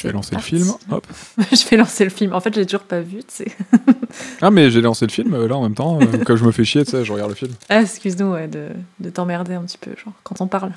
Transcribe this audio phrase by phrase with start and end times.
[0.00, 0.72] Je vais lancer le film.
[0.90, 1.06] Hop.
[1.52, 2.32] je vais lancer le film.
[2.32, 3.52] En fait, je l'ai toujours pas vu, tu sais.
[4.42, 5.98] Ah, mais j'ai lancé le film là en même temps.
[6.00, 7.52] euh, Quand je me fais chier, tu sais, je regarde le film.
[7.68, 8.68] Ah, excuse-nous ouais, de,
[8.98, 10.72] de t'emmerder un petit peu, genre, quand on parle.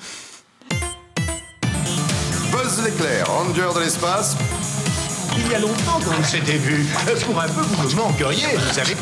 [2.52, 4.36] Buzz l'éclair, ranger de l'espace.
[5.36, 6.86] Il y a longtemps qu'on s'était vu.
[7.26, 8.94] Pour un peu, vous me manqueriez, vous savez.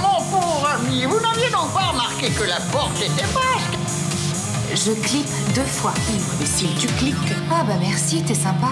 [0.00, 3.78] Mon pauvre ami, vous n'aviez donc pas remarqué que la porte était basque
[4.74, 5.92] Je clique deux fois.
[6.36, 7.14] Imbécile, tu cliques.
[7.50, 8.68] Ah bah merci, t'es sympa.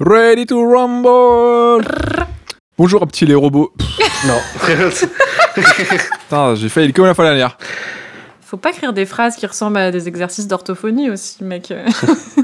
[0.00, 1.84] Ready to rumble
[2.76, 3.72] Bonjour, petit les robots.
[3.76, 4.38] Pff, Non.
[6.20, 7.58] Putain, j'ai failli comme la fois dernière.
[8.40, 11.74] Faut pas écrire des phrases qui ressemblent à des exercices d'orthophonie aussi, mec.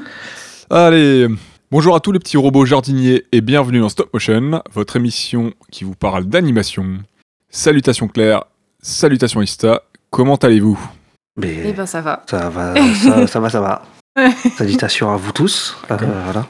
[0.71, 1.29] Allez,
[1.71, 5.85] bonjour à tous les petits robots jardiniers et bienvenue dans Stop Motion, votre émission qui
[5.85, 6.99] vous parle d'animation.
[7.51, 8.45] Salutations Claire,
[8.83, 10.79] salutations Ista, comment allez-vous?
[11.41, 12.23] Eh ben, ça va.
[12.29, 13.83] ça va, ça, ça va, ça va.
[14.57, 15.77] Salutations à vous tous.
[15.91, 16.47] euh, voilà.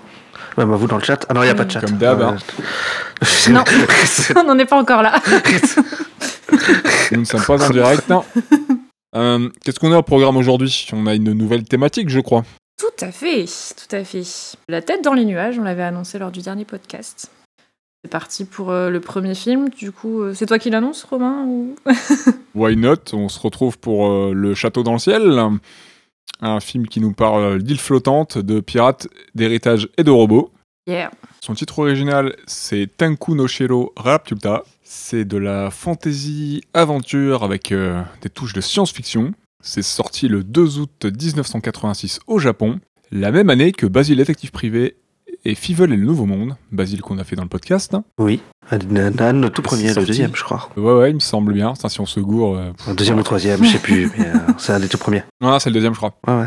[0.56, 1.26] Même à vous dans le chat.
[1.28, 1.80] Ah non, il n'y a pas de chat.
[1.80, 2.36] Comme d'hab, hein.
[3.22, 3.64] Euh, Non.
[4.36, 5.20] on n'en est pas encore là.
[7.12, 8.24] Nous ne sommes pas en direct, non
[9.16, 10.88] Euh, Qu'est-ce qu'on a au programme aujourd'hui?
[10.92, 12.44] On a une nouvelle thématique, je crois.
[12.78, 13.44] Tout à fait,
[13.76, 14.22] tout à fait.
[14.68, 17.30] La tête dans les nuages, on l'avait annoncé lors du dernier podcast.
[18.02, 19.68] C'est parti pour euh, le premier film.
[19.70, 21.76] Du coup, euh, c'est toi qui l'annonce, Romain ou...
[22.54, 22.96] Why not?
[23.12, 25.22] On se retrouve pour euh, Le Château dans le ciel,
[26.40, 30.52] un film qui nous parle d'îles flottantes, de pirates, d'héritage et de robots.
[30.86, 31.10] Yeah.
[31.40, 34.64] Son titre original, c'est Tenku no Shiro Raptuta.
[34.82, 39.32] C'est de la fantasy aventure avec euh, des touches de science-fiction.
[39.62, 42.80] C'est sorti le 2 août 1986 au Japon,
[43.10, 44.96] la même année que Basile détective privé
[45.44, 47.96] et Fievel et le Nouveau Monde, Basile qu'on a fait dans le podcast.
[48.18, 48.40] Oui.
[48.72, 50.06] De tout premier, le sorti.
[50.08, 50.70] deuxième, je crois.
[50.76, 51.68] Ouais, ouais, il me semble bien.
[51.68, 52.56] Enfin, si on se gourre.
[52.56, 54.10] euh, pff, Un deuxième ou troisième, je sais plus.
[54.18, 55.22] Mais euh, c'est un des tout premiers.
[55.42, 56.14] Ah, c'est le deuxième, je crois.
[56.26, 56.46] Ouais, ouais.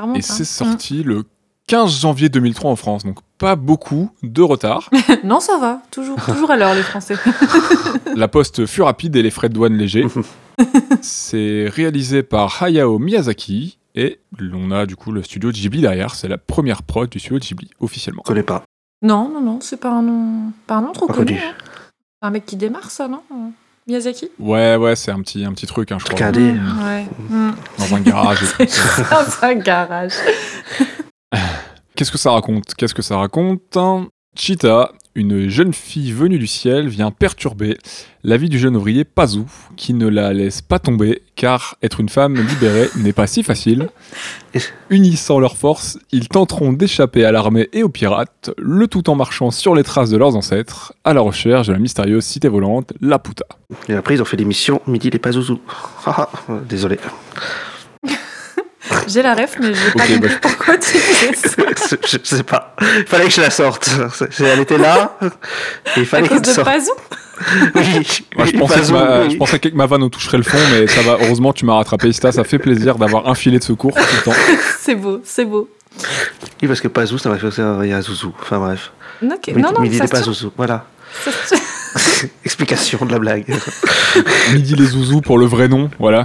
[0.00, 0.22] Remonte, Et hein.
[0.22, 1.24] c'est sorti le
[1.66, 4.88] 15 janvier 2003 en France, donc pas beaucoup de retard.
[5.24, 5.82] Non, ça va.
[5.90, 7.16] Toujours, toujours à l'heure, les Français.
[8.16, 10.06] La poste fut rapide et les frais de douane légers.
[11.02, 14.20] c'est réalisé par Hayao Miyazaki et
[14.52, 16.14] on a du coup le studio Ghibli derrière.
[16.14, 18.22] C'est la première prod du studio Ghibli officiellement.
[18.24, 18.62] Je connais pas.
[19.02, 21.34] non, non, non, c'est pas un nom, pas un nom trop Pas connu.
[21.34, 21.38] connu.
[21.40, 21.54] hein.
[22.22, 23.22] Un mec qui démarre, ça, non
[23.86, 24.28] Miyazaki?
[24.38, 26.28] Ouais, ouais, c'est un petit, un petit truc, hein, je Truc crois.
[26.28, 26.52] indé.
[26.52, 27.06] Mm, Ouais.
[27.30, 27.50] Mm.
[27.78, 28.40] Dans un garage.
[28.40, 28.64] tout.
[28.68, 30.12] C'est dans un garage.
[31.94, 32.74] Qu'est-ce que ça raconte?
[32.74, 33.76] Qu'est-ce que ça raconte?
[34.36, 37.76] Chita, une jeune fille venue du ciel, vient perturber
[38.22, 39.42] la vie du jeune ouvrier Pazu,
[39.76, 43.88] qui ne la laisse pas tomber, car être une femme libérée n'est pas si facile.
[44.90, 49.50] Unissant leurs forces, ils tenteront d'échapper à l'armée et aux pirates, le tout en marchant
[49.50, 53.18] sur les traces de leurs ancêtres, à la recherche de la mystérieuse cité volante, la
[53.18, 53.44] Puta.
[53.88, 55.60] Et après, ils ont fait l'émission Midi les Pazouzous.
[56.06, 56.96] Ah, ah, désolé.
[59.08, 61.62] J'ai la ref, mais j'ai pas Ok, compris bah, je- pourquoi tu ça.
[62.06, 62.74] je, je sais pas.
[62.98, 63.88] Il fallait que je la sorte.
[64.40, 65.16] Elle était là.
[65.22, 65.26] Et
[65.96, 66.66] il À fallait cause qu'elle de sorte.
[66.66, 66.92] Pazou
[67.74, 68.24] Oui.
[68.36, 69.30] Moi, je, pensais que ma, oui.
[69.30, 71.18] je pensais qu'avec ma vanne on toucherait le fond, mais ça va.
[71.22, 72.32] Heureusement, tu m'as rattrapé, Ista.
[72.32, 74.38] Ça fait plaisir d'avoir un filet de secours tout le temps.
[74.80, 75.68] C'est beau, c'est beau.
[76.62, 78.32] Oui, parce que Pazou, ça m'a fait penser à il y a Zouzou.
[78.40, 78.90] Enfin bref.
[79.20, 80.20] Non, non, Midi ça les se tient.
[80.20, 80.52] Pazouzous.
[80.56, 80.84] Voilà.
[81.24, 81.54] Ça se.
[82.44, 83.44] Explication de la blague.
[84.54, 86.24] Midi les zouzous pour le vrai nom, voilà.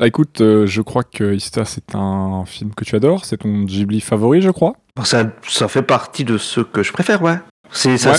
[0.00, 3.24] Ah, écoute, euh, je crois que Ista, c'est un film que tu adores.
[3.24, 4.74] C'est ton Ghibli favori, je crois.
[5.04, 7.38] Ça, ça fait partie de ceux que je préfère, ouais.
[7.70, 8.16] C'est, ça, Ouais.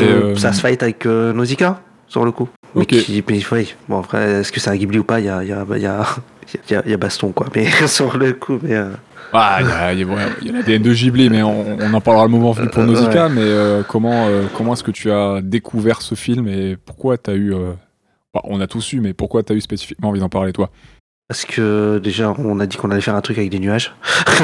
[0.00, 2.48] euh, ça se fight avec euh, Nausicaa, sur le coup.
[2.74, 5.20] Mais, qui, mais oui, bon, après, est-ce que c'est un Ghibli ou pas?
[5.20, 6.06] Il y a, y, a, y, a,
[6.70, 7.46] y, a, il y a baston, quoi.
[7.54, 8.80] Mais sur le coup, mais.
[9.32, 9.58] Ah,
[9.92, 12.68] il y a, a l'ADN de Ghibli, mais on, on en parlera le moment venu
[12.68, 13.28] pour Euh, Nausicaa.
[13.28, 17.30] Mais euh, comment, euh, comment est-ce que tu as découvert ce film et pourquoi tu
[17.30, 17.54] as eu.
[17.54, 17.72] euh,
[18.34, 20.70] bah, on a tous eu, mais pourquoi tu as eu spécifiquement envie d'en parler, toi?
[21.28, 23.94] Parce que déjà, on a dit qu'on allait faire un truc avec des nuages.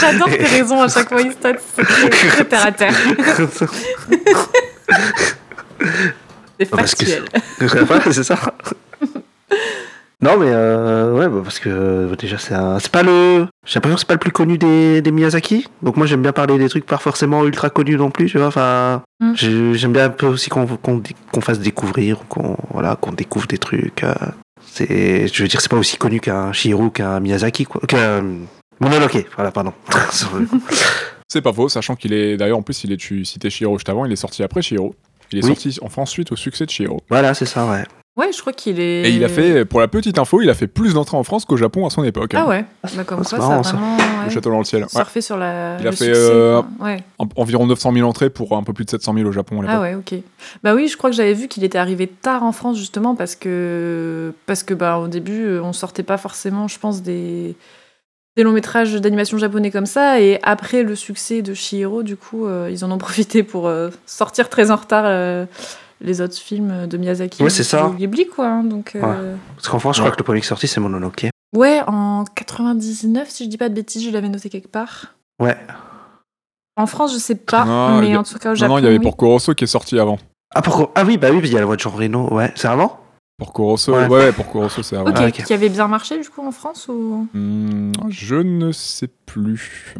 [0.00, 1.50] J'adore tes raisons à chaque fois, Ista,
[2.36, 2.94] c'est terre à terre.
[6.58, 7.24] C'est Parce que factuel.
[8.12, 8.38] C'est ça.
[10.24, 12.78] Non, mais euh, ouais, bah, parce que euh, déjà, c'est un...
[12.78, 13.46] c'est pas le.
[13.66, 15.68] J'ai l'impression que c'est pas le plus connu des, des Miyazaki.
[15.82, 18.46] Donc, moi, j'aime bien parler des trucs pas forcément ultra connus non plus, tu vois.
[18.48, 19.34] Enfin, Mm.
[19.36, 23.46] j'aime bien un peu aussi qu'on qu'on dé- qu'on fasse découvrir, qu'on voilà, qu'on découvre
[23.46, 24.02] des trucs.
[24.02, 24.12] euh.
[24.66, 27.80] c'est, je veux dire, c'est pas aussi connu qu'un Shihiro, qu'un Miyazaki, quoi.
[27.86, 28.24] Qu'un
[28.80, 29.72] Mononoke, voilà, pardon.
[31.28, 32.36] C'est pas faux, sachant qu'il est.
[32.36, 34.94] D'ailleurs, en plus, il est, tu citais Shihiro juste avant, il est sorti après Shihiro.
[35.32, 35.48] Il est Oui.
[35.50, 37.00] sorti en France suite au succès de Shihiro.
[37.10, 37.84] voilà, c'est ça, ouais.
[38.16, 39.02] Ouais, je crois qu'il est.
[39.02, 41.44] Et il a fait, pour la petite info, il a fait plus d'entrées en France
[41.44, 42.32] qu'au Japon à son époque.
[42.34, 42.48] Ah hein.
[42.48, 42.64] ouais,
[42.94, 43.76] bah, comme Ah, c'est quoi, marrant, ça a ça.
[43.78, 44.24] vraiment.
[44.24, 44.86] Le château dans le ciel.
[44.94, 45.20] Ouais.
[45.20, 45.76] sur la.
[45.80, 46.86] Il a le fait, succès, euh, quoi.
[46.86, 46.98] Ouais.
[47.18, 49.62] En- environ 900 000 entrées pour un peu plus de 700 000 au Japon à
[49.62, 49.76] l'époque.
[49.76, 50.14] Ah ouais, ok.
[50.62, 53.34] Bah oui, je crois que j'avais vu qu'il était arrivé tard en France justement parce
[53.34, 57.56] que parce que bah au début euh, on sortait pas forcément, je pense des
[58.36, 60.20] des longs métrages d'animation japonais comme ça.
[60.20, 63.90] Et après le succès de Shihiro, du coup, euh, ils en ont profité pour euh,
[64.06, 65.46] sortir très en retard euh,
[66.00, 67.42] les autres films de Miyazaki.
[67.42, 67.92] Ouais, c'est ça.
[67.96, 68.46] Ghibli, quoi.
[68.48, 70.06] hein, donc, euh, Parce qu'en France, je Ouais.
[70.08, 71.26] crois que le premier qui est sorti, c'est Mononoke.
[71.56, 71.80] ouais.
[71.86, 75.14] en 99, si je dis pas de bêtises, je l'avais noté quelque part.
[75.40, 75.56] Ouais.
[76.76, 78.72] En France, je sais pas, Non, mais a- en tout cas au Non, Japon.
[78.74, 79.02] non, il y avait oui.
[79.02, 80.18] Porco Rosso qui est sorti avant.
[80.54, 82.32] Ah, pourquoi Ah oui, bah oui, il y a la voix de Jean Reno.
[82.34, 82.98] Ouais, c'est avant?
[83.38, 84.06] Porco Rosso, Ouais.
[84.06, 85.10] ouais, ouais, Porco Rosso, c'est avant.
[85.10, 85.44] Ok, Ah, ok.
[85.44, 87.26] qui avait bien marché du coup en France ou?
[87.34, 89.94] Hmm, je ne sais plus.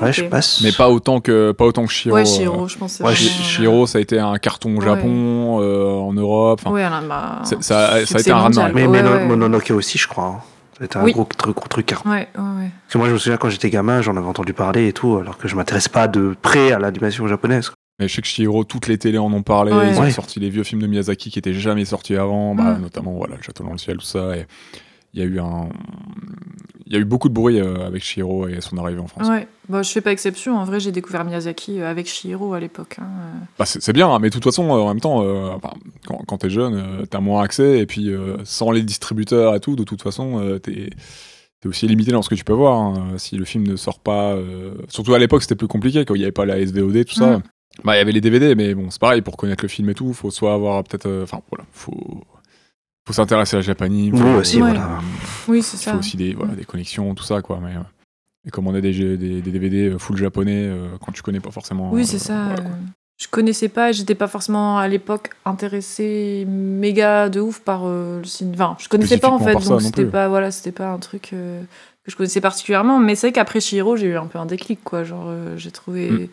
[0.00, 0.60] Ouais, je passe.
[0.62, 2.14] Mais pas autant que, pas autant que Shiro.
[2.14, 2.24] Ouais, euh.
[2.24, 2.92] Shiro, je pense.
[2.92, 4.84] c'est Ouais, Shi- vraiment, euh, Shiro, ça a été un carton au Ouais.
[4.84, 6.60] Japon, euh, en Europe.
[6.66, 8.72] Ouais, alors, bah, ça a- ça a été un mondial.
[8.74, 9.24] Mais ouais.
[9.24, 10.24] Mononoke aussi, je crois.
[10.26, 10.40] hein.
[10.80, 11.12] C'était un Oui.
[11.12, 11.92] gros, truc- gros truc.
[11.92, 11.98] hein.
[12.04, 12.70] Ouais, ouais, ouais.
[12.84, 15.16] Parce que moi, je me souviens quand j'étais gamin, j'en avais entendu parler et tout,
[15.16, 17.72] alors que je m'intéresse pas de près à l'animation japonaise.
[17.98, 19.72] Mais je sais que Shihiro, toutes les télés en ont parlé.
[19.72, 19.90] Ouais.
[19.90, 22.82] Ils ont sorti les vieux films de Miyazaki qui étaient jamais sortis avant, bah, Mm.
[22.82, 24.36] notamment voilà, Le Château dans le ciel, tout ça.
[24.36, 24.46] Et
[25.14, 25.68] il y a eu un,
[26.86, 29.28] il y a eu beaucoup de bruit euh, avec Shihiro et son arrivée en France.
[29.28, 30.56] Ouais, bah, je fais pas exception.
[30.56, 32.96] En vrai, j'ai découvert Miyazaki euh, avec Shihiro à l'époque.
[33.00, 33.38] hein, euh.
[33.58, 35.50] Bah, c'est bien, hein, mais de toute façon, euh, en même temps, euh,
[36.06, 39.60] quand, quand t'es jeune, euh, t'as moins accès et puis euh, sans les distributeurs et
[39.60, 40.90] tout, de toute façon, euh, t'es
[41.60, 42.78] t'es aussi limité dans ce que tu peux voir.
[42.78, 43.08] hein.
[43.16, 46.18] Si le film ne sort pas, euh, surtout à l'époque, c'était plus compliqué quand il
[46.18, 47.40] n'y avait pas la SVOD, tout ça.
[47.84, 49.94] Bah, il y avait les DVD, mais bon, c'est pareil pour connaître le film et
[49.94, 50.12] tout.
[50.12, 52.22] Faut soit avoir peut-être, euh, enfin voilà, faut
[53.08, 54.14] faut s'intéresser à la japanime.
[54.14, 54.70] Oui, faut- aussi, Ouais.
[54.70, 54.98] voilà.
[55.48, 55.92] Oui, c'est Il ça.
[55.92, 57.58] faut aussi des, voilà, des connexions, tout ça, quoi.
[57.62, 57.80] Mais euh,
[58.46, 61.90] et commander des, jeux- des, des DVD full japonais euh, quand tu connais pas forcément.
[61.90, 62.44] Oui, euh, c'est ça.
[62.54, 62.72] voilà, euh.
[63.16, 68.24] Je connaissais pas, j'étais pas forcément à l'époque intéressée méga de ouf par euh, le
[68.24, 68.66] cinéma.
[68.66, 71.60] Enfin, je connaissais pas en fait, donc c'était pas voilà, c'était pas un truc euh,
[72.04, 72.98] que je connaissais particulièrement.
[73.00, 75.02] Mais c'est vrai qu'après Shihiro, j'ai eu un peu un déclic, quoi.
[75.02, 76.10] Genre, euh, j'ai trouvé.
[76.10, 76.28] Mm.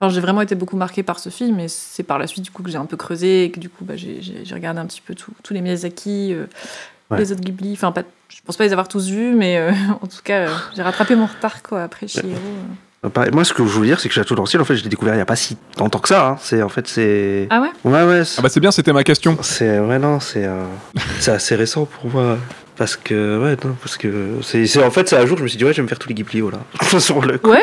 [0.00, 2.50] Enfin, j'ai vraiment été beaucoup marquée par ce film, et c'est par la suite du
[2.50, 5.02] coup que j'ai un peu creusé et que du coup, bah, j'ai regardé un petit
[5.02, 6.46] peu tout- tous les Miyazaki, euh,
[7.10, 7.18] Ouais.
[7.18, 7.72] les autres Ghibli.
[7.74, 10.54] Enfin, pas, je pense pas les avoir tous vus, mais euh, en tout cas, euh,
[10.74, 11.82] j'ai rattrapé mon retard, quoi.
[11.82, 12.38] Après Shihiro.
[13.12, 14.76] pareil, Moi, ce que je voulais dire, c'est que Château dans le ciel, en fait,
[14.76, 16.28] je l'ai découvert il y a pas si longtemps que ça.
[16.28, 16.36] hein.
[16.40, 17.46] C'est en fait, c'est.
[17.50, 17.68] Ah ouais?
[17.84, 18.24] Ouais, ouais.
[18.24, 19.36] c'est- Ah bah c'est bien, c'était ma question.
[19.42, 20.64] C'est ouais non, c'est euh,
[21.18, 22.38] c'est assez récent pour moi
[22.80, 25.58] parce que ouais non parce que c'est en fait c'est un jour je me suis
[25.58, 26.60] dit ouais je vais me faire tous les Ghibli voilà
[26.98, 27.50] sur le coup.
[27.50, 27.60] Ouais,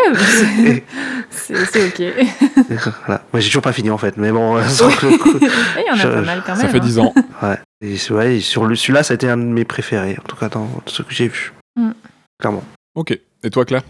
[1.32, 2.26] c'est- ok.
[3.08, 3.24] voilà.
[3.34, 5.32] Moi j'ai toujours pas fini en fait mais bon euh, sur le coup
[5.78, 6.62] Il y en a Je- pas mal quand même.
[6.62, 6.82] Ça fait hein.
[6.82, 7.14] 10 ans.
[7.42, 10.28] ouais et c'est- ouais sur le celui-là ça a été un de mes préférés en
[10.28, 11.92] tout cas dans ce que j'ai vu Mm.
[12.40, 12.64] clairement.
[12.96, 13.18] Ok.
[13.44, 13.84] Et toi, Claire?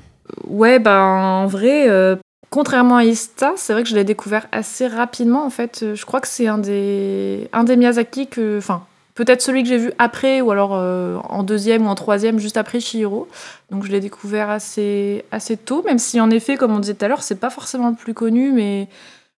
[0.46, 2.18] Ouais, ben en vrai, euh,
[2.50, 5.46] contrairement à Ista, c'est vrai que je l'ai découvert assez rapidement.
[5.46, 8.58] En fait, je crois que c'est un des, un des Miyazaki que.
[8.58, 8.84] Enfin,
[9.18, 12.56] peut-être celui que j'ai vu après, ou alors euh, en deuxième ou en troisième, juste
[12.56, 13.28] après Shihiro.
[13.72, 17.04] Donc je l'ai découvert assez, assez tôt, même si en effet, comme on disait tout
[17.04, 18.88] à l'heure, c'est pas forcément le plus connu, mais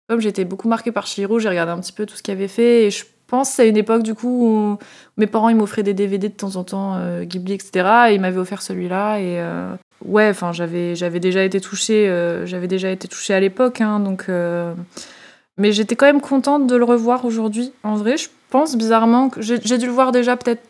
[0.09, 2.49] comme j'étais beaucoup marquée par Shihiro, j'ai regardé un petit peu tout ce qu'il avait
[2.49, 4.79] fait, et je pense à une époque du coup où
[5.17, 7.89] mes parents ils m'offraient des DVD de temps en temps, euh, Ghibli, etc.
[8.09, 9.73] Et ils m'avaient offert celui-là, et euh,
[10.05, 12.13] ouais, enfin j'avais déjà été touchée,
[12.47, 14.27] j'avais déjà été touchée à l'époque, hein, donc.
[15.59, 17.73] Mais j'étais quand même contente de le revoir aujourd'hui.
[17.83, 20.63] En vrai, je pense bizarrement que j'ai dû le voir déjà peut-être.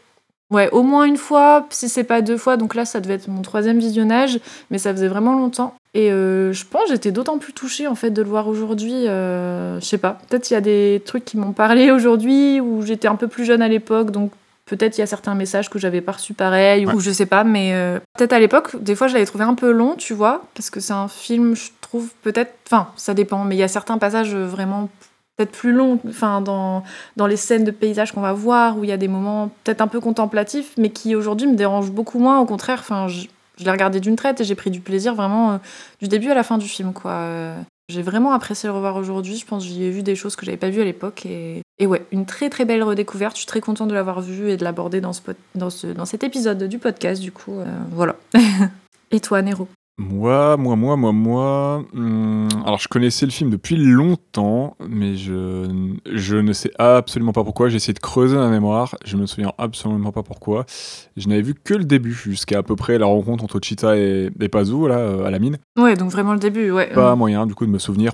[0.50, 3.29] Ouais, au moins une fois, si c'est pas deux fois, donc là ça devait être
[3.29, 4.40] mon troisième visionnage,
[4.70, 5.75] mais ça faisait vraiment longtemps.
[5.93, 9.08] Et euh, je pense que j'étais d'autant plus touchée en fait de le voir aujourd'hui.
[9.08, 12.81] euh, je sais pas, peut-être il y a des trucs qui m'ont parlé aujourd'hui, ou
[12.81, 14.32] j'étais un peu plus jeune à l'époque, donc
[14.64, 17.44] peut-être il y a certains messages que j'avais pas reçus pareil, ou je sais pas,
[17.44, 20.44] mais euh, peut-être à l'époque, des fois je l'avais trouvé un peu long, tu vois,
[20.55, 23.69] parce que c'est un film, je trouve peut-être, enfin ça dépend, mais il y a
[23.69, 24.88] certains passages vraiment
[25.37, 26.83] peut-être plus longs, enfin dans,
[27.16, 29.80] dans les scènes de paysages qu'on va voir, où il y a des moments peut-être
[29.80, 33.26] un peu contemplatifs, mais qui aujourd'hui me dérangent beaucoup moins, au contraire, enfin je,
[33.59, 35.59] l'ai regardé d'une traite et j'ai pris du plaisir vraiment euh,
[36.00, 37.12] du début à la fin du film, quoi.
[37.12, 37.57] Euh,
[37.88, 39.37] j'ai vraiment apprécié le revoir aujourd'hui.
[39.37, 41.25] Je pense que j'y ai vu des choses que j'avais pas vues à l'époque.
[41.25, 43.35] Et, et ouais, une très très belle redécouverte.
[43.35, 45.23] Je suis très contente de l'avoir vu et de l'aborder dans, ce,
[45.54, 47.23] dans, ce, dans cet épisode du podcast.
[47.23, 48.16] Du coup, euh, voilà.
[49.11, 49.68] et toi, Nero?
[50.00, 51.85] Moi, moi, moi, moi, moi.
[51.93, 57.43] hum, alors, je connaissais le film depuis longtemps, mais je, je ne sais absolument pas
[57.43, 57.69] pourquoi.
[57.69, 58.95] J'ai essayé de creuser ma mémoire.
[59.05, 60.67] Je me souviens absolument pas pourquoi.
[61.17, 64.31] Je n'avais vu que le début, jusqu'à à peu près la rencontre entre Cheetah et,
[64.40, 65.59] et Pazu, là, euh, à la mine.
[65.76, 66.93] Ouais, donc vraiment le début, ouais.
[66.93, 68.12] Pas moyen, du coup, de me souvenir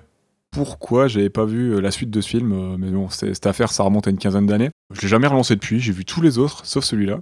[0.52, 2.52] pourquoi j'avais pas vu euh, la suite de ce film.
[2.52, 4.70] euh, Mais bon, c'est- cette affaire, ça remonte à une quinzaine d'années.
[4.92, 5.80] Je l'ai jamais relancé depuis.
[5.80, 7.18] J'ai vu tous les autres, sauf celui-là.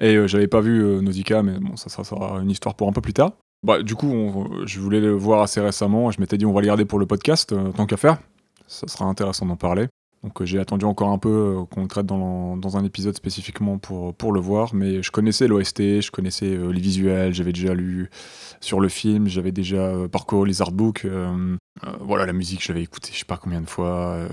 [0.00, 2.88] Et euh, j'avais pas vu euh, Nausicaa, mais bon, ça, ça sera une histoire pour
[2.88, 3.32] un peu plus tard.
[3.62, 6.10] Bah, du coup, on- je voulais le voir assez récemment.
[6.10, 8.18] Je m'étais dit, on va le garder pour le podcast, euh, tant qu'à faire.
[8.66, 9.86] Ça sera intéressant d'en parler.
[10.22, 11.28] Donc, euh, j'ai attendu encore un peu
[11.60, 14.74] euh, qu'on le traite dans, dans un épisode spécifiquement pour, pour le voir.
[14.74, 18.08] Mais je connaissais l'OST, je connaissais les visuels, j'avais déjà lu
[18.60, 21.06] sur le film, j'avais déjà parcouru les artbooks.
[22.00, 24.26] voilà, la musique, je l'avais écouté je sais pas combien de fois.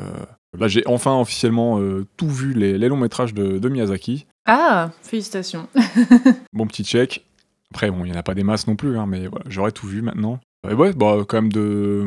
[0.57, 1.79] Là, j'ai enfin officiellement
[2.17, 4.25] tout vu les, les longs métrages de, de Miyazaki.
[4.45, 5.67] Ah, félicitations.
[6.53, 7.25] Bon petit check.
[7.73, 9.71] Après, bon, il n'y en a pas des masses non plus, hein, mais voilà, j'aurais
[9.71, 10.39] tout vu maintenant.
[10.69, 12.05] Et ouais, bah, quand même de.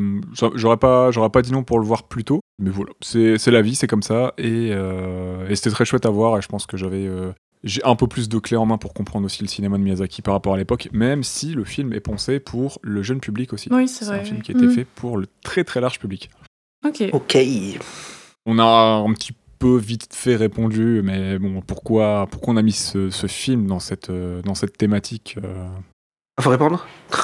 [0.55, 3.51] J'aurais pas, j'aurais pas dit non pour le voir plus tôt, mais voilà, c'est c'est
[3.51, 6.47] la vie, c'est comme ça, et, euh, et c'était très chouette à voir, et je
[6.49, 7.05] pense que j'avais.
[7.07, 7.33] euh,
[7.65, 10.23] j'ai un peu plus de clés en main pour comprendre aussi le cinéma de Miyazaki
[10.23, 13.69] par rapport à l'époque, même si le film est pensé pour le jeune public aussi.
[13.73, 14.71] Oui, c'est un film qui a été Mm.
[14.71, 16.31] fait pour le très très large public.
[16.87, 17.03] Ok.
[17.13, 17.37] Ok.
[18.47, 22.73] On a un petit peu vite fait répondu, mais bon, pourquoi, pourquoi on a mis
[22.73, 25.67] ce, ce film dans cette, euh, dans cette thématique euh
[26.39, 26.87] Ah, Faut répondre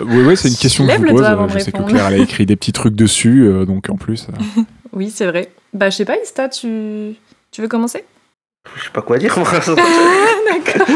[0.00, 1.26] Oui, oui, c'est une question que je vous pose.
[1.54, 1.82] Je sais que.
[1.82, 4.26] Claire, elle a écrit des petits trucs dessus, euh, donc en plus.
[4.28, 5.50] euh, oui, c'est vrai.
[5.72, 7.14] Bah, je sais pas, Ista, tu,
[7.50, 8.04] tu veux commencer?
[8.76, 9.34] Je sais pas quoi dire.
[9.36, 10.86] D'accord.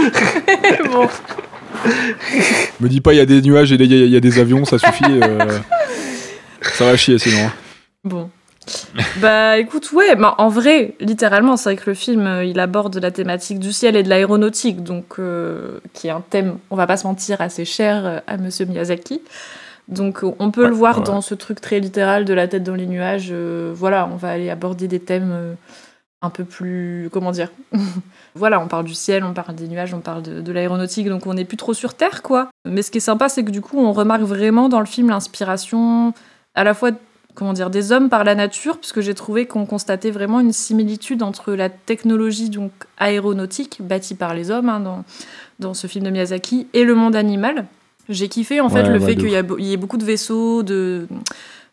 [0.91, 1.09] bon.
[2.81, 4.65] Me dis pas, il y a des nuages et des- il y, a des avions,
[4.65, 5.05] ça suffit.
[5.09, 5.59] euh,
[6.63, 7.47] Ça va chier sinon.
[7.47, 7.53] hein.
[8.05, 8.31] Bon.
[9.21, 12.97] bah écoute, ouais, bah, en vrai, littéralement, c'est vrai que le film, euh, il aborde
[12.99, 16.87] la thématique du ciel et de l'aéronautique, donc euh, qui est un thème, on va
[16.87, 19.21] pas se mentir, assez cher euh, à Monsieur Miyazaki.
[19.89, 21.05] Donc on peut Ouais, le voir ouais.
[21.05, 23.33] dans ce truc très littéral de la tête dans les nuages.
[23.75, 25.57] voilà, on va aller aborder des thèmes
[26.23, 27.51] un peu plus, comment dire
[28.37, 31.27] Voilà, on parle du ciel, on parle des nuages, on parle de, de l'aéronautique, donc
[31.27, 32.49] on n'est plus trop sur Terre, quoi.
[32.65, 35.09] Mais ce qui est sympa, c'est que du coup, on remarque vraiment dans le film
[35.11, 36.15] l'inspiration
[36.55, 36.91] à la fois
[37.35, 41.23] comment dire, des hommes par la nature, puisque j'ai trouvé qu'on constatait vraiment une similitude
[41.23, 45.05] entre la technologie donc aéronautique bâtie par les hommes hein, dans,
[45.59, 47.67] dans ce film de Miyazaki et le monde animal.
[48.09, 51.07] J'ai kiffé en fait Ouais, le ouais, fait qu'il y, ait beaucoup de vaisseaux, de,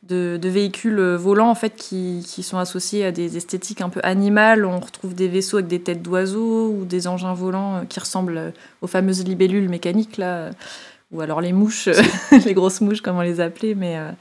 [0.03, 3.99] de, de véhicules volants en fait qui, qui sont associés à des esthétiques un peu
[4.03, 4.63] animales.
[4.63, 8.37] On retrouve des vaisseaux avec des têtes d'oiseaux ou des engins volants euh, qui ressemblent
[8.37, 8.51] euh,
[8.81, 10.51] aux fameuses libellules mécaniques là, euh,
[11.11, 11.89] ou alors les mouches,
[12.45, 14.11] les grosses mouches comme on les appelait, mais, euh,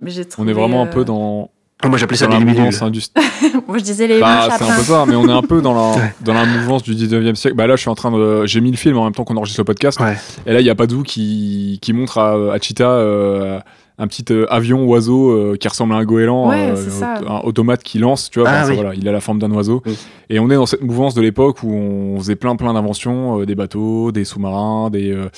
[0.00, 1.50] mais j'ai On est vraiment un euh, peu dans,
[1.84, 3.28] Moi j'appelais ça des mouvance industrielle.
[3.68, 5.74] Moi je disais les Bah, c'est un peu ça, mais on est un peu dans
[5.74, 7.56] la, dans la mouvance du 19e siècle.
[7.56, 8.46] Bah là, je suis en train de.
[8.46, 10.00] J'ai mis le film en même temps qu'on enregistre le podcast.
[10.00, 10.16] Ouais.
[10.46, 13.60] Et là, il y a Padou qui, qui montre à, à Cheetah euh,
[14.00, 17.82] un petit euh, avion oiseau euh, qui ressemble à un goéland, Ouais, euh, un automate
[17.82, 18.48] qui lance, tu vois.
[18.48, 18.76] Ah Enfin, ça, oui.
[18.76, 19.82] voilà, il a la forme d'un oiseau.
[19.84, 19.98] Oui.
[20.30, 23.46] Et on est dans cette mouvance de l'époque où on faisait plein plein d'inventions, euh,
[23.46, 25.28] des bateaux, des sous-marins, des euh,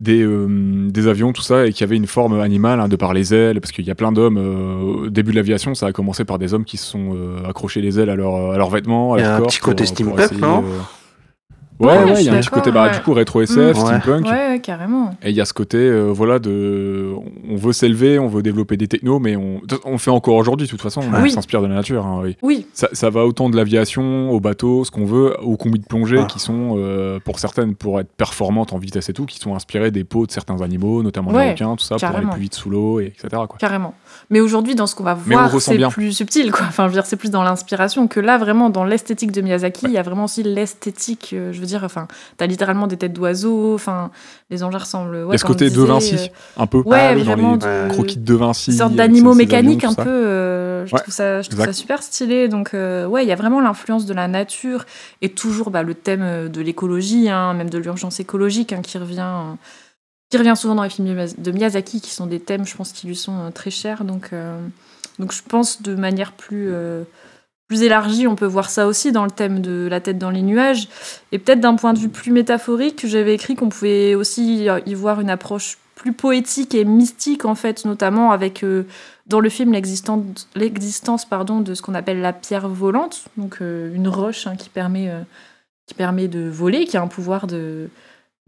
[0.00, 0.46] des, euh,
[0.90, 3.60] des avions, tout ça, et qui avaient une forme animale, hein, de par les ailes,
[3.60, 4.36] parce qu'il y a plein d'hommes.
[4.38, 7.48] euh, au début de l'aviation, ça a commencé par des hommes qui se sont euh,
[7.48, 9.58] accrochés les ailes à, leur, à leurs vêtements, à Il y a leur un petit
[9.58, 10.64] côté pour- steampunk, non?
[11.80, 12.92] Ouais, Ouais, ouais, je il y a un petit côté, bah, ouais.
[12.94, 13.60] du coup, rétro SF, Mm.
[13.60, 13.72] Ouais.
[14.00, 14.26] steampunk.
[14.26, 15.10] Ouais, ouais, carrément.
[15.22, 17.12] Et il y a ce côté, euh, voilà, de,
[17.48, 20.70] on veut s'élever, on veut développer des technos, mais on, on fait encore aujourd'hui, de
[20.70, 21.30] toute façon, on Oui.
[21.30, 22.04] s'inspire de la nature.
[22.04, 22.36] hein, oui.
[22.42, 25.84] Oui, ça, ça va autant de l'aviation, au bateau, ce qu'on veut, aux combis de
[25.86, 26.26] plongée, Ah.
[26.26, 29.90] qui sont, euh, pour certaines, pour être performantes en vitesse et tout, qui sont inspirées
[29.92, 32.54] des peaux de certains animaux, notamment Ouais, les requins, tout ça, pour aller plus vite
[32.54, 33.28] sous l'eau, et etc.
[33.30, 33.56] Quoi.
[33.58, 33.94] carrément.
[34.30, 36.66] Mais aujourd'hui, dans ce qu'on va voir, c'est plus subtil, quoi.
[36.68, 39.86] Enfin, je veux dire, c'est plus dans l'inspiration que là, vraiment, dans l'esthétique de Miyazaki,
[39.86, 41.30] il y a vraiment aussi l'esthétique.
[41.32, 42.06] euh, je veux dire, enfin,
[42.36, 43.74] t'as littéralement des têtes d'oiseaux.
[43.74, 44.10] Enfin,
[44.50, 45.16] les engins ressemblent.
[45.16, 47.32] Ouais, Il y a ce côté de Vinci, euh, un peu, Ouais, Ah oui, dans
[47.34, 47.54] vraiment.
[47.54, 48.70] les croquis de Vinci.
[48.72, 50.08] Une sorte avec d'animaux mécaniques un peu.
[50.08, 52.48] euh, je Ouais, trouve, ça, je trouve ça super stylé.
[52.48, 54.84] Donc, euh, ouais, il y a vraiment l'influence de la nature
[55.22, 58.98] et toujours bah, le thème euh, de l'écologie, hein, même de l'urgence écologique hein, qui
[58.98, 59.20] revient.
[59.20, 59.54] euh,
[60.30, 62.76] qui revient souvent dans les films de Miyaz- de Miyazaki, qui sont des thèmes, je
[62.76, 64.04] pense, qui lui sont euh, très chers.
[64.04, 64.60] Donc, euh,
[65.18, 67.04] donc, je pense de manière plus, euh,
[67.66, 70.42] plus élargie, on peut voir ça aussi dans le thème de la tête dans les
[70.42, 70.88] nuages.
[71.32, 75.20] Et peut-être d'un point de vue plus métaphorique, j'avais écrit qu'on pouvait aussi y voir
[75.20, 78.64] une approche plus poétique et mystique, en fait, notamment avec,
[79.26, 80.22] dans le film, l'existence
[80.54, 85.12] de ce qu'on appelle la pierre volante, donc une roche hein, qui, permet,
[85.86, 87.90] qui permet de voler, qui a un pouvoir de...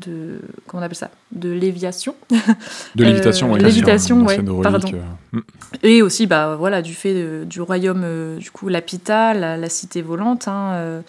[0.07, 2.15] de comment on appelle ça De léviation.
[2.97, 4.89] De lévitation, Euh, ouais, lévitation, ouais, pardon.
[4.95, 5.41] euh, mm.
[5.83, 9.69] Et aussi, bah, voilà, du fait de- du royaume, euh, du coup, Lapita, la, la
[9.69, 11.01] cité volante, hein, euh,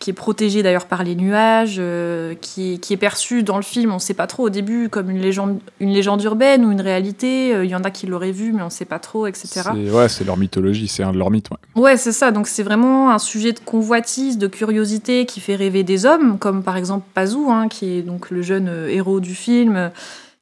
[0.00, 3.62] qui est protégée d'ailleurs par les nuages, euh, qui, est- qui est perçue dans le
[3.62, 6.72] film, on ne sait pas trop au début, comme une légende, une légende urbaine ou
[6.72, 7.54] une réalité.
[7.54, 9.46] Euh, Il y en a qui l'auraient vu, mais on ne sait pas trop, etc.
[9.62, 11.50] C'est- Ouais, c'est leur mythologie, c'est un de leurs mythes.
[11.50, 11.82] ouais.
[11.82, 12.30] Ouais, c'est ça.
[12.30, 16.62] Donc c'est vraiment un sujet de convoitise, de curiosité qui fait rêver des hommes, comme
[16.62, 19.90] par exemple Pazou, hein, qui est donc le jeune euh, héros du film,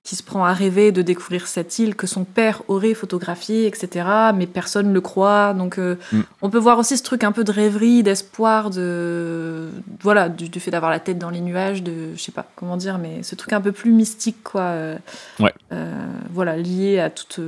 [0.09, 4.09] qui se prend à rêver de découvrir cette île que son père aurait photographiée, etc.
[4.35, 5.53] Mais personne ne le croit.
[5.53, 6.21] Donc euh, Mm.
[6.41, 9.69] on peut voir aussi ce truc un peu de rêverie, d'espoir, de
[10.01, 12.79] voilà, du, du fait d'avoir la tête dans les nuages, de je sais pas comment
[12.79, 14.63] dire, mais ce truc un peu plus mystique, quoi.
[14.63, 14.97] euh,
[15.41, 15.53] Ouais.
[15.73, 15.93] euh,
[16.33, 17.39] voilà, lié à toute.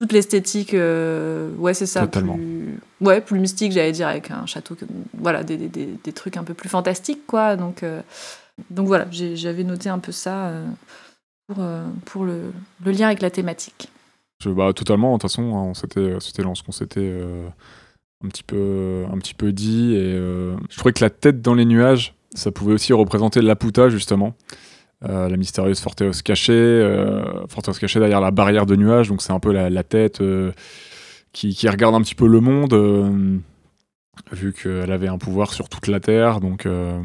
[0.00, 2.00] toute l'esthétique, euh, ouais, c'est ça.
[2.00, 2.34] Totalement.
[2.36, 4.86] Plus, ouais, plus mystique, j'allais dire, avec un château, que-
[5.18, 5.68] voilà, des, des,
[6.02, 7.56] des, trucs un peu plus fantastiques, quoi.
[7.56, 8.00] Donc, euh,
[8.70, 10.64] donc voilà, j'avais noté un peu ça euh,
[11.46, 12.50] pour, euh,
[12.84, 13.88] le, lien avec la thématique.
[14.44, 17.48] Bah, totalement, de toute façon, hein, s'était, c'était dans ce qu'on s'était euh,
[18.24, 19.94] un, petit peu, un petit peu dit.
[19.94, 23.88] Et, euh, je trouvais que la tête dans les nuages Ça pouvait aussi représenter Laputa,
[23.88, 24.34] justement.
[25.08, 27.44] Euh, la mystérieuse forteresse cachée, euh,
[27.78, 30.52] cachée derrière la barrière de nuages, donc c'est un peu la, tête euh,
[31.32, 33.36] qui, qui regarde un petit peu le monde, euh,
[34.32, 36.98] vu qu'elle avait un pouvoir sur toute la Terre, donc euh,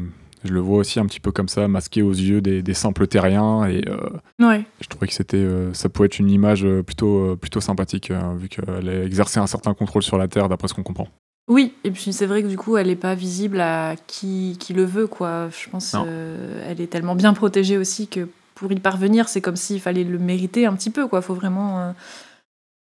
[0.44, 3.06] je le vois aussi un petit peu comme ça, masqué aux yeux des, des simples
[3.06, 3.98] terriens, et euh,
[4.40, 4.64] Ouais.
[4.80, 8.34] je trouvais que c'était, euh, ça pouvait être une image euh, plutôt, plutôt sympathique, euh,
[8.36, 11.08] vu qu'elle a exercé un certain contrôle sur la Terre, d'après ce qu'on comprend.
[11.48, 14.72] Oui, et puis c'est vrai que du coup, elle n'est pas visible à qui, qui
[14.72, 15.48] le veut, quoi.
[15.50, 19.56] Je pense euh, elle est tellement bien protégée aussi que pour y parvenir, c'est comme
[19.56, 21.22] s'il fallait le mériter un petit peu, quoi.
[21.22, 21.92] Faut vraiment,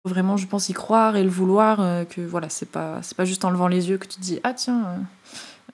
[0.05, 1.81] vraiment, je pense, y croire et le vouloir.
[1.81, 4.21] euh, que voilà, c'est pas, c'est pas juste en levant les yeux que tu te
[4.23, 4.85] dis ah tiens,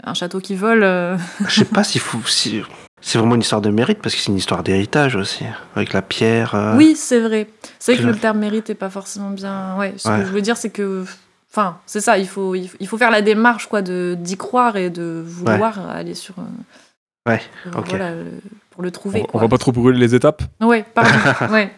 [0.04, 0.82] un château qui vole.
[0.82, 2.18] euh, Je sais pas s'il faut.
[2.26, 2.62] Si...
[3.00, 5.44] C'est vraiment une histoire de mérite parce que c'est une histoire d'héritage aussi.
[5.76, 6.54] Avec la pierre.
[6.54, 7.46] euh, Oui, c'est vrai.
[7.78, 9.76] C'est vrai que le terme mérite est pas forcément bien.
[9.78, 10.20] Ouais, ce Ouais.
[10.20, 11.04] que je veux dire, c'est que.
[11.50, 14.90] Enfin, c'est ça, il faut, il faut, faire la démarche quoi, de, d'y croire et
[14.90, 16.34] de vouloir aller sur.
[16.38, 16.42] euh,
[17.30, 17.88] Ouais, sur, ok.
[17.88, 18.24] voilà, le-
[18.70, 19.22] pour le On, trouver.
[19.22, 19.40] on quoi.
[19.40, 21.10] va pas trop brûler les étapes, Ouais, pardon.
[21.52, 21.72] ouais.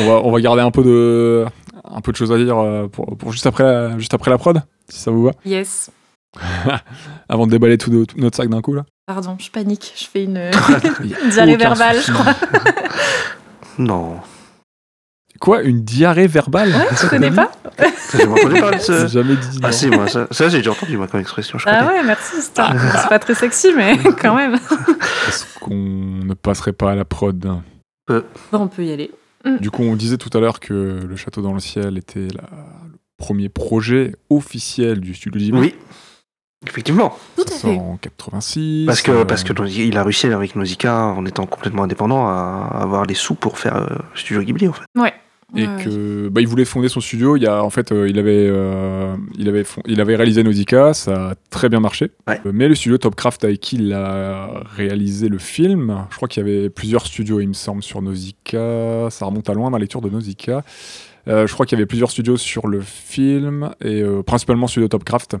[0.00, 1.44] on va, on va garder un peu de,
[1.84, 4.60] un peu de choses à dire euh, pour, pour juste, après juste après la prod,
[4.88, 5.90] si ça vous va, yes.
[7.28, 8.84] avant de déballer tout, de- tout notre sac d'un coup là.
[9.06, 9.92] Pardon, je panique.
[9.96, 10.50] Je fais une,
[11.30, 12.08] diarrhée verbale, souci.
[12.08, 12.34] je crois.
[13.78, 14.20] Non.
[15.40, 16.70] Quoi, une diarrhée verbale?
[16.70, 17.50] Ouais, tu connais pas?
[18.12, 19.06] J'ai jamais entendu parler de J'ai ce.
[19.08, 19.56] jamais dit.
[19.60, 19.60] non.
[19.68, 21.98] Ah si, moi, ça, ça, j'ai déjà entendu moi comme expression, je Ah connais.
[21.98, 22.36] ouais, merci.
[22.40, 24.54] C'est un- c'est pas très sexy, mais quand même.
[24.54, 27.36] Est-ce qu'on ne passerait pas à la prod?
[28.08, 28.22] Bon,
[28.52, 29.10] on peut y aller.
[29.60, 30.72] Du coup, on disait tout à l'heure que
[31.06, 32.48] le château dans le ciel était la-
[32.90, 35.58] le premier projet officiel du studio Ghibli.
[35.60, 35.74] Oui,
[36.66, 37.16] effectivement.
[37.36, 37.76] Tout Ça à fait.
[37.78, 38.84] en 86.
[38.86, 42.68] Parce que, euh, parce que il a réussi avec Nausicaa, en étant complètement indépendant, à
[42.80, 44.84] avoir les sous pour faire euh, Studio Ghibli en fait.
[44.96, 45.12] Ouais.
[45.56, 47.36] et Ouais, que bah, il voulait fonder son studio.
[47.36, 50.94] Il y a en fait, euh, il avait, euh, il avait, il avait réalisé Nausicaa,
[50.94, 52.10] ça a très bien marché.
[52.26, 52.40] Ouais.
[52.52, 56.48] Mais le studio Topcraft avec qui il a réalisé le film, je crois qu'il y
[56.50, 59.08] avait plusieurs studios, il me semble, sur Nausicaa.
[59.10, 60.62] Ça remonte à loin ma lecture de Nausicaa.
[61.26, 64.88] Euh, je crois qu'il y avait plusieurs studios sur le film et euh, principalement studio
[64.88, 65.36] Topcraft.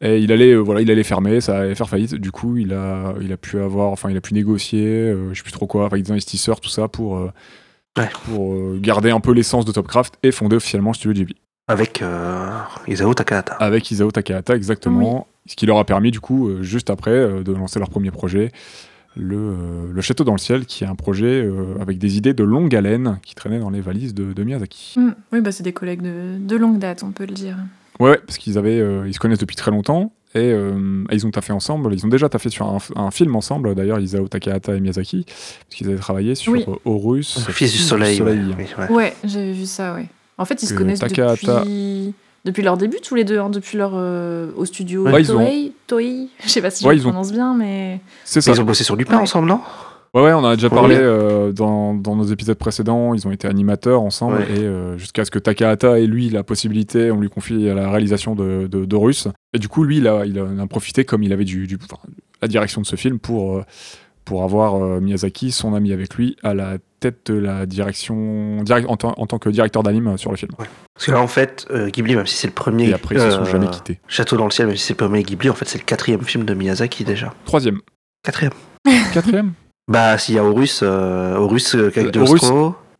[0.00, 2.14] Et il allait, euh, voilà, il allait fermer, ça allait faire faillite.
[2.16, 5.38] Du coup, il a, il a pu avoir, enfin, il a pu négocier, euh, je
[5.38, 7.30] sais plus trop quoi, avec des investisseurs, tout ça, pour, euh,
[7.96, 8.08] Ouais.
[8.24, 11.36] pour euh, garder un peu l'essence de Topcraft et fonder officiellement le studio Ghibli.
[11.68, 12.50] Avec euh,
[12.88, 13.54] Isao Takahata.
[13.54, 15.28] Avec Isao Takahata, exactement.
[15.46, 18.10] Ce qui leur a permis, du coup, euh, juste après, euh, de lancer leur premier
[18.10, 18.50] projet,
[19.16, 22.34] le, euh, le Château dans le ciel, qui est un projet euh, avec des idées
[22.34, 24.98] de longue haleine qui traînaient dans les valises de, de Miyazaki.
[24.98, 25.14] Mm.
[25.32, 27.56] Oui, bah, c'est des collègues de, de longue date, on peut le dire.
[28.00, 31.26] Ouais, ouais, parce qu'ils avaient, euh, ils se connaissent depuis très longtemps et euh, ils
[31.26, 31.94] ont taffé ensemble.
[31.94, 35.76] Ils ont déjà taffé sur un, un film ensemble, d'ailleurs, Isao Takahata et Miyazaki, parce
[35.76, 36.64] qu'ils avaient travaillé sur Oui.
[36.66, 38.20] euh, Horus, Fils du soleil.
[38.20, 38.32] ouais.
[38.58, 38.90] Oui, ouais.
[38.92, 40.06] Ouais, j'avais vu ça, ouais.
[40.38, 42.14] En fait, ils se connaissent Takahata- depuis...
[42.44, 45.36] depuis leur début, tous les deux, hein, depuis leur euh, au studio Ouais, ils ont-
[45.36, 46.28] Toei, Toei.
[46.42, 48.50] Je sais pas si Ouais, je ont- prononce bien, mais C'est ça.
[48.50, 49.22] Ils ont bossé sur Lupin Ouais.
[49.22, 49.60] ensemble, non?
[50.14, 53.14] Ouais, ouais, on a déjà parlé euh, dans, dans nos épisodes précédents.
[53.14, 54.46] Ils ont été animateurs ensemble Ouais.
[54.56, 58.34] et euh, jusqu'à ce que Takahata ait lui la possibilité, on lui confie la réalisation
[58.36, 59.26] de, de, d'Horus.
[59.54, 61.66] Et du coup, lui, il a, il a- en a profité comme il avait du,
[61.66, 61.78] du-
[62.40, 63.64] la direction de ce film pour, euh,
[64.24, 68.96] pour avoir Miyazaki, son ami avec lui, à la tête de la direction direct, en,
[68.96, 70.52] tant- en tant que directeur d'anime sur le film.
[70.56, 72.88] Parce que là, en fait, euh, Ghibli, même si c'est le premier.
[72.88, 73.98] Et après, ils se sont jamais quittés.
[74.08, 76.22] Château dans le ciel, même si c'est le premier Ghibli, en fait, c'est le quatrième
[76.22, 77.34] film de Miyazaki déjà.
[77.44, 77.80] Troisième.
[78.22, 78.52] Quatrième.
[79.12, 79.52] Quatrième?
[79.88, 82.42] Bah, s'il y a Horus, euh, Horus euh, Euh, Horus.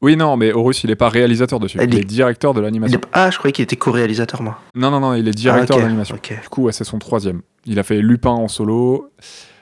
[0.03, 1.79] Oui, non, mais Horus, il est pas réalisateur dessus.
[1.81, 2.99] Elle Il est- est directeur de Il l'animation.
[3.01, 4.59] est- Ah, je croyais qu'il était co-réalisateur, moi.
[4.75, 6.16] Non, non, non, il est directeur Ah, ok, d'animation.
[6.16, 6.40] ok.
[6.42, 7.40] Du coup, ouais, c'est son troisième.
[7.64, 9.09] Il a fait Lupin en solo,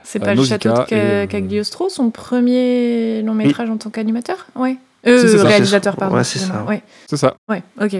[0.02, 3.90] c'est Euh, pas le château de et, euh, Cagliostro, son premier long métrage en tant
[3.90, 4.46] qu'animateur?
[4.56, 4.76] Ouais.
[5.06, 5.44] Euh, Si, c'est ça.
[5.46, 6.16] réalisateur, pardon.
[6.16, 6.64] ouais, c'est ça.
[6.68, 6.82] Ouais.
[7.08, 7.34] c'est ça.
[7.48, 7.96] ouais, ok.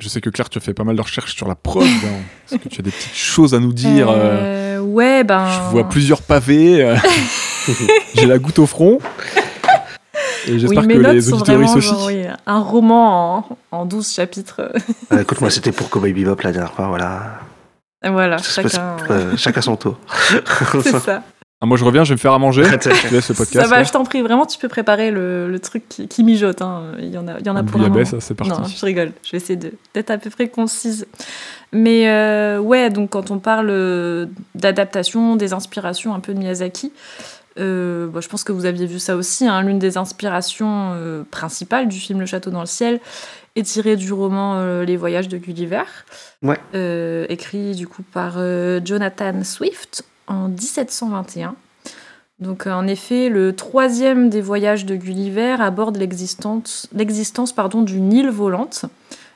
[0.00, 1.84] Je sais que Claire, tu as fait pas mal de recherches sur la prod.
[1.84, 1.88] hein.
[2.50, 5.46] Est-ce que tu as des petites choses à nous dire euh, Euh, ouais, ben.
[5.48, 6.96] Je vois plusieurs pavés.
[7.68, 7.72] euh,
[8.14, 8.98] J'ai la goutte au front.
[10.46, 11.88] Et j'espère oui, que notes les sont auditeurs vraiment aussi.
[11.88, 14.60] genre, oui, un roman en, en 12 chapitres.
[15.12, 17.40] Euh, écoute, moi, c'était pour Cowboy Bebop la dernière fois, voilà.
[18.04, 18.96] Et voilà, chacun.
[19.10, 19.98] euh, chacun son tour.
[20.82, 21.22] C'est ça.
[21.62, 22.64] Ah, moi, je reviens, je vais me faire à manger.
[22.64, 23.52] Je laisse le podcast.
[23.62, 23.84] ça va, là.
[23.84, 24.20] je t'en prie.
[24.20, 26.60] Vraiment, tu peux préparer le, le truc qui, qui mijote.
[26.60, 26.82] hein.
[26.98, 28.04] Il y en a, il y en a pour un moment.
[28.20, 28.52] c'est parti.
[28.52, 29.12] Non, je rigole.
[29.24, 31.06] Je vais essayer de- d'être à peu près concise.
[31.72, 36.92] Mais euh, ouais, donc quand on parle euh, d'adaptation, des inspirations un peu de Miyazaki,
[37.58, 39.46] euh, bon, je pense que vous aviez vu ça aussi.
[39.46, 43.00] hein, L'une des inspirations euh, principales du film Le Château dans le ciel
[43.56, 45.84] est tirée du roman euh, Les Voyages de Gulliver,
[46.42, 46.58] Ouais.
[47.28, 48.34] écrit du coup par
[48.84, 51.54] Jonathan Swift en 1721.
[52.40, 58.28] Donc, en effet, le troisième des voyages de Gulliver aborde l'existence l'existence, pardon, d'une île
[58.30, 58.86] volante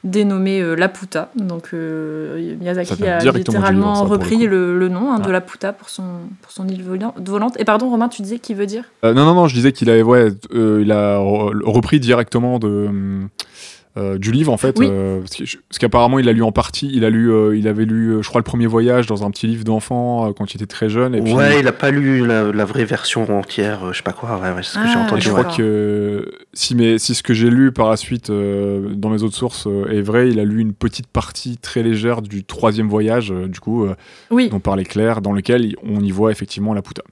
[0.05, 1.31] dénommée euh, Laputa.
[1.37, 5.31] Donc euh, Miyazaki a littéralement ça, le repris le, le nom hein, de.
[5.31, 6.05] Laputa pour son,
[6.43, 7.59] pour son île vola- volante.
[7.61, 8.85] Et pardon, Romain, tu disais qui veut dire?
[9.05, 12.69] Euh, non, non, non, je disais qu'il avait, ouais, il a re- repris directement de,
[12.69, 13.29] hum,
[13.97, 14.79] euh, du livre, en fait.
[14.79, 14.87] Oui.
[14.91, 16.91] euh, parce qu'apparemment, il a lu en partie.
[16.93, 19.47] Il, a lu, euh, il avait lu, je crois, le premier voyage dans un petit
[19.47, 21.15] livre d'enfant euh, quand il était très jeune.
[21.15, 24.03] Et puis, Ouais, il a pas lu la, la vraie version entière, euh, je sais
[24.03, 25.23] pas quoi, ouais, ouais, c'est ce que j'ai Ah, entendu.
[25.23, 25.43] je ouais.
[25.43, 29.23] crois que si, mes, si ce que j'ai lu par la suite euh, dans mes
[29.23, 32.89] autres sources euh, est vrai, il a lu une petite partie très légère du troisième
[32.89, 33.95] voyage, euh, du coup, euh,
[34.31, 37.03] Oui, dont parlait Claire, dans lequel on y voit effectivement la puta.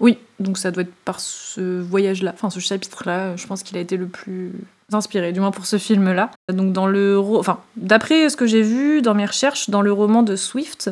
[0.00, 0.18] Oui.
[0.40, 3.96] Donc ça doit être par ce voyage-là, enfin ce chapitre-là, je pense qu'il a été
[3.96, 4.52] le plus
[4.92, 6.30] inspiré, du moins pour ce film-là.
[6.52, 10.22] Donc dans le, enfin d'après ce que j'ai vu dans mes recherches, dans le roman
[10.22, 10.90] de Swift,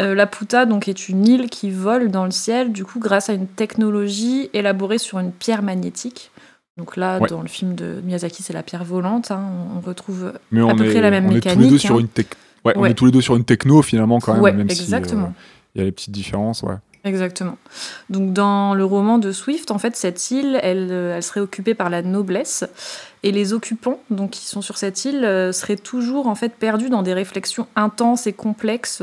[0.00, 3.28] euh, la Puta donc est une île qui vole dans le ciel, du coup grâce
[3.28, 6.30] à une technologie élaborée sur une pierre magnétique.
[6.76, 7.28] Donc là, Ouais.
[7.28, 9.32] dans le film de Miyazaki, c'est la pierre volante.
[9.32, 9.42] hein,
[9.76, 11.80] on- retrouve Mais on, peu est, près la même on est tous les deux mécanique,
[11.80, 12.26] sur une tech-
[12.64, 14.84] ouais, on est tous les deux sur une techno finalement quand même, même si, euh,
[14.84, 15.34] exactement.
[15.74, 16.76] il y a les petites différences, ouais.
[17.04, 17.56] Exactement.
[18.10, 21.74] Donc dans le roman de Swift, en fait, cette île, elle, euh, elle serait occupée
[21.74, 22.64] par la noblesse
[23.22, 26.88] et les occupants, donc qui sont sur cette île, euh, seraient toujours en fait perdus
[26.88, 29.02] dans des réflexions intenses et complexes.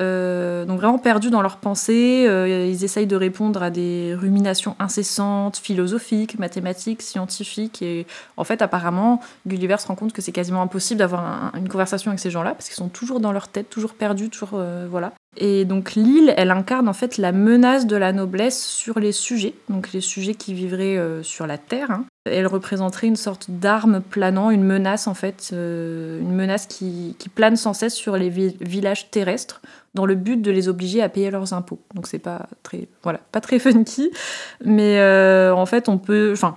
[0.00, 2.24] euh, donc vraiment perdus dans leurs pensées.
[2.26, 7.82] euh, ils essayent de répondre à des ruminations incessantes, philosophiques, mathématiques, scientifiques.
[7.82, 11.68] Et en fait, apparemment, Gulliver se rend compte que c'est quasiment impossible d'avoir un- une
[11.68, 15.12] conversation avec ces gens-là parce qu'ils sont toujours dans leur tête, toujours perdus, toujours voilà.
[15.36, 19.54] Et donc l'île, elle incarne en fait la menace de la noblesse sur les sujets,
[19.70, 21.90] donc les sujets qui vivraient sur la terre.
[21.90, 22.04] hein.
[22.24, 27.28] Elle représenterait une sorte d'arme planant, une menace en fait, euh, une menace qui, qui
[27.28, 29.60] plane sans cesse sur les vi- villages terrestres
[29.94, 31.80] dans le but de les obliger à payer leurs impôts.
[31.94, 34.10] Donc c'est pas très, voilà, pas très funky,
[34.64, 36.56] mais euh, en fait on peut, enfin,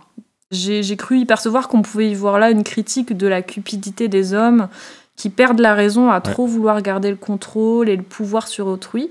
[0.51, 4.07] j'ai j'ai cru y percevoir qu'on pouvait y voir là une critique de la cupidité
[4.07, 4.67] des hommes
[5.15, 9.09] qui perdent la raison à trop vouloir garder le contrôle et le pouvoir sur autrui,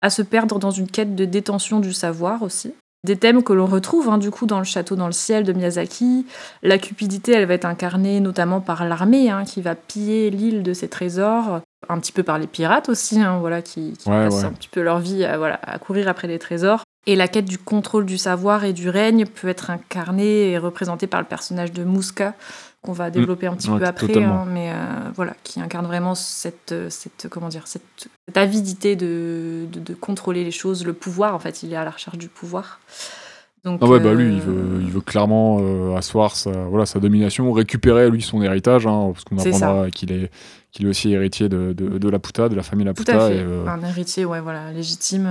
[0.00, 2.72] à se perdre dans une quête de détention du savoir aussi.
[3.06, 5.52] Des thèmes que l'on retrouve hein, du coup dans le château dans le ciel de
[5.54, 6.26] Miyazaki.
[6.62, 10.74] La cupidité, elle va être incarnée notamment par l'armée hein, qui va piller l'île de
[10.74, 14.40] ses trésors, un petit peu par les pirates aussi, hein, voilà, qui, qui Ouais, passent
[14.40, 14.44] ouais.
[14.44, 16.82] un petit peu leur vie à, voilà, à courir après les trésors.
[17.06, 21.06] Et la quête du contrôle du savoir et du règne peut être incarnée et représentée
[21.06, 22.34] par le personnage de Mouska,
[22.82, 24.74] qu'on va développer un petit Ouais, peu après, hein, mais euh,
[25.14, 27.82] voilà, qui incarne vraiment cette, euh, cette comment dire, cette,
[28.26, 31.34] cette avidité de, de, de contrôler les choses, le pouvoir.
[31.34, 32.80] En fait, il est à la recherche du pouvoir.
[33.62, 36.86] Donc, Ah ouais, bah lui, il euh, veut, il veut clairement euh, asseoir sa, voilà,
[36.86, 40.30] sa domination, récupérer lui son héritage, hein, parce qu'on apprendra qu'il est,
[40.72, 43.26] qu'il est aussi héritier de, de, de la Puta, de la famille Tout Laputa.
[43.26, 43.36] à fait.
[43.36, 45.28] et, euh, Un héritier, ouais, voilà, légitime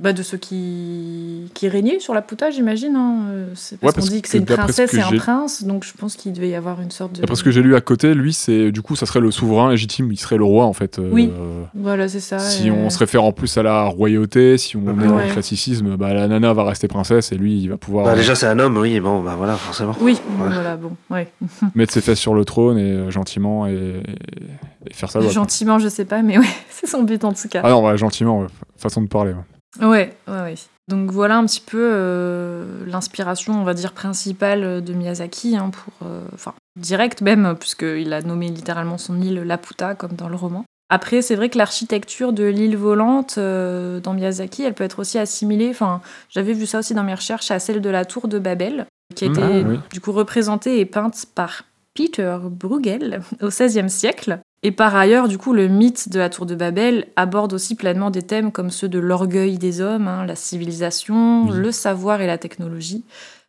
[0.00, 2.94] bah, de ceux qui, qui régnaient sur la Puta, j'imagine.
[2.96, 3.16] hein.
[3.30, 5.64] Euh, C'est parce Ouais, parce qu'on dit que que c'est une princesse et un prince,
[5.64, 7.20] donc je pense qu'il devait y avoir une sorte de.
[7.20, 9.70] D'après ce que j'ai lu à côté, lui, c'est du coup, ça serait le souverain
[9.70, 10.98] légitime, il serait le roi en fait.
[10.98, 11.32] euh, Oui.
[11.74, 12.38] Voilà, c'est ça.
[12.38, 15.26] Si et- on se réfère en plus à la royauté, si on est dans Ouais.
[15.26, 18.16] le classicisme, bah, la nana va rester princesse et lui, il va pouvoir Bah, euh,
[18.16, 19.94] déjà, c'est un homme, oui, bon, bah voilà, forcément.
[20.00, 20.48] Oui, Ouais.
[20.52, 21.28] voilà, bon, ouais.
[21.74, 25.20] mettre ses fesses sur le trône et euh, gentiment et, et- et faire ça.
[25.20, 27.62] Gentiment, je sais pas, mais ouais, c'est son but en tout cas.
[27.64, 29.32] Ah non, ouais, gentiment, ouais, façon de parler.
[29.80, 30.16] Ouais.
[30.26, 30.54] Ouais, ouais.
[30.88, 36.08] Donc voilà un petit peu euh, l'inspiration, on va dire, principale de Miyazaki, hein, pour,
[36.08, 40.64] euh, enfin, direct même, puisqu'il a nommé littéralement son île Laputa, comme dans le roman.
[40.90, 45.18] Après, c'est vrai que l'architecture de l'île volante euh, dans Miyazaki, elle peut être aussi
[45.18, 48.38] assimilée, enfin, j'avais vu ça aussi dans mes recherches, à celle de la tour de
[48.38, 49.78] Babel, qui a été ah, oui.
[49.92, 54.40] du coup représentée et peinte par Peter Bruegel au XVIe siècle.
[54.62, 58.10] Et par ailleurs, du coup, le mythe de la tour de Babel aborde aussi pleinement
[58.10, 61.56] des thèmes comme ceux de l'orgueil des hommes, hein, la civilisation, Oui.
[61.56, 63.04] le savoir et la technologie,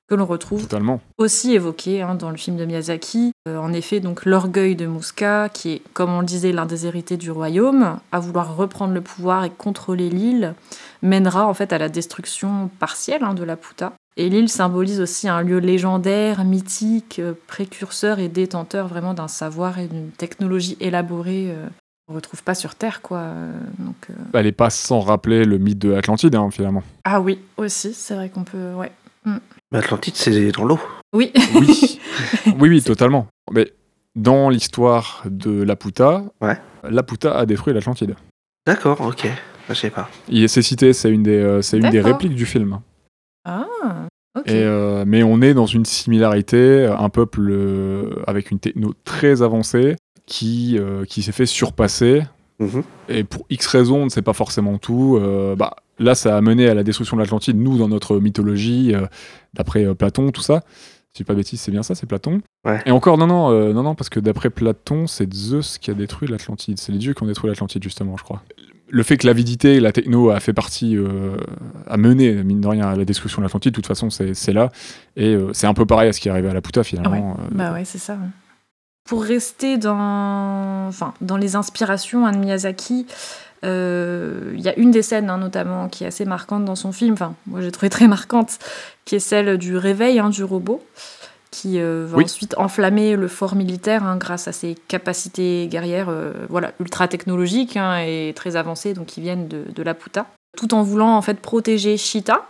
[0.07, 1.01] que l'on retrouve Totalement.
[1.17, 3.31] aussi évoqué hein, dans le film de Miyazaki.
[3.47, 6.85] Euh, en effet, donc l'orgueil de Muska, qui est, comme on le disait, l'un des
[6.85, 10.53] héritiers du royaume, à vouloir reprendre le pouvoir et contrôler l'île,
[11.01, 13.93] mènera en fait à la destruction partielle hein, de la Puta.
[14.19, 19.79] Et l'île symbolise aussi un lieu légendaire, mythique, euh, précurseur et détenteur vraiment d'un savoir
[19.79, 21.45] et d'une technologie élaborée.
[21.51, 21.67] euh,
[22.05, 23.19] qu'on retrouve pas sur Terre, quoi.
[23.19, 26.83] Euh, Donc, euh, Elle est pas sans rappeler le mythe de l'Atlantide, hein, finalement.
[27.05, 28.73] Ah oui, aussi, c'est vrai qu'on peut...
[28.73, 28.91] Ouais.
[29.71, 30.79] Mais Atlantide, c'est dans l'eau.
[31.15, 31.99] Oui, Oui,
[32.59, 33.27] oui, oui, totalement.
[33.53, 33.71] Mais
[34.15, 36.57] dans l'histoire de Laputa, Ouais.
[36.89, 38.15] Laputa a détruit l'Atlantide.
[38.67, 39.27] D'accord, ok.
[39.69, 40.09] Je sais pas.
[40.27, 42.79] Il c'est cité, c'est une des, euh, c'est une des répliques du film.
[43.45, 43.65] ah,
[44.45, 49.41] Et, euh, mais on est dans une similarité, un peuple euh, avec une techno très
[49.41, 52.23] avancée qui, euh, qui s'est fait surpasser.
[52.59, 52.83] Mhm.
[53.07, 55.17] Et pour X raisons, on ne sait pas forcément tout.
[55.21, 58.93] euh, bah, là, ça a mené à la destruction de l'Atlantide, nous, dans notre mythologie,
[58.93, 59.05] euh,
[59.53, 60.63] d'après euh, Platon, tout ça.
[61.11, 62.41] Si je dis pas de bêtises, c'est bien ça, c'est Platon.
[62.65, 62.79] Ouais.
[62.85, 65.93] Et encore, non, non, euh, non, non, parce que d'après Platon, c'est Zeus qui a
[65.93, 66.77] détruit l'Atlantide.
[66.77, 68.43] C'est les dieux qui ont détruit l'Atlantide, justement, je crois.
[68.91, 71.37] Le fait que l'avidité et la techno a fait partie, euh,
[71.87, 74.71] a mené, mine de rien, à la destruction de l'Atlantide, de toute façon, c'est là.
[75.15, 77.37] Et euh, c'est un peu pareil à ce qui est arrivé à la Puta, finalement.
[77.39, 78.13] euh, Bah ouais, c'est ça.
[78.13, 78.29] ouais.
[79.05, 83.07] Pour rester dans, enfin, dans les inspirations hein, de Miyazaki,
[83.65, 86.91] euh, il y a une des scènes hein, notamment qui est assez marquante dans son
[86.91, 88.57] film, enfin moi j'ai trouvé très marquante,
[89.05, 90.81] qui est celle du réveil hein, du robot,
[91.51, 92.23] qui euh, va Oui.
[92.25, 97.75] ensuite enflammer le fort militaire hein, grâce à ses capacités guerrières euh, voilà, ultra technologiques
[97.77, 101.21] hein, et très avancées, donc qui viennent de, de la Puta, tout en voulant en
[101.21, 102.47] fait protéger Shita,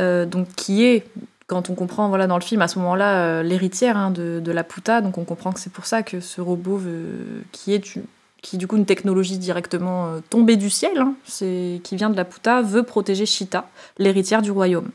[0.00, 1.04] euh, donc qui est
[1.46, 4.64] quand on comprend voilà dans le film à ce moment-là l'héritière hein, de, de la
[4.64, 8.02] Puta, donc on comprend que c'est pour ça que ce robot veut, qui est du-
[8.42, 12.24] qui est du coup une technologie directement tombée du ciel, c'est qui vient de la
[12.24, 14.88] Puta, veut protéger Shita, l'héritière du royaume.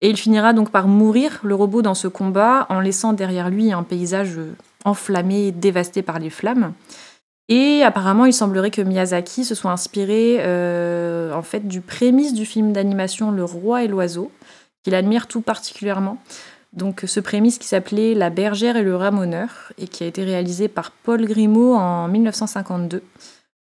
[0.00, 3.72] Et il finira donc par mourir le robot dans ce combat en laissant derrière lui
[3.72, 6.72] un paysage euh, enflammé, dévasté par les flammes.
[7.48, 12.44] Et apparemment, il semblerait que Miyazaki se soit inspiré euh, en fait du prémisse du
[12.44, 14.30] film d'animation Le Roi et l'Oiseau,
[14.84, 16.18] qu'il admire tout particulièrement.
[16.74, 20.68] Donc ce prémisse qui s'appelait La bergère et le ramoneur et qui a été réalisé
[20.68, 23.02] par Paul Grimaud en 1952.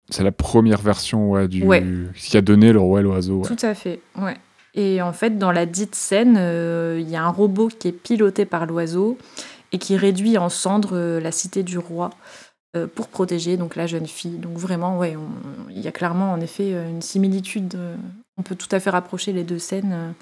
[0.10, 1.64] C'est la première version ouais, du...
[1.64, 1.84] Ouais.
[2.16, 3.42] qui a donné le roi et l'oiseau.
[3.42, 3.48] ouais.
[3.48, 4.38] Tout à fait, ouais.
[4.76, 7.94] Et en fait, dans la dite scène, euh, il y a un robot qui est
[7.94, 9.18] piloté par l'oiseau
[9.72, 12.12] et qui réduit en cendres euh, la cité du roi
[12.76, 14.38] euh, pour protéger donc la jeune fille.
[14.38, 15.16] Donc vraiment, ouais,
[15.70, 17.78] il y a clairement en effet une similitude.
[18.38, 20.14] on peut tout à fait rapprocher les deux scènes,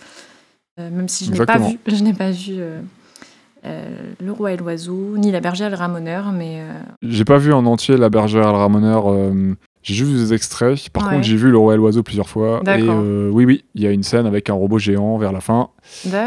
[0.80, 2.82] euh, même si je n'ai pas vu, je n'ai pas vu euh,
[3.66, 6.64] euh, le roi et l'oiseau ni la bergère et le ramoneur, mais
[7.04, 9.06] J'ai pas vu en entier La Bergère et le Ramoneur.
[9.84, 10.90] J'ai juste vu des extraits.
[10.90, 11.10] Par Ouais.
[11.16, 12.62] contre, j'ai vu Le Roi et l'Oiseau plusieurs fois.
[12.66, 15.42] Et euh, oui, oui, il y a une scène avec un robot géant vers la
[15.42, 15.70] fin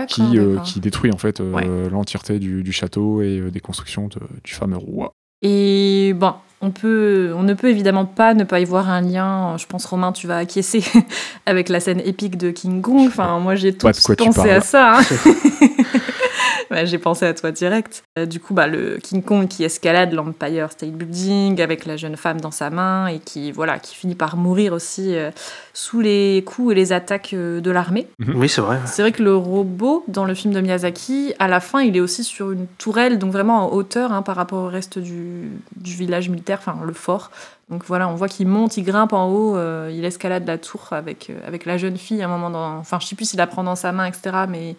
[0.09, 1.67] qui, euh, qui détruit en fait euh, Ouais.
[1.91, 5.13] l'entièreté du, du château et des constructions de- du fameux roi.
[5.43, 9.57] Et bon, on, peut, on ne peut évidemment pas ne pas y voir un lien,
[9.59, 10.83] je pense Romain, tu vas acquiescer,
[11.47, 13.07] avec la scène épique de King Kong.
[13.09, 13.79] Enfin, moi j'ai tu
[14.17, 14.99] pensé à ça.
[14.99, 15.03] hein.
[16.71, 18.05] Ouais, j'ai pensé à toi direct.
[18.19, 22.17] Euh, du coup, bah, le King Kong qui escalade l'Empire State Building avec la jeune
[22.17, 25.31] femme dans sa main et qui, voilà, qui finit par mourir aussi euh,
[25.73, 28.07] sous les coups et les attaques euh, de l'armée.
[28.35, 28.79] Oui, c'est vrai.
[28.87, 32.01] C'est vrai que le robot, dans le film de Miyazaki, à la fin, il est
[32.01, 35.95] aussi sur une tourelle, donc vraiment en hauteur hein, par rapport au reste du, du
[35.95, 37.31] village militaire, enfin le fort.
[37.69, 40.87] Donc voilà, on voit qu'il monte, il grimpe en haut, euh, il escalade la tour
[40.93, 42.51] avec, euh, avec la jeune fille à un moment.
[42.51, 42.79] Dans...
[42.79, 44.45] Enfin, je sais plus s'il la prend dans sa main, etc.
[44.49, 44.77] Mais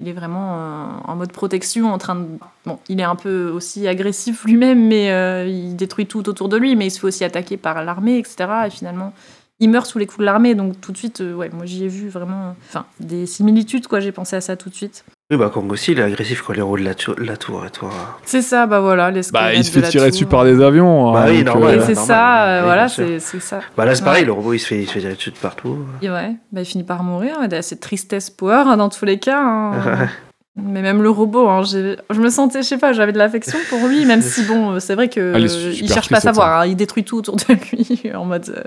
[0.00, 2.26] il est vraiment euh, en mode protection, en train de.
[2.64, 6.56] Bon, il est un peu aussi agressif lui-même, mais euh, il détruit tout autour de
[6.56, 8.66] lui, mais il se fait aussi attaquer par l'armée, etc.
[8.66, 9.12] Et finalement,
[9.58, 11.84] il meurt sous les coups de l'armée, donc tout de suite, euh, ouais, moi j'y
[11.84, 13.98] ai vu vraiment, enfin, des similitudes, quoi.
[13.98, 15.04] J'ai pensé à ça tout de suite.
[15.30, 17.14] Oui, bah Kong aussi, il est agressif quand il est en haut de la, tour-
[17.18, 17.90] la tour et toi.
[18.24, 21.12] C'est ça, bah voilà, les Bah, il se fait tirer dessus par des avions.
[21.12, 23.60] Bah hein, oui, donc, normal, euh, c'est ça, euh, voilà, c'est ça.
[23.76, 24.26] Bah là, c'est pareil, Ouais.
[24.26, 25.80] le robot, il se fait, il se fait tirer dessus de partout.
[26.00, 27.36] Et ouais, bah, il finit par mourir.
[27.44, 29.38] Il a cette tristesse power hein, dans tous les cas.
[29.42, 30.08] hein.
[30.56, 33.86] Mais même le robot, hein, je me sentais, je sais pas, j'avais de l'affection pour
[33.86, 36.62] lui, même si bon, euh, c'est vrai que Ah, il euh, cherche pas à savoir,
[36.62, 38.48] hein, il détruit tout autour de lui en mode.
[38.48, 38.62] euh,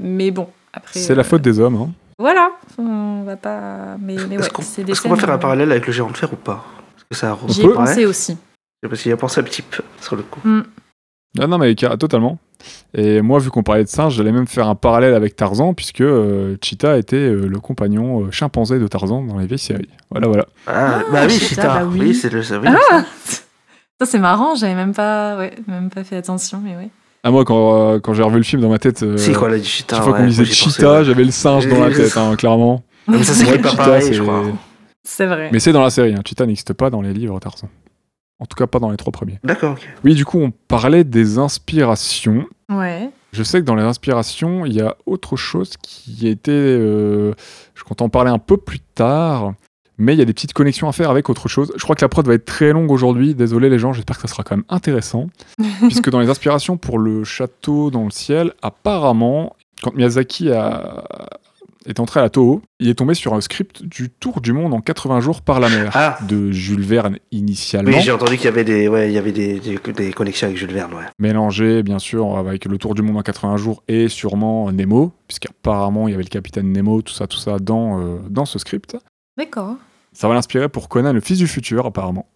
[0.00, 0.98] Mais bon, après.
[0.98, 1.76] C'est la euh, faute des hommes.
[1.76, 1.90] hein.
[2.20, 3.96] Voilà, on va pas.
[3.98, 5.86] Mais, mais ouais, Est-ce qu'on c'est des est-ce qu'on va faire un euh, parallèle avec
[5.86, 8.36] le géant de fer ou pas Parce que ça J'y ai pensé aussi.
[8.82, 10.40] Parce qu'il y a pensé un petit peu sur le coup.
[11.38, 12.38] Ah non, mais totalement.
[12.92, 16.02] Et moi, vu qu'on parlait de singe, j'allais même faire un parallèle avec Tarzan, puisque
[16.02, 19.88] euh, Cheetah était euh, le compagnon euh, chimpanzé de Tarzan dans les vieilles séries.
[20.10, 20.46] Voilà, voilà.
[20.66, 21.78] Ah, Ah, bah oui, Cheetah, Cheetah.
[21.80, 22.00] bah oui.
[22.00, 22.40] oui, c'est le.
[22.40, 23.04] oui, Ah
[24.00, 26.90] Ça, c'est marrant, j'avais même pas, ouais, même pas fait attention, mais ouais.
[27.22, 29.46] Ah, moi, quand, euh, quand j'ai revu le film dans ma tête, euh, Si, quand
[29.48, 29.96] elle a dit Cheetah.
[29.96, 31.04] chaque fois qu'on ouais, disait moi, j'y pensais, Cheetah, ouais.
[31.04, 32.82] j'avais le singe dans la tête, hein, clairement.
[33.08, 34.42] Mais ça s'écrit Ouais, pas Cheetah, pareil, c'est- je crois.
[35.02, 35.50] C'est vrai.
[35.52, 36.20] Mais c'est dans la série, hein.
[36.26, 37.68] Cheetah n'existe pas dans les livres Tarzan.
[38.38, 39.38] En tout cas, pas dans les trois premiers.
[39.44, 39.86] D'accord, ok.
[40.04, 42.46] Oui, du coup, on parlait des inspirations.
[42.70, 43.10] Ouais.
[43.32, 46.50] Je sais que dans les inspirations, il y a autre chose qui été.
[46.52, 47.32] euh,
[47.74, 49.52] je compte en parler un peu plus tard,
[50.00, 51.72] mais il y a des petites connexions à faire avec autre chose.
[51.76, 53.34] Je crois que la prod va être très longue aujourd'hui.
[53.34, 55.26] Désolé les gens, j'espère que ça sera quand même intéressant.
[55.82, 61.04] puisque dans les inspirations pour le château dans le ciel, apparemment, quand Miyazaki a-
[61.86, 64.74] est entré à la Toho, il est tombé sur un script du Tour du monde
[64.74, 66.18] en 80 jours par la mer Ah.
[66.28, 67.90] de Jules Verne initialement.
[67.96, 70.46] Oui, j'ai entendu qu'il y avait des, ouais, il y avait des, des, des connexions
[70.48, 71.04] avec Jules Verne, ouais.
[71.18, 76.06] mélangé bien sûr avec le Tour du monde en 80 jours et sûrement Nemo, puisqu'apparemment
[76.06, 78.96] il y avait le capitaine Nemo, tout ça, tout ça dans, euh, dans ce script.
[79.38, 79.76] D'accord.
[80.12, 82.26] Ça va l'inspirer pour Conan, le fils du futur, apparemment.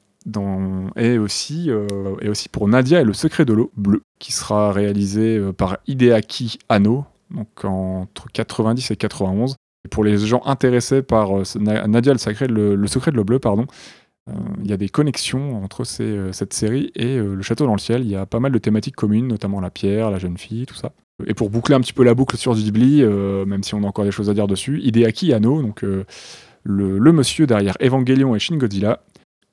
[0.97, 4.73] Et, aussi, euh, et aussi pour Nadia et le secret de l'eau bleue, qui sera
[4.73, 9.57] réalisé euh, par Hideaki Anno, donc entre 90 et 91.
[9.85, 12.15] Et pour les gens intéressés par euh, Nadia,
[12.49, 13.67] le, le, secret de l'eau bleue, pardon,
[14.63, 18.03] Il y a des connexions entre cette série et Le Château dans le ciel.
[18.03, 20.75] Il y a pas mal de thématiques communes, notamment la pierre, la jeune fille, tout
[20.75, 20.93] ça.
[21.27, 24.07] Et pour boucler un petit peu la boucle sur Ghibli, même si on a encore
[24.07, 25.85] des choses à dire dessus, Hideaki Anno, donc
[26.65, 29.01] le, le monsieur derrière Evangelion et Shin Godzilla,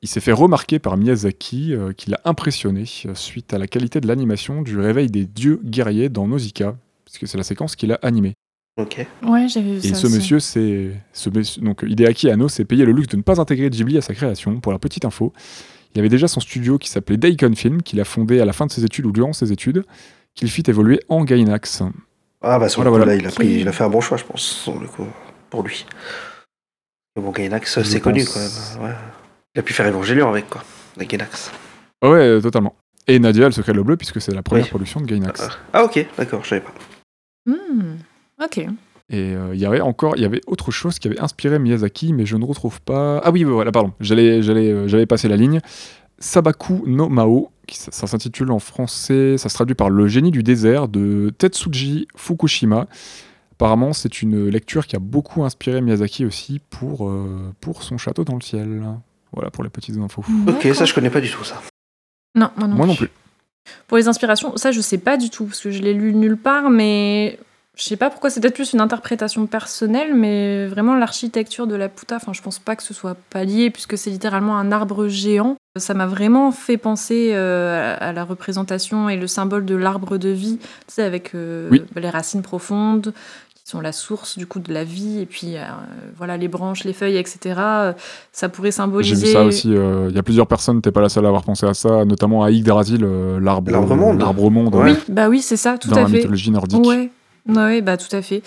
[0.02, 4.02] il s'est fait remarquer par Miyazaki euh, qui l'a impressionné euh, suite à la qualité
[4.02, 8.00] de l'animation du réveil des dieux guerriers dans Nausicaa, puisque c'est la séquence qu'il a
[8.02, 8.34] animée.
[8.78, 9.06] Ok.
[9.24, 9.96] Ouais, j'ai vu Et ça.
[9.96, 10.16] ce aussi.
[10.16, 13.98] monsieur, c'est ce donc Hideaki Anno s'est payé le luxe de ne pas intégrer Ghibli
[13.98, 14.60] à sa création.
[14.60, 15.34] Pour la petite info,
[15.94, 18.66] il avait déjà son studio qui s'appelait Daikon Film, qu'il a fondé à la fin
[18.66, 19.84] de ses études ou durant ses études,
[20.34, 21.84] qu'il fit évoluer en Gainax.
[22.42, 23.06] Ah bah sur Voilà, le coup, voilà.
[23.06, 25.06] là, il a, pris, il a fait un bon choix, je pense, sur le coup,
[25.50, 25.86] pour lui.
[27.16, 28.84] Bon, Gainax, c'est connu quand même.
[28.90, 28.96] Ouais.
[29.56, 30.64] Il a pu faire Evangelion avec, quoi.
[30.96, 31.52] Avec Gainax.
[32.02, 32.76] Ah ouais, euh, totalement.
[33.08, 34.70] Et Nadia, le secret de l'eau bleue, puisque c'est la première Oui.
[34.70, 35.50] production de Gainax.
[35.74, 36.74] Ah ok, d'accord, je savais pas.
[37.46, 37.96] Hmm,
[38.44, 38.60] Ok.
[39.14, 42.14] Et euh, il y avait encore, il y avait autre chose qui avait inspiré Miyazaki,
[42.14, 43.18] mais je ne retrouve pas.
[43.26, 45.60] Ah oui, voilà, pardon, j'allais, j'allais, euh, j'avais passé la ligne.
[46.18, 50.32] Sabaku no Mao, qui, ça, ça s'intitule en français, ça se traduit par Le génie
[50.32, 52.88] du désert de Tetsuji Fukushima.
[53.62, 58.24] Apparemment, c'est une lecture qui a beaucoup inspiré Miyazaki aussi pour, euh, pour son château
[58.24, 58.82] dans le ciel.
[59.34, 60.26] Voilà pour les petites infos.
[60.48, 61.62] Ok, ça je connais pas du tout ça.
[62.34, 63.10] Non, moi non Moi non plus.
[63.10, 63.16] plus.
[63.86, 66.38] Pour les inspirations, ça je sais pas du tout, parce que je l'ai lu nulle
[66.38, 67.38] part, mais
[67.78, 71.88] je sais pas pourquoi, c'est peut-être plus une interprétation personnelle, mais vraiment l'architecture de la
[71.88, 75.08] puta, enfin je pense pas que ce soit pas lié, puisque c'est littéralement un arbre
[75.08, 75.56] géant.
[75.80, 80.30] Ça m'a vraiment fait penser euh, à la représentation et le symbole de l'arbre de
[80.30, 81.84] vie, tu sais, avec euh, Oui.
[81.96, 83.14] les racines profondes,
[83.72, 85.62] sont la source du coup de la vie, et puis euh,
[86.18, 87.40] voilà les branches, les feuilles, etc.
[87.58, 87.94] Euh,
[88.32, 89.26] Ça pourrait J'ai symboliser...
[89.28, 89.74] vu ça aussi.
[89.74, 92.06] euh, Il y a plusieurs personnes, t'es pas la seule à avoir pensé à ça,
[92.06, 94.20] notamment à Yggdrasil, euh, l'arbre, L'arbre monde.
[94.20, 94.92] l'arbre monde, Ouais.
[94.92, 96.18] Oui, bah oui, c'est ça, tout dans à la fait.
[96.18, 96.86] mythologie nordique.
[96.86, 97.10] Ouais,
[97.48, 98.44] ouais, bah tout à fait.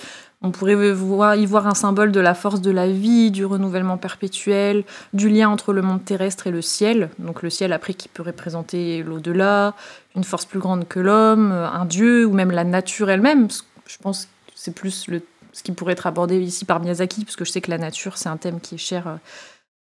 [0.46, 3.96] On pourrait voir, y voir un symbole de la force de la vie, du renouvellement
[3.96, 4.84] perpétuel,
[5.14, 7.08] du lien entre le monde terrestre et le ciel.
[7.18, 9.72] Donc le ciel après qui peut représenter l'au-delà,
[10.14, 13.48] une force plus grande que l'homme, un dieu ou même la nature elle-même.
[13.86, 14.28] Je pense
[14.64, 15.20] c'est plus le,
[15.52, 18.16] ce qui pourrait être abordé ici par Miyazaki, parce que je sais que la nature
[18.16, 19.16] c'est un thème qui est cher euh,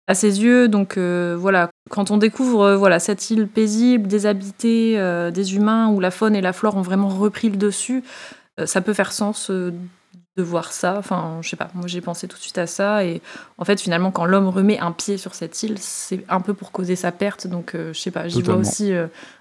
[0.09, 0.67] à ses yeux.
[0.67, 5.89] Donc euh, voilà, quand on découvre euh, voilà cette île paisible, déshabitée, euh, des humains
[5.89, 8.03] où la faune et la flore ont vraiment repris le dessus,
[8.67, 10.97] ça peut faire sens de voir ça.
[10.99, 13.05] Enfin, je sais pas, moi j'ai pensé tout de suite à ça.
[13.05, 13.23] Et
[13.57, 16.71] en fait, finalement, quand l'homme remet un pied sur cette île, c'est un peu pour
[16.71, 17.47] causer sa perte.
[17.47, 18.93] Donc, je sais pas, j'y vois aussi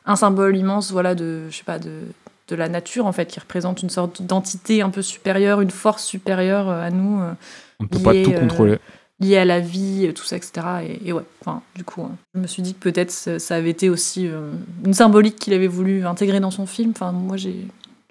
[0.06, 2.04] un symbole immense, voilà, de, je sais pas, de,
[2.52, 6.04] de la nature, en fait, qui représente une sorte d'entité un peu supérieure, une force
[6.06, 7.22] supérieure euh, à nous.
[7.22, 7.32] euh,
[7.80, 8.78] On ne peut pas tout euh, contrôler.
[9.20, 10.52] lié à la vie, euh, tout ça, etc.
[10.84, 13.70] Et, et ouais, enfin, du coup, hein, je me suis dit que peut-être ça avait
[13.70, 14.52] été aussi euh,
[14.86, 16.92] une symbolique qu'il avait voulu intégrer dans son film.
[16.94, 17.56] Enfin, moi, j'ai,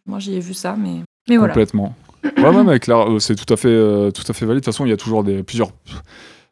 [0.06, 1.52] moi, j'y ai vu ça, mais, mais voilà.
[1.52, 1.94] Complètement.
[2.24, 4.60] Ouais, ouais, mais clair, euh, c'est tout à fait, euh, tout à fait valide.
[4.60, 5.70] De toute façon, il y a toujours des plusieurs,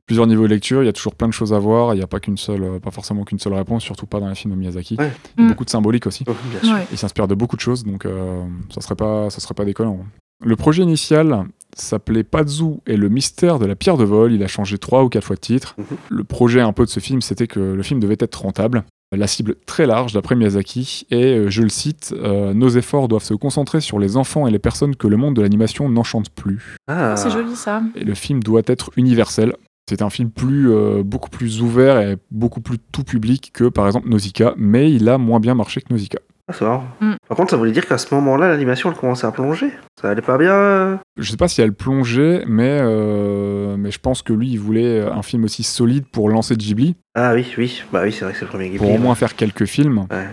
[0.09, 0.83] plusieurs niveaux de lecture.
[0.83, 1.94] Il y a toujours plein de choses à voir.
[1.94, 4.29] Il n'y a pas qu'une seule, euh, pas forcément qu'une seule réponse, surtout pas dans
[4.29, 4.97] les films de Miyazaki.
[4.99, 5.12] Ouais.
[5.37, 5.51] Il y a Mm.
[5.53, 6.25] Beaucoup de symbolique aussi.
[6.27, 6.75] Oh, bien sûr.
[6.77, 6.87] Ouais.
[6.90, 8.42] Il s'inspire de beaucoup de choses, donc euh,
[8.75, 10.01] ça serait pas, ça serait pas déconnant.
[10.44, 11.44] Le projet initial
[11.77, 14.33] s'appelait Pazu et le mystère de la pierre de vol.
[14.33, 15.75] Il a changé trois ou quatre fois de titre.
[15.79, 15.85] Mhm.
[16.09, 18.85] Le projet un peu de ce film, c'était que le film devait être rentable.
[19.16, 23.25] La cible très large, d'après Miyazaki, et euh, je le cite, euh, nos efforts doivent
[23.25, 26.77] se concentrer sur les enfants et les personnes que le monde de l'animation n'enchante plus.
[26.88, 27.83] Ah, C'est joli ça.
[27.94, 29.55] Et le film doit être universel.
[29.88, 33.87] C'est un film plus, euh, beaucoup plus ouvert et beaucoup plus tout public que par
[33.87, 36.18] exemple Nausicaa, mais il a moins bien marché que Nausicaa.
[36.51, 36.85] Ah, c'est marrant.
[37.01, 37.12] Mm.
[37.29, 39.70] Par contre, ça voulait dire qu'à ce moment-là, l'animation, elle commençait à plonger.
[40.01, 40.53] Ça allait pas bien.
[40.53, 44.59] euh Je sais pas si elle plongeait, mais, euh, mais je pense que lui, il
[44.59, 47.83] voulait un film aussi solide pour lancer Ghibli, Ah oui, oui.
[47.92, 48.79] Bah oui, c'est vrai que c'est le premier Ghibli.
[48.79, 50.07] pour au moins faire quelques films.
[50.11, 50.27] Ouais.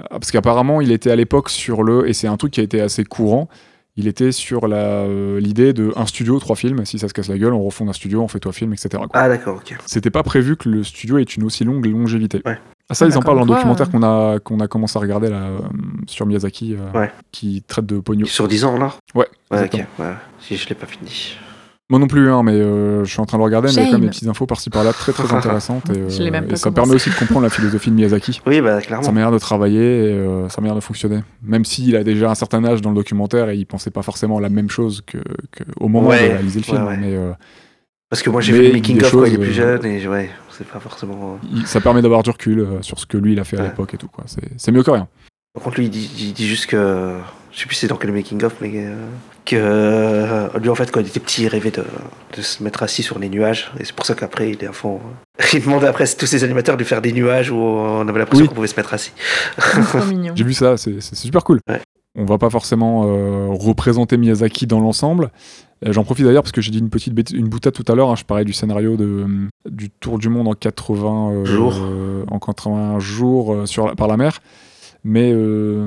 [0.00, 2.62] Euh, Parce qu'apparemment, il était à l'époque sur le, et c'est un truc qui a
[2.62, 3.48] été assez courant,
[3.98, 7.28] il était sur la, euh, l'idée de un studio, trois films, si ça se casse
[7.28, 8.90] la gueule, on refonde un studio, on fait trois films, etc.
[8.92, 9.08] quoi.
[9.12, 9.76] Ah d'accord, ok.
[9.86, 12.40] C'était pas prévu que le studio ait une aussi longue longévité.
[12.46, 12.58] Ouais.
[12.88, 13.90] Ah, ça, Ah, ils en parlent dans le documentaire euh.
[13.90, 15.58] qu'on a, qu'on a commencé à regarder là, euh,
[16.06, 17.10] sur Miyazaki, euh, Ouais.
[17.32, 18.24] qui traite de pognon.
[18.26, 19.84] Sur 10 ans là Ouais, Ouais, ok.
[19.98, 20.14] Ouais.
[20.40, 21.36] Si je l'ai pas fini.
[21.90, 23.76] Moi non plus, hein, mais euh, je suis en train de le regarder, mais il
[23.76, 25.88] y a quand même des petites infos par-ci par-là très très intéressantes.
[25.88, 26.70] Et, pas ça commencé.
[26.72, 29.10] permet aussi de comprendre la philosophie de Miyazaki, Oui, bah sa clairement.
[29.12, 31.20] manière de travailler, et, euh, sa manière de fonctionner.
[31.42, 34.38] Même s'il a déjà un certain âge dans le documentaire et il pensait pas forcément
[34.38, 35.16] la même chose que,
[35.50, 36.82] que au moment Ouais, de réaliser le film.
[36.82, 36.96] ouais, ouais.
[36.98, 37.32] Mais euh,
[38.10, 39.48] Parce que moi j'ai vu le il dit making des of quand il est plus
[39.48, 41.38] euh, jeune et ouais, c'est pas forcément.
[41.50, 43.62] il- ça permet d'avoir du recul euh, sur ce que lui il a fait à
[43.62, 44.08] l'époque et tout.
[44.08, 44.24] quoi.
[44.26, 45.08] C'est c'est mieux que rien.
[45.54, 47.14] Par contre, lui, il dit, il dit juste que.
[47.58, 48.94] Je sais plus c'est dans quel making-of, mais euh,
[49.44, 51.82] que euh, lui, en fait, quand il était petit, il rêvait de,
[52.36, 53.72] de se mettre assis sur les nuages.
[53.80, 55.00] Et c'est pour ça qu'après, il est à fond.
[55.40, 58.20] euh, Il demandait après à tous ces animateurs de faire des nuages où on avait
[58.20, 58.48] l'impression Oui.
[58.48, 59.10] qu'on pouvait se mettre assis.
[59.56, 60.34] Trop mignon.
[60.36, 61.58] J'ai vu ça, c'est c'est super cool.
[61.68, 61.80] Ouais.
[62.16, 65.32] on va pas forcément euh, représenter Miyazaki dans l'ensemble.
[65.84, 67.96] Euh, J'en profite d'ailleurs parce que j'ai dit une petite bêtise- une boutade tout à
[67.96, 68.10] l'heure.
[68.10, 69.26] hein, je parlais du scénario de,
[69.68, 71.74] du Tour du monde en 80 euh, Jours.
[71.80, 74.38] euh, en 81 jours euh, sur la- par la mer.
[75.04, 75.86] Mais euh,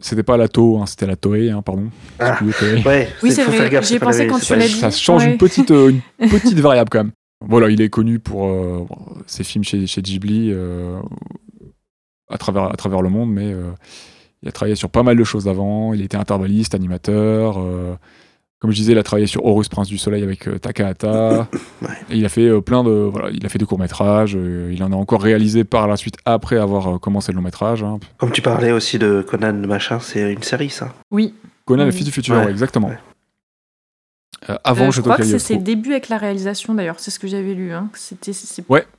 [0.00, 1.90] c'était pas la To, hein, c'était la Toei, hein, pardon.
[2.18, 2.38] Ah.
[2.42, 4.58] Ouais, Oui, c'est faut vrai, faire gaffe, j'y ai c'est pas pensé quand tu l'as
[4.60, 4.72] la- dit.
[4.74, 5.32] Ça change Ouais.
[5.32, 5.90] une petite, euh,
[6.20, 7.12] une petite variable quand même.
[7.44, 8.86] Voilà, il est connu pour euh,
[9.26, 10.98] ses films chez, chez Ghibli euh,
[12.30, 13.72] à, travers, à travers le monde, mais euh,
[14.42, 15.92] il a travaillé sur pas mal de choses avant.
[15.92, 17.58] Il était intervalliste, animateur.
[18.56, 21.48] Euh, comme je disais, il a travaillé sur Horus Prince du Soleil avec euh, Takahata.
[21.82, 21.88] Ouais.
[22.10, 24.32] Et il a fait euh, plein de, voilà, il a fait des courts métrages.
[24.32, 27.82] il en a encore réalisé par la suite après avoir euh, commencé le long métrage.
[27.82, 27.98] hein.
[28.16, 30.94] Comme tu parlais aussi de Conan machin, c'est une série ça.
[31.10, 31.34] Oui.
[31.66, 32.44] Conan, le fils du futur, Ouais.
[32.46, 32.88] ouais, exactement.
[32.88, 32.98] Ouais.
[34.50, 37.18] Euh, avant Euh, je crois que c'est ses débuts avec la réalisation d'ailleurs, c'est ce
[37.18, 37.72] que j'avais lu.
[37.72, 37.88] hein.
[37.94, 38.32] C'était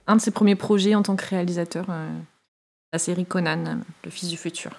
[0.07, 2.09] un de ses premiers projets en tant que réalisateur, euh,
[2.93, 3.73] la série Conan, euh,
[4.05, 4.71] le fils du futur.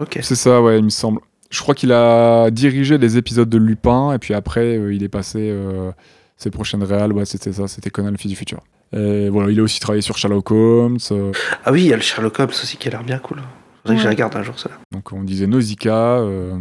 [0.00, 0.18] Ok.
[0.22, 1.20] C'est ça, ouais, il me semble.
[1.54, 5.08] Je crois qu'il a dirigé les épisodes de Lupin, et puis après, euh, il est
[5.08, 5.92] passé euh,
[6.36, 8.58] ses prochaines réals, ouais, c'était ça, c'était Conan le fils du futur.
[8.92, 11.30] Et voilà, il a aussi travaillé sur Sherlock Holmes, euh,
[11.64, 13.38] Ah oui, il y a le Sherlock Holmes aussi qui a l'air bien cool.
[13.82, 14.14] Faudrait que je Ouais.
[14.14, 14.70] regarde un jour ça.
[14.92, 16.56] donc on disait Nausicaa, euh,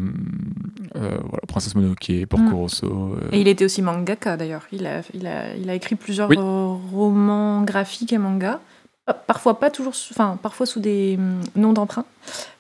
[0.96, 2.54] euh, voilà, Princesse Mononoke, Porco Mm.
[2.54, 2.86] Rosso.
[2.88, 4.64] euh, Et il était aussi mangaka d'ailleurs.
[4.72, 6.38] Il a, il, a, il a écrit plusieurs Oui.
[6.38, 8.60] romans graphiques et mangas.
[9.06, 12.06] Pa- Parfois pas toujours, sous- enfin parfois sous des hum, noms d'emprunt,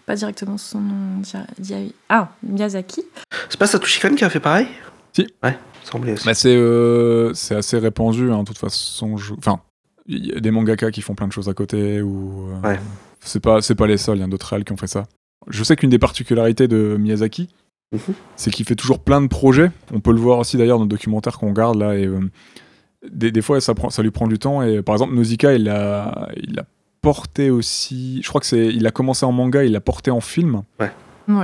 [0.05, 1.21] pas directement son nom.
[2.09, 3.03] Ah, Miyazaki.
[3.49, 4.67] C'est pas Satoshi Kon qui a fait pareil?
[5.13, 5.27] Si.
[5.43, 6.25] Ouais, semblait aussi.
[6.25, 9.17] Bah, c'est euh, c'est assez répandu, hein, de toute façon.
[9.17, 9.59] je- Enfin,
[10.07, 12.49] il y a des mangaka qui font plein de choses à côté, ou.
[12.63, 12.79] euh, Ouais.
[13.25, 15.03] C'est pas, c'est pas les seuls, il y a d'autres réals qui ont fait ça.
[15.49, 17.47] Je sais qu'une des particularités de Miyazaki,
[17.93, 17.99] Mhm.
[18.35, 19.71] c'est qu'il fait toujours plein de projets.
[19.93, 21.95] On peut le voir aussi d'ailleurs dans le documentaire qu'on regarde là.
[21.95, 22.19] Et, euh,
[23.09, 24.61] des, des fois, ça, prend, ça lui prend du temps.
[24.63, 26.65] Et par exemple, Nausicaa, il l'a il l'a
[27.03, 28.21] porté aussi.
[28.23, 28.67] Je crois que c'est.
[28.67, 30.63] Il a commencé en manga, il l'a porté en film.
[30.79, 30.91] Ouais.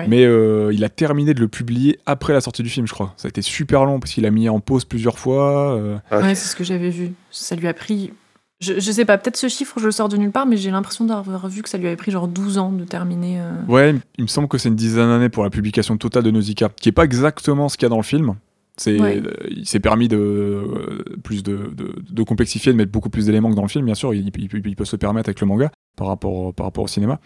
[0.08, 3.14] Mais euh, il a terminé de le publier après la sortie du film, je crois.
[3.16, 5.76] Ça a été super long parce qu'il a mis en pause plusieurs fois.
[5.78, 5.98] euh.
[6.12, 7.12] Ouais, c'est ce que j'avais vu.
[7.32, 8.12] Ça lui a pris.
[8.60, 10.70] Je, je sais pas, peut-être ce chiffre, je le sors de nulle part, mais j'ai
[10.70, 13.40] l'impression d'avoir vu que ça lui avait pris genre 12 ans de terminer.
[13.40, 13.52] euh.
[13.70, 16.68] Ouais, il me semble que c'est une dizaine d'années pour la publication totale de Nausicaa,
[16.82, 18.36] qui est pas exactement ce qu'il y a dans le film.
[18.80, 19.22] C'est, Ouais.
[19.26, 23.26] euh, il s'est permis de euh, plus de, de, de complexifier, de mettre beaucoup plus
[23.26, 24.14] d'éléments que dans le film, bien sûr.
[24.14, 27.20] Il, il- il peut se permettre avec le manga par rapport, par rapport au cinéma.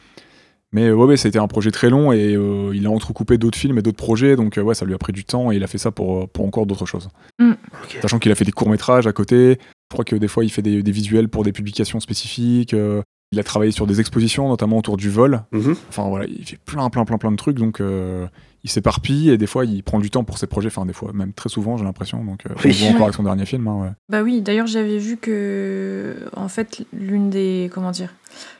[0.71, 3.57] Mais euh, ouais, ouais, c'était un projet très long et euh, il a entrecoupé d'autres
[3.59, 5.63] films et d'autres projets, donc euh, ouais, ça lui a pris du temps et il
[5.63, 7.09] a fait ça pour, euh, pour encore d'autres choses.
[7.39, 7.99] Ok.
[8.01, 9.57] Sachant qu'il a fait des courts-métrages à côté.
[9.59, 12.73] Je crois que des fois, il fait des, des visuels pour des publications spécifiques.
[12.73, 15.43] euh, il a travaillé sur des expositions, notamment autour du vol.
[15.51, 15.75] Mhm.
[15.89, 17.57] Enfin voilà, il fait plein, plein, plein, plein de trucs.
[17.57, 18.25] Donc euh,
[18.63, 20.67] il s'éparpille et des fois, il prend du temps pour ses projets.
[20.67, 22.23] Enfin, des fois, même très souvent, j'ai l'impression.
[22.23, 22.87] Donc euh, Oui.
[22.89, 23.67] encore avec son dernier film.
[23.67, 23.89] hein, ouais.
[24.09, 28.13] Bah oui, d'ailleurs j'avais vu que en fait l'une des comment dire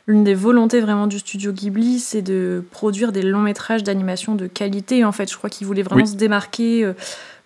[0.06, 4.46] l'une des volontés vraiment du studio Ghibli, c'est de produire des longs métrages d'animation de
[4.46, 5.04] qualité.
[5.04, 6.08] En fait, je crois qu'il voulait vraiment Oui.
[6.08, 6.92] se démarquer euh,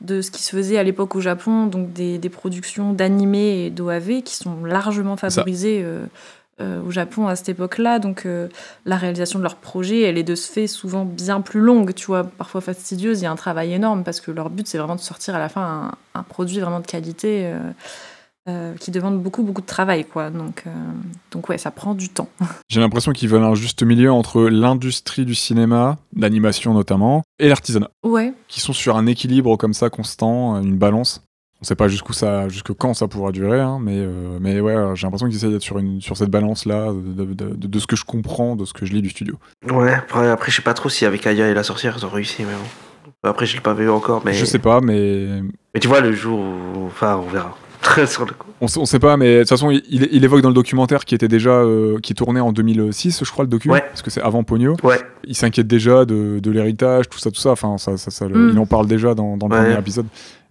[0.03, 3.71] de ce qui se faisait à l'époque au Japon, donc des, des productions d'animés et
[3.71, 6.05] d'OAV qui sont largement favorisées euh,
[6.61, 7.99] au Japon à cette époque-là.
[7.99, 8.49] Donc euh,
[8.85, 12.07] la réalisation de leurs projets, elle est de ce fait souvent bien plus longue, tu
[12.07, 13.21] vois, parfois fastidieuse.
[13.21, 15.39] Il y a un travail énorme parce que leur but, c'est vraiment de sortir à
[15.39, 17.47] la fin un, un produit vraiment de qualité.
[17.47, 17.59] euh,
[18.49, 20.71] euh, qui demande beaucoup beaucoup de travail quoi donc euh,
[21.31, 22.31] donc ouais ça prend du temps
[22.71, 27.91] J'ai l'impression qu'ils veulent un juste milieu entre l'industrie du cinéma, l'animation notamment, et l'artisanat,
[28.05, 31.21] ouais qui sont sur un équilibre comme ça constant, une balance.
[31.61, 34.75] On sait pas jusqu'où ça, jusque quand ça pourra durer, hein, mais, euh, mais ouais,
[34.95, 37.87] j'ai l'impression qu'ils essaient d'être sur, une, sur cette balance-là, de, de- de- de ce
[37.89, 39.35] que je comprends, de ce que je lis du studio.
[39.69, 42.11] Ouais, après, après, je sais pas trop si avec Aya et la sorcière ils ont
[42.11, 43.29] réussi, mais bon.
[43.29, 44.33] Après, je l'ai pas vu encore, mais.
[44.35, 45.43] Je sais pas, mais
[45.75, 46.87] Mais tu vois, le jour où.
[46.87, 47.57] Enfin, on verra.
[48.07, 48.47] Sur le coup.
[48.61, 51.15] On, on sait pas, mais de toute façon, il, il évoque dans le documentaire qui
[51.15, 53.81] était déjà, euh, qui tournait en 2006, je crois, le docu, Ouais.
[53.81, 54.77] parce que c'est avant Pogno.
[54.85, 55.01] Ouais.
[55.25, 57.51] Il s'inquiète déjà de, de l'héritage, tout ça, tout ça.
[57.53, 58.51] Enfin, ça, ça, ça, Mm.
[58.53, 59.63] il en parle déjà dans, dans le Ouais.
[59.65, 60.07] premier épisode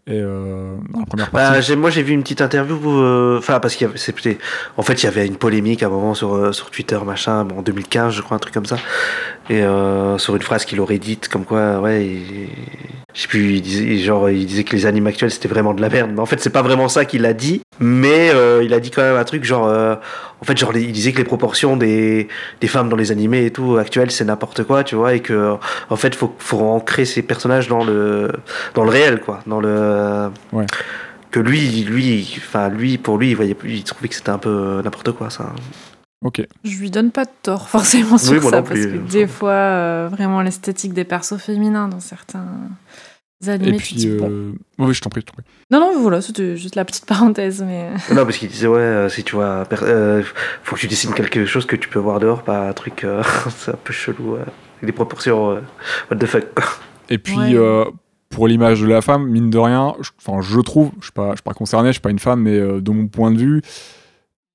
[0.07, 1.61] et euh, dans la première Bah, partie.
[1.63, 4.37] j'ai- moi j'ai vu une petite interview, euh, enfin parce qu'il y avait, c'était-
[4.77, 7.43] en fait il y avait une polémique à un moment sur, euh, sur Twitter machin,
[7.43, 8.77] bon, en 2015 je crois un truc comme ça,
[9.49, 12.49] et euh, sur une phrase qu'il aurait dite comme quoi ouais, il-
[13.17, 15.81] je sais plus, il disait genre il disait que les animes actuels c'était vraiment de
[15.81, 18.71] la merde, mais en fait c'est pas vraiment ça qu'il a dit, mais euh, il
[18.75, 19.95] a dit quand même un truc genre, euh,
[20.39, 22.27] en fait genre il disait que les proportions des,
[22.61, 25.55] des femmes dans les animés et tout actuels c'est n'importe quoi, tu vois, et que
[25.89, 28.31] en fait faut faut ancrer ces personnages dans le
[28.75, 30.67] dans le réel quoi, dans le Ouais.
[31.31, 34.49] que lui, lui, enfin lui, pour lui, il voyait, il trouvait que c'était un peu
[34.49, 35.53] euh, n'importe quoi ça.
[36.25, 36.41] Ok.
[36.63, 38.91] je lui donne pas de tort forcément sur Oui, ça parce plus.
[38.91, 42.45] que des fois euh, vraiment l'esthétique des persos féminins dans certains
[43.45, 44.29] animés Et puis, bon.
[44.29, 45.43] euh, oui, je t'en prie, je t'en prie.
[45.69, 49.09] non non voilà c'était juste la petite parenthèse mais non, parce qu'il disait ouais, euh,
[49.09, 50.23] si tu vois, per- euh,
[50.63, 53.21] faut que tu dessines quelque chose que tu peux voir dehors, pas un truc, euh,
[53.57, 54.33] c'est un peu chelou.
[54.33, 54.41] ouais.
[54.83, 55.59] des proportions euh,
[56.09, 56.53] what the fuck.
[56.55, 56.65] quoi.
[57.09, 57.53] Et puis, Ouais.
[57.55, 57.85] euh,
[58.29, 61.11] pour l'image de la femme, mine de rien, je, enfin, je trouve, je ne suis,
[61.13, 63.31] pas- je suis pas concerné, je suis pas une femme, mais euh, de mon point
[63.31, 63.61] de vue,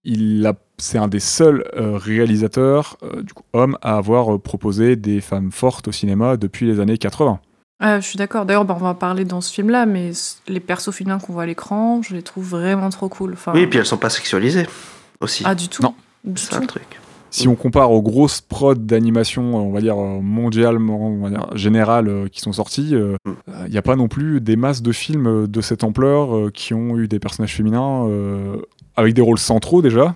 [0.04, 4.38] il a, c'est un des seuls euh, réalisateurs, euh, du coup, hommes, à avoir euh,
[4.38, 7.40] proposé des femmes fortes au cinéma depuis les années 80.
[7.84, 8.46] Ah, je suis d'accord.
[8.46, 10.12] D'ailleurs, bah, on va en parler dans ce film-là, mais
[10.46, 13.32] les persos féminins qu'on voit à l'écran, je les trouve vraiment trop cool.
[13.32, 14.66] Enfin, Oui, et puis elles sont pas sexualisées
[15.20, 15.42] aussi.
[15.44, 15.82] Ah, du tout.
[15.82, 15.94] Non.
[16.36, 16.84] C'est ça le truc.
[17.30, 21.30] Si on compare aux grosses prods d'animation, euh, on va dire euh, mondialement, on va
[21.30, 23.68] dire générales, euh, qui sont sorties, il Mm.
[23.70, 26.74] n'y a pas non plus des masses de films euh, de cette ampleur euh, qui
[26.74, 28.58] ont eu des personnages féminins euh,
[28.96, 30.14] avec des rôles centraux déjà,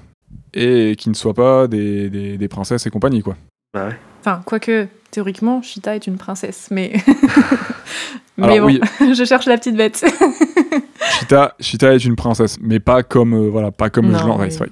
[0.53, 3.37] et qui ne soient pas des, des- des princesses et compagnie, quoi.
[3.73, 3.97] Bah ouais.
[4.21, 6.93] Enfin, quoique, théoriquement, Cheetah est une princesse, mais.
[8.37, 8.81] mais Alors bon, oui,
[9.15, 10.05] je cherche la petite bête.
[11.21, 14.43] Cheetah, Cheetah est une princesse, mais pas comme, euh, voilà, pas comme Non, je l'entends.
[14.43, 14.69] oui.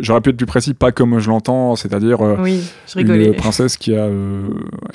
[0.00, 2.62] J'aurais- pu être plus précis, pas comme je l'entends, c'est-à-dire euh, oui,
[2.96, 4.48] une princesse qui a, euh,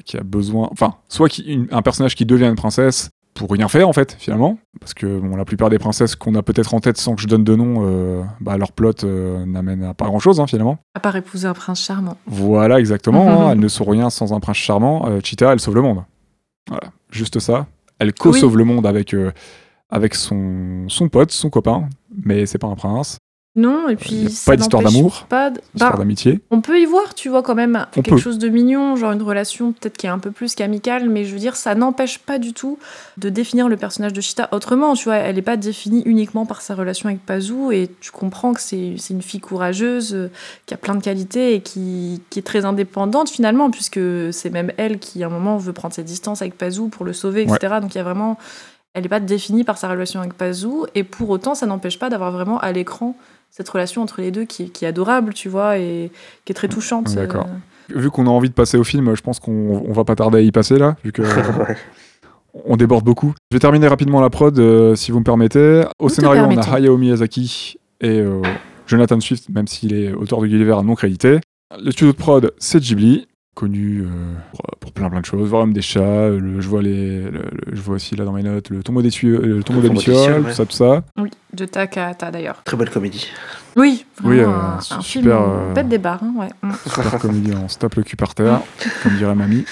[0.06, 3.68] qui a besoin, enfin, soit qui, une- un personnage qui devient une princesse pour rien
[3.68, 6.80] faire en fait finalement, parce que bon, la plupart des princesses qu'on a peut-être en
[6.80, 10.06] tête sans que je donne de nom, euh, bah, leur plot euh, n'amène à pas
[10.06, 10.78] grand-chose hein, finalement.
[10.96, 12.18] À part épouser un prince charmant.
[12.28, 13.32] Voilà exactement, Mhm.
[13.32, 15.08] hein, elles ne sont rien sans un prince charmant.
[15.08, 16.04] Euh, Cheetah, elle sauve le monde.
[16.70, 17.68] Voilà, juste ça.
[18.00, 19.32] Elle co-sauve le monde avec, euh,
[19.90, 21.88] avec son, son pote, son copain,
[22.26, 23.18] mais c'est pas un prince.
[23.54, 24.30] Non, et puis.
[24.30, 25.60] ça pas d'histoire d'amour, Pas de...
[25.76, 26.40] Histoire Bah, d'amitié.
[26.52, 28.18] on peut y voir, tu vois, quand même, On quelque peut.
[28.18, 31.34] chose de mignon, genre une relation peut-être qui est un peu plus qu'amicale, mais je
[31.34, 32.80] veux dire, ça n'empêche pas du tout
[33.18, 35.16] de définir le personnage de Cheetah autrement, tu vois.
[35.18, 38.96] Elle n'est pas définie uniquement par sa relation avec Pazou, et tu comprends que c'est
[39.10, 40.32] une fille courageuse, euh,
[40.66, 44.00] qui a plein de qualités et qui, qui est très indépendante finalement, puisque
[44.32, 47.12] c'est même elle qui, à un moment, veut prendre ses distances avec Pazou pour le
[47.12, 47.80] sauver, etc.
[47.82, 48.38] Donc il y a vraiment.
[48.94, 52.10] Elle n'est pas définie par sa relation avec Pazou, et pour autant, ça n'empêche pas
[52.10, 53.16] d'avoir vraiment à l'écran
[53.52, 56.10] cette relation entre les deux qui, qui est adorable, tu vois, et
[56.46, 57.14] qui est très touchante.
[57.14, 57.48] D'accord.
[57.48, 60.16] Euh, Vu qu'on a envie de passer au film, je pense qu'on on va pas
[60.16, 61.22] tarder à y passer là, vu que
[62.66, 63.34] on déborde beaucoup.
[63.52, 65.84] Je vais terminer rapidement la prod, euh, si vous me permettez.
[66.00, 66.76] Au Nous scénario, on a.
[66.76, 68.42] Hayao Miyazaki et euh,
[68.88, 71.40] Jonathan Swift, même s'il est auteur de Gulliver non crédité.
[71.78, 75.50] Le studio de prod, c'est Ghibli, connu euh, pour, pour plein plein de choses.
[75.50, 78.44] Voir des chats, le- je vois les, le- le- je vois aussi là dans mes
[78.44, 81.04] notes le tombeau des tuyaux, le tombeau lucioles, tout ça, tout ça.
[81.18, 82.62] Oui, de Takahata d'ailleurs.
[82.64, 83.28] Très bonne comédie.
[83.76, 86.50] Oui, Oui, euh, un, un super, film euh, bête des barres, hein, ouais.
[86.64, 86.72] Mm.
[86.86, 88.62] Super comédie, on se tape le cul par terre,
[89.04, 89.66] comme dirait mamie.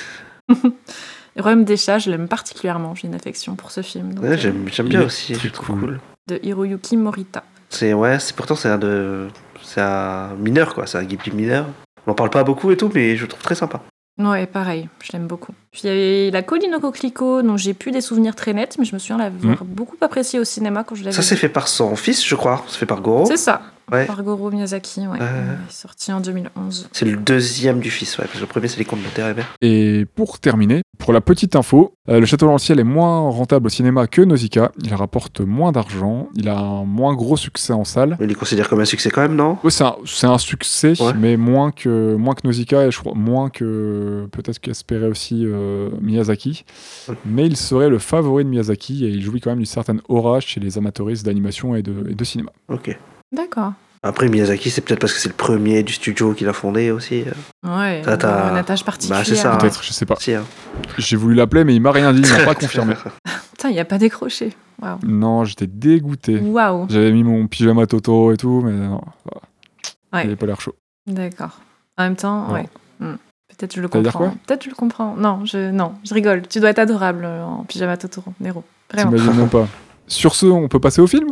[1.38, 4.12] Royaume des chats, je l'aime particulièrement, j'ai une affection pour ce film.
[4.20, 5.80] Ouais, euh, j'aime bien aussi, je le trouve cool.
[5.80, 6.00] cool.
[6.28, 7.44] de Hiroyuki Morita.
[7.70, 9.28] C'est ouais, c'est pourtant c'est un de
[9.62, 11.68] c'est un mineur quoi, c'est un Ghibli mineur.
[12.08, 13.82] On en parle pas beaucoup et tout, mais je le trouve très sympa.
[14.20, 15.54] Ouais, pareil, je l'aime beaucoup.
[15.72, 18.78] Puis il y avait La colline au coquelicot, dont j'ai plus des souvenirs très nets,
[18.78, 21.48] mais je me souviens l'avoir beaucoup apprécié au cinéma quand je l'avais Ça c'est fait
[21.48, 22.64] par son fils, je crois.
[22.68, 23.26] C'est fait par Goro.
[23.26, 23.62] C'est ça,
[23.92, 24.06] Ouais.
[24.06, 25.18] par Goro Miyazaki, ouais.
[25.22, 25.56] Euh.
[25.70, 26.90] Sorti en 2011.
[26.92, 28.26] C'est le deuxième du fils, ouais.
[28.26, 29.30] Parce que le premier c'est les contes de père
[29.62, 33.30] et pour terminer, pour la petite info, euh, le Château dans le ciel est moins
[33.30, 34.72] rentable au cinéma que Nausicaa.
[34.84, 38.18] Il rapporte moins d'argent, il a un moins gros succès en salle.
[38.20, 39.58] Mais il est considéré comme un succès quand même, non?
[39.64, 41.14] Ouais, c'est un, succès, Ouais.
[41.18, 45.90] mais moins que, moins que Nausicaa et je crois moins que peut-être qu'espérait aussi euh,
[46.02, 46.66] Miyazaki.
[47.08, 47.16] Ouais.
[47.26, 50.40] Mais il serait le favori de Miyazaki et il jouit quand même d'une certaine aura
[50.40, 52.52] chez les amateuristes d'animation et de, et de cinéma.
[52.70, 52.98] Ok.
[53.32, 53.74] D'accord.
[54.02, 57.26] Après Miyazaki, c'est peut-être parce que c'est le premier du studio qu'il a fondé aussi.
[57.68, 59.20] Ouais, Ça, t'as- une attache particulière.
[59.20, 59.52] Bah, c'est ça.
[59.54, 59.58] Ah.
[59.58, 60.16] Peut-être, je sais pas.
[60.20, 60.46] Si, hein.
[60.98, 62.94] J'ai voulu l'appeler, mais il m'a rien dit, il m'a pas confirmé.
[63.52, 64.54] Putain, il n'y a pas décroché.
[64.82, 65.00] Waouh.
[65.06, 66.40] Non, j'étais dégoûté.
[66.40, 66.88] Waouh.
[66.90, 69.02] J'avais mis mon pyjama Toto et tout, mais non.
[70.14, 70.24] Ouais.
[70.24, 70.76] il avait pas l'air chaud.
[71.06, 71.60] D'accord.
[71.98, 72.54] En même temps, Non.
[72.54, 72.70] ouais.
[73.02, 73.16] Hmm.
[73.58, 74.12] Peut-être je le comprends.
[74.20, 74.34] quoi?
[74.48, 75.16] Peut-être je le comprends.
[75.18, 76.44] Non, je non, je rigole.
[76.48, 78.64] Tu dois être adorable euh, en pyjama Totoro, Nero.
[78.94, 79.12] Vraiment.
[79.12, 79.68] T'imagines même pas.
[80.08, 81.28] Sur ce, on peut passer au film?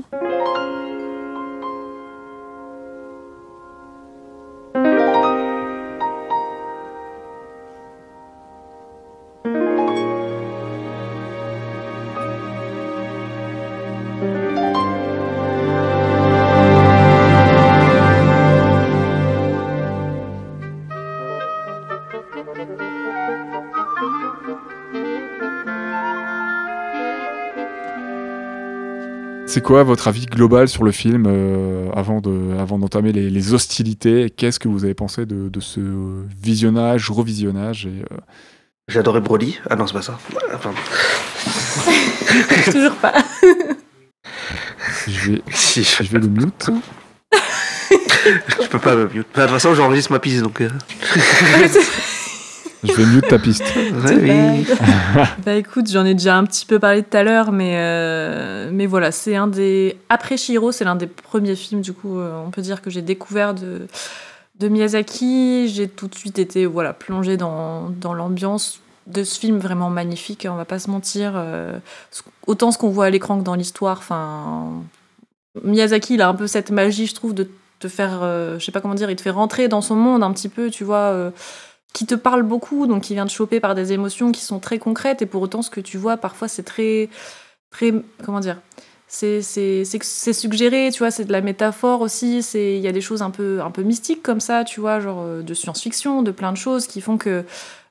[29.58, 33.54] C'est quoi votre avis global sur le film euh, avant de, avant d'entamer les, les
[33.56, 34.30] hostilités?
[34.30, 35.80] Qu'est-ce que vous avez pensé de, de ce
[36.40, 38.18] visionnage, revisionnage et, euh,
[38.88, 39.60] J'ai adoré Broly.
[39.68, 40.20] Ah non, c'est pas ça.
[42.72, 43.16] Toujours pas.
[45.08, 46.70] Je vais, Si, je, je vais le mute.
[48.22, 49.26] je peux pas me mute.
[49.32, 50.62] Enfin, de toute façon, j'enregistre ma piste donc.
[52.88, 53.64] Je vais mute ta piste.
[53.76, 54.66] oui.
[55.46, 58.86] bah écoute, j'en ai déjà un petit peu parlé tout à l'heure, mais, euh, mais
[58.86, 59.98] voilà, c'est un des.
[60.10, 63.02] Après Shiro, c'est l'un des premiers films, du coup, euh, on peut dire que j'ai
[63.02, 63.88] découvert de,
[64.60, 69.58] de Miyazaki, j'ai tout de suite été voilà, plongée dans, dans l'ambiance de ce film
[69.58, 71.34] vraiment magnifique, on va pas se mentir.
[71.36, 71.80] euh,
[72.46, 73.98] autant ce qu'on voit à l'écran que dans l'histoire.
[74.00, 74.84] Enfin,
[75.64, 78.72] Miyazaki, il a un peu cette magie, je trouve, de te faire, euh, je sais
[78.72, 81.12] pas comment dire, il te fait rentrer dans son monde un petit peu, tu vois,
[81.12, 81.32] euh,
[81.94, 84.80] qui te parle beaucoup, donc qui vient te choper par des émotions qui sont très
[84.80, 87.10] concrètes, et pour autant, ce que tu vois, parfois, c'est très,
[88.24, 88.58] comment dire,
[89.08, 89.42] c'est
[90.34, 93.62] suggéré, tu vois, c'est de la métaphore aussi, il y a des choses un peu,
[93.62, 96.88] un peu mystiques comme ça, tu vois, genre euh, de science-fiction, de plein de choses
[96.88, 97.46] qui font que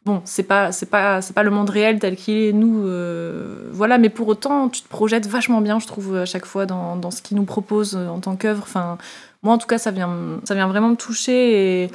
[0.05, 4.11] bon, c'est pas pas pas le monde réel tel qu'il est nous euh, voilà, mais
[4.11, 7.23] pour autant tu te projettes vachement bien, je trouve à chaque fois dans, dans ce
[7.23, 8.63] qu'il nous propose euh, en tant qu'œuvre.
[8.63, 8.99] Enfin,
[9.43, 11.91] moi en tout cas, ça vient ça vient vraiment me toucher et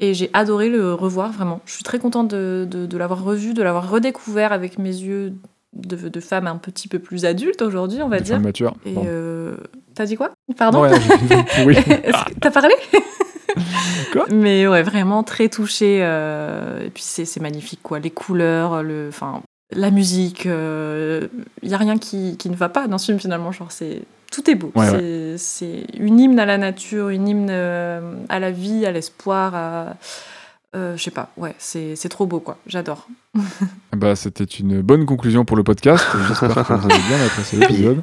[0.00, 1.60] et j'ai adoré le revoir, vraiment.
[1.66, 5.32] Je suis très contente de, de, de l'avoir revu, de l'avoir redécouvert avec mes yeux
[5.74, 8.36] de, de femme un petit peu plus adulte aujourd'hui, on va dire.
[8.36, 8.74] femmes matures.
[8.86, 9.04] Et Bon.
[9.06, 9.56] euh,
[9.94, 10.32] t'as dit quoi?
[10.56, 10.84] Pardon?
[10.86, 12.74] Est-ce que t'as parlé?
[14.12, 14.26] Quoi?
[14.30, 16.00] Mais ouais, vraiment très touché.
[16.02, 17.98] euh, et puis c'est magnifique, quoi.
[17.98, 19.40] Les couleurs, le, enfin,
[19.72, 20.44] la musique.
[20.44, 23.52] Il y a rien qui, qui ne va pas dans ce film finalement.
[23.52, 24.72] Genre, c'est tout est beau.
[24.74, 28.92] Ouais, c'est c'est une hymne à la nature, une hymne euh, à la vie, à
[28.92, 29.54] l'espoir.
[29.54, 29.96] À,
[30.74, 31.30] euh, je sais pas.
[31.36, 32.58] Ouais, c'est c'est trop beau, quoi.
[32.66, 33.08] J'adore.
[33.96, 36.04] Bah, c'était une bonne conclusion pour le podcast.
[36.28, 38.02] J'espère que vous avez bien apprécié l'épisode.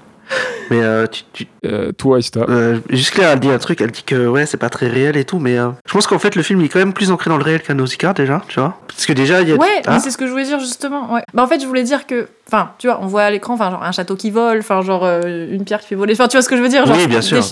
[0.70, 4.04] Mais euh, tu, tu- Euh, toi, euh, juste là, elle dit un truc, elle dit
[4.04, 6.44] que ouais, c'est pas très réel et tout, mais euh, je pense qu'en fait, le
[6.44, 8.78] film il est quand même plus ancré dans le réel qu'un Nausicaa déjà, tu vois.
[8.88, 9.56] Parce que déjà, il y a.
[9.56, 11.14] Ouais, Ah, mais c'est ce que je voulais dire justement.
[11.14, 11.22] Ouais.
[11.34, 13.72] Bah en fait, je voulais dire que, enfin, tu vois, on voit à l'écran, enfin,
[13.72, 16.14] genre un château qui vole, enfin, genre euh, une pierre qui fait voler.
[16.14, 17.40] Enfin, tu vois ce que je veux dire genre, oui, bien sûr.
[17.40, 17.46] des-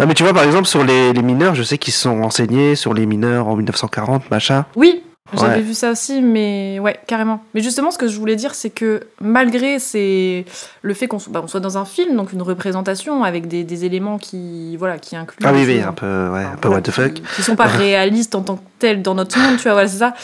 [0.00, 2.22] Non, mais tu vois, par exemple, sur les, les mineurs, je sais qu'ils se sont
[2.22, 4.64] renseignés sur les mineurs en 1940, machin.
[4.76, 5.02] Oui,
[5.34, 5.60] j'avais Ouais.
[5.62, 7.42] vu ça aussi, mais ouais, carrément.
[7.54, 10.44] Mais justement, ce que je voulais dire, c'est que malgré c'est
[10.82, 13.84] le fait qu'on soit, bah, soit dans un film, donc une représentation avec des, des
[13.84, 15.44] éléments qui, voilà, qui incluent.
[15.46, 17.14] Ah oui, oui, un peu, ouais, un peu voilà, what the fuck.
[17.14, 19.88] Qui, qui sont pas réalistes en tant que tels dans notre monde, tu vois, voilà,
[19.88, 20.14] c'est ça.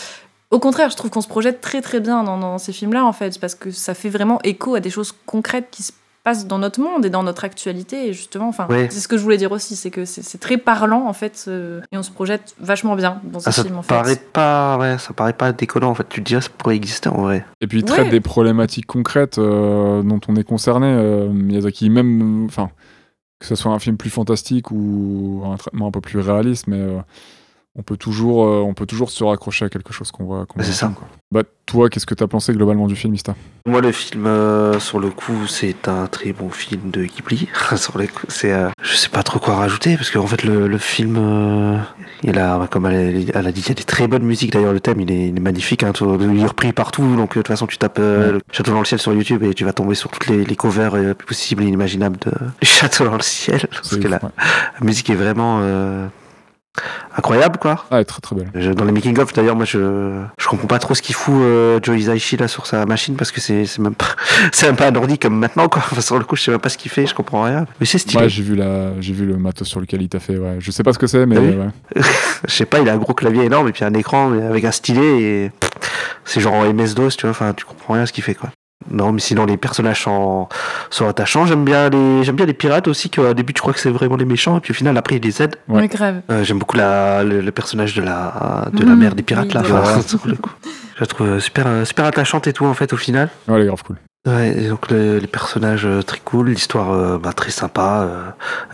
[0.51, 3.13] Au contraire, je trouve qu'on se projette très très bien dans, dans ces films-là, en
[3.13, 5.93] fait, parce que ça fait vraiment écho à des choses concrètes qui se
[6.47, 8.09] dans notre monde et dans notre actualité.
[8.09, 8.89] Et justement, enfin, Ouais.
[8.91, 11.81] c'est ce que je voulais dire aussi, c'est que c'est très parlant, en fait, euh,
[11.93, 13.89] et on se projette vachement bien dans ces Ah, ça films, te en fait.
[13.95, 16.07] paraît pas, ouais, ça paraît pas déconnant en fait.
[16.09, 17.45] Tu te ah, ça pourrait exister en vrai.
[17.61, 18.11] Et puis il traite Ouais.
[18.11, 20.87] des problématiques concrètes euh, dont on est concerné.
[20.87, 22.71] euh, Miyazaki, même, enfin,
[23.41, 26.77] que ce soit un film plus fantastique ou un traitement un peu plus réaliste, mais
[26.81, 26.99] euh,
[27.79, 30.47] on peut toujours, euh, on peut toujours se raccrocher à quelque chose qu'on voit.
[30.61, 30.89] C'est ça.
[30.95, 31.07] quoi.
[31.31, 34.99] Bah toi, qu'est-ce que t'as pensé globalement du film, Ista Moi, le film, euh, sur
[34.99, 37.49] le coup, c'est un très bon film de Ghibli.
[37.77, 40.67] sur le coup, c'est, euh, je sais pas trop quoi rajouter parce qu'en fait, le,
[40.67, 41.17] le film,
[42.25, 44.53] il a, comme elle, elle a dit, il y a des très bonnes musiques.
[44.53, 45.83] D'ailleurs, le thème, il est, il est magnifique.
[45.85, 47.15] Hein, tout- il est repris partout.
[47.15, 49.65] Donc, de toute façon, tu tapes le Château dans le ciel sur YouTube et tu
[49.65, 53.67] vas tomber sur toutes les, les covers possibles et inimaginables de Château dans le ciel.
[53.71, 54.31] Parce que la, ouais.
[54.81, 55.61] la musique est vraiment
[57.17, 57.85] incroyable, quoi.
[57.91, 58.75] Ah, très très belle.
[58.75, 61.81] Dans les making of d'ailleurs moi je je comprends pas trop ce qu'il fout euh,
[61.83, 64.07] Joe Hisaishi là sur sa machine parce que c'est c'est même pas
[64.53, 65.83] c'est même pas un ordi comme maintenant quoi.
[65.91, 67.67] Enfin, sur le coup je sais même pas ce qu'il fait, je comprends rien.
[67.81, 68.25] Mais c'est stylé.
[68.25, 70.37] Ouais, j'ai vu la, j'ai vu le matos sur lequel il t'a fait.
[70.37, 72.03] Ouais, je sais pas ce que c'est, mais vu ouais.
[72.47, 74.71] Je sais pas, il a un gros clavier énorme et puis un écran avec un
[74.71, 75.51] stylet et
[76.25, 78.35] c'est genre en MS DOS, tu vois, enfin tu comprends rien à ce qu'il fait
[78.35, 78.51] quoi.
[78.91, 80.49] Non, mais sinon les personnages sont,
[80.89, 81.45] sont attachants.
[81.47, 84.17] J'aime bien les j'aime bien les pirates aussi qu'au début tu crois que c'est vraiment
[84.17, 85.57] les méchants et puis au final après ils les aident.
[85.69, 85.89] Ouais.
[85.89, 86.21] Grave.
[86.31, 88.99] Euh, J'aime beaucoup la, le, le personnage de la, de la Mhm.
[88.99, 89.81] mère des pirates Oui, là.
[89.81, 90.53] Enfin, le coup.
[90.95, 93.29] Je la trouve super, super attachante et tout en fait au final.
[93.49, 93.97] Ouais, elle est grave cool.
[94.27, 98.25] Ouais, et donc le- les personnages euh, très cool, l'histoire euh, bah, très sympa, euh,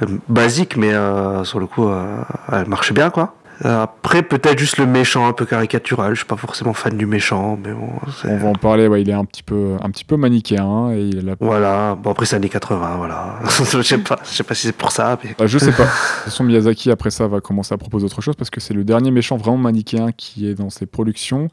[0.03, 2.05] euh, basique mais euh, sur le coup euh,
[2.53, 3.35] elle marche bien quoi.
[3.65, 7.07] Euh, Après peut-être juste le méchant un peu caricatural, je suis pas forcément fan du
[7.07, 7.89] méchant mais bon.
[8.25, 8.89] On va en parler.
[8.89, 11.95] Ouais, il est un petit peu, un petit peu manichéen hein, et il a Voilà,
[11.95, 13.37] bon après c'est années 80 voilà.
[13.45, 15.85] je sais pas, je sais pas si c'est pour ça mais Bah, je sais pas.
[15.85, 18.75] De toute façon, Miyazaki, après ça, va commencer à proposer autre chose parce que c'est
[18.75, 21.49] le dernier méchant vraiment manichéen qui est dans ses productions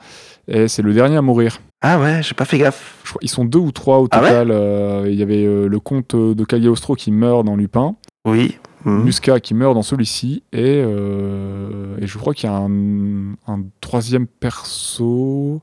[0.47, 1.60] et c'est le dernier à mourir.
[1.84, 2.95] Ah ouais, j'ai pas fait gaffe.
[3.04, 4.52] Je crois, ils sont deux ou trois au Ah ouais total.
[4.52, 7.95] Euh, Il y avait euh, le comte de Cagliostro qui meurt dans Lupin,
[8.26, 8.58] Oui.
[8.86, 9.04] Mhm.
[9.04, 13.64] Musca qui meurt dans celui-ci et, euh, et je crois qu'il y a un, un
[13.80, 15.62] troisième perso.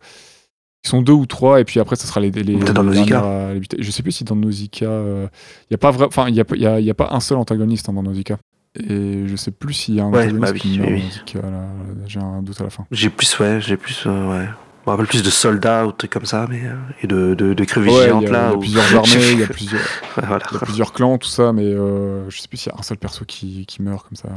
[0.85, 3.53] Ils sont deux ou trois et puis après, ça sera les, les, Peut-être dans Nausicaa.
[3.53, 3.77] les buter.
[3.81, 5.27] Je sais plus si dans Nausicaa, euh,
[5.69, 7.09] il y a pas vrai, enfin, il y a, y a, il y a pas
[7.13, 8.39] un seul antagoniste hein, dans Nausicaa.
[8.79, 10.95] Et je sais plus s'il y a un Ouais, antagoniste bah oui, qui meurt oui,
[10.95, 11.05] dans oui.
[11.07, 11.65] Nausicaa, là.
[12.07, 12.87] J'ai un doute à la fin.
[12.93, 14.47] J'ai plus, ouais, j'ai plus, euh, ouais.
[14.89, 16.63] Je me rappelle plus de soldats ou de trucs comme ça, mais.
[16.65, 18.49] euh, et de, de, de crevettes Ouais, il y a, géantes il y là.
[18.49, 19.81] a où- plusieurs armées, il y a plusieurs,
[20.17, 20.47] voilà.
[20.51, 22.79] il y a plusieurs clans, tout ça, mais euh, je sais plus s'il y a
[22.79, 24.29] un seul perso qui, qui meurt comme ça.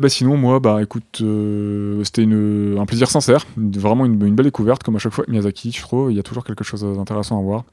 [0.00, 4.46] Bah sinon, moi, bah écoute, euh, c'était une- un plaisir sincère, vraiment une, une belle
[4.46, 7.38] découverte, comme à chaque fois Miyazaki, je trouve, il y a toujours quelque chose d'intéressant
[7.38, 7.64] à voir.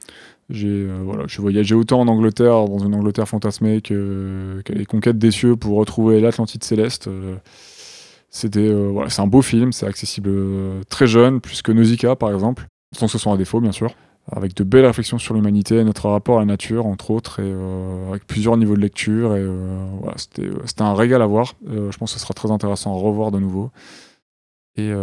[0.50, 4.86] J'ai euh, voilà, j'ai voyagé autant en Angleterre, dans une Angleterre fantasmée, que, que les
[4.88, 7.08] conquêtes des cieux pour retrouver l'Atlantide céleste.
[7.08, 7.36] euh,
[8.56, 12.32] Euh, voilà, c'est un beau film, c'est accessible euh, très jeune, plus que Nausicaa par
[12.32, 13.94] exemple, sans que ce soit un défaut bien sûr,
[14.32, 18.10] avec de belles réflexions sur l'humanité, notre rapport à la nature entre autres, et euh,
[18.10, 19.36] avec plusieurs niveaux de lecture.
[19.36, 19.46] Et
[20.00, 21.56] voilà, c'était, un régal à voir.
[21.68, 23.72] Je pense que ce sera très intéressant à revoir de nouveau.
[24.78, 24.94] Et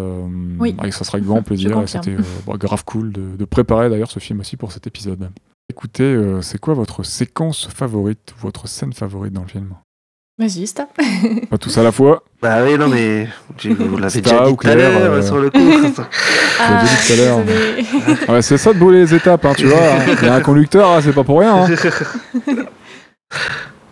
[0.60, 0.74] Oui.
[0.92, 1.82] ça sera avec grand plaisir.
[1.86, 2.16] C'était
[2.46, 5.28] bah, grave cool de, de préparer d'ailleurs ce film aussi pour cet épisode.
[5.68, 9.74] Écoutez, euh, c'est quoi votre séquence favorite, votre scène favorite dans le film?
[10.38, 10.88] Vas-y, stop.
[11.50, 12.22] Pas tous à la fois.
[12.42, 13.26] Bah oui, non, mais
[13.56, 15.58] tu- vous l'avez C'est déjà pas dit ou tout à l'heure euh, sur le coup.
[16.58, 17.38] Ah, dit tout à l'heure.
[18.30, 19.78] Ouais, c'est ça de beau les étapes, hein, tu vois.
[20.22, 21.54] Il y a un conducteur, hein, c'est pas pour rien.
[21.64, 21.68] hein.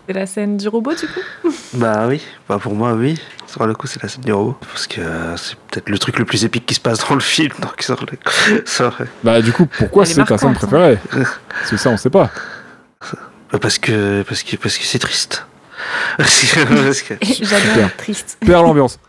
[0.07, 1.51] C'est la scène du robot, du coup?
[1.75, 3.19] Bah oui, bah pour moi, oui.
[3.47, 4.57] Sur le coup, c'est la scène du robot.
[4.71, 7.21] Parce que euh, c'est peut-être le truc le plus épique qui se passe dans le
[7.21, 7.51] film.
[7.59, 8.61] Donc, sur le...
[8.65, 10.97] sur- Bah du coup, pourquoi c'est ta scène marquante, préférée?
[11.11, 12.29] Parce que ça, on sait pas.
[13.51, 15.45] bah, parce que parce que parce que c'est triste.
[17.41, 18.37] J'adore triste.
[18.45, 18.99] Perd l'ambiance.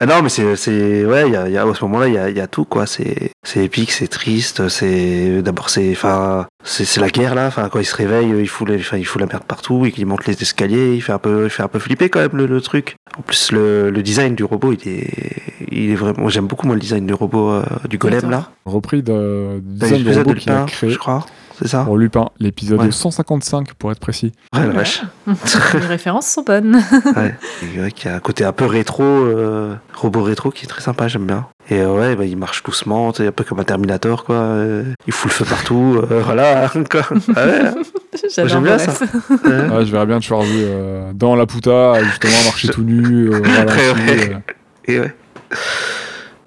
[0.00, 2.14] Ah non, mais c'est, c'est, ouais, il y a, y a- à ce moment-là, il
[2.14, 2.86] y a, il y a tout, quoi.
[2.86, 7.48] C'est, c'est épique, c'est triste, c'est, d'abord, c'est, enfin, c'est, c'est la guerre, là.
[7.48, 10.06] Enfin, quand il se réveille, il fout, les- enfin, il fout la merde partout, il
[10.06, 12.46] monte les escaliers, il fait un peu, il fait un peu flipper, quand même, le,
[12.46, 12.94] le truc.
[13.18, 15.10] En plus, le, le design du robot, il est,
[15.72, 18.50] il est vraiment, j'aime beaucoup, moi, le design du robot, euh, du golem, là.
[18.66, 21.26] Repris de, du design de l'épisode robot de qu'il a Lupin, créé je crois.
[21.60, 21.82] C'est ça?
[21.84, 22.90] pour Lupin, l'épisode Ouais.
[22.90, 24.32] 155 pour être précis.
[24.54, 25.02] Ouais, la vache.
[25.74, 26.80] Les références sont bonnes.
[27.16, 27.34] Ouais.
[27.90, 31.08] Qu'il y a un côté un peu rétro, euh, robot rétro qui est très sympa,
[31.08, 31.46] j'aime bien.
[31.70, 34.36] Et euh, ouais, bah, il marche doucement, un peu comme un Terminator, quoi.
[34.36, 36.70] euh, il fout le feu partout, euh, voilà.
[36.90, 37.02] quoi.
[37.36, 37.74] Ah ouais, hein.
[38.46, 38.92] J'aime bien ça.
[39.44, 39.68] Ouais.
[39.76, 43.60] Ouais, je verrais bien Schwarzy euh, dans la puta, justement, marcher tout nu, euh, voilà,
[43.60, 44.34] Ouais, dessus, ouais.
[44.34, 44.38] euh.
[44.86, 45.14] Et ouais.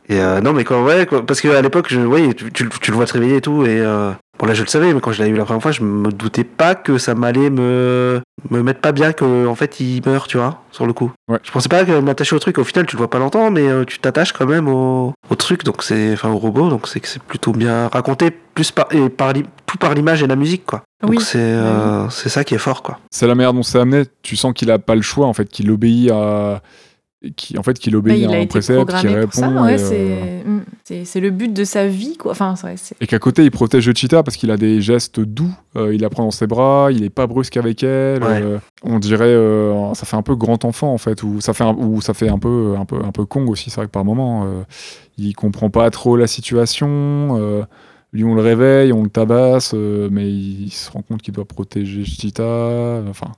[0.09, 2.91] Et euh, non, mais quand, ouais, quoi, parce qu'à l'époque, je, ouais, tu, tu, tu
[2.91, 5.11] le vois te réveiller et tout, et euh, bon, là, je le savais, mais quand
[5.11, 8.19] je l'avais vu la première fois, je me doutais pas que ça m'allait me,
[8.49, 11.11] me mettre pas bien, que, en fait, il meurt, tu vois, sur le coup.
[11.29, 11.37] Ouais.
[11.43, 13.67] Je pensais pas que m'attacher au truc, au final, tu le vois pas longtemps, mais
[13.67, 16.99] euh, tu t'attaches quand même au, au truc, donc c'est, enfin, au robot, donc c'est
[16.99, 20.35] que c'est plutôt bien raconté, plus par, et par, l'i- tout par l'image et la
[20.35, 20.81] musique, quoi.
[21.01, 21.21] Donc Oui.
[21.21, 22.99] c'est, euh, c'est ça qui est fort, quoi.
[23.11, 24.03] C'est la manière dont c'est amené.
[24.23, 26.61] Tu sens qu'il a pas le choix, en fait, qu'il obéit à.
[27.36, 29.63] Qui, en fait, qu'il Bah, obéit il à un précepte, qui répond.
[29.63, 32.32] Ouais, euh, c'est mm, c'est- le but de sa vie, quoi.
[32.32, 35.53] Enfin, vrai, Et qu'à côté, il protège cheetah parce qu'il a des gestes doux.
[35.76, 38.24] euh, il la prend dans ses bras, il est pas brusque avec elle.
[38.24, 38.41] Ouais.
[38.41, 41.63] euh, on dirait, euh, ça fait un peu grand enfant en fait, ou ça fait
[41.63, 43.69] un, ou ça fait un peu, un peu, un peu Kong aussi.
[43.69, 44.63] C'est vrai que par moment, euh,
[45.19, 47.38] il comprend pas trop la situation.
[47.39, 47.61] euh,
[48.13, 51.45] lui, on le réveille, on le tabasse, euh, mais il, se rend compte qu'il doit
[51.45, 53.01] protéger cheetah.
[53.09, 53.32] Enfin.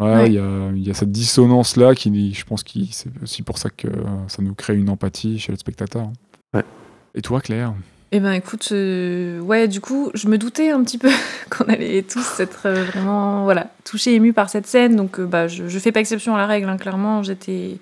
[0.00, 0.26] Ouais, Ouais.
[0.28, 3.42] il y, a, il y a cette dissonance là qui, je pense, qui c'est aussi
[3.42, 3.92] pour ça que euh,
[4.28, 6.10] ça nous crée une empathie chez le spectateur.
[6.54, 6.64] Ouais.
[7.14, 7.74] Et toi, Claire?
[8.12, 11.10] Eh ben écoute, euh, ouais, du coup, je me doutais un petit peu
[11.50, 14.96] qu'on allait tous être euh, vraiment, voilà, touchés, émus par cette scène.
[14.96, 17.22] Donc, euh, bah, je, je fais pas exception à la règle, hein, clairement.
[17.22, 17.78] J'étais,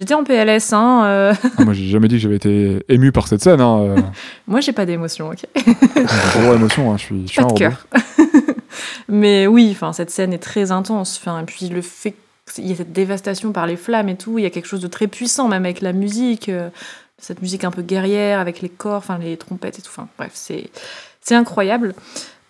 [0.00, 1.04] j'étais en PLS, hein.
[1.04, 3.60] euh, Ah, moi, j'ai jamais dit que j'avais été ému par cette scène.
[3.60, 3.78] Hein.
[3.82, 3.96] euh,
[4.46, 5.44] Moi, j'ai pas d'émotion, ok.
[6.34, 6.92] zéro émotion.
[6.92, 6.96] Hein.
[6.98, 7.86] Je suis, je suis Pas un de cœur.
[9.08, 11.18] Mais oui, enfin, cette scène est très intense.
[11.20, 12.14] Enfin, et puis le fait
[12.52, 14.80] qu'il y ait cette dévastation par les flammes et tout, il y a quelque chose
[14.80, 16.68] de très puissant, même avec la musique, euh,
[17.18, 19.90] cette musique un peu guerrière, avec les corps, enfin les trompettes et tout.
[19.90, 20.70] Enfin, bref, c'est
[21.20, 21.94] c'est incroyable.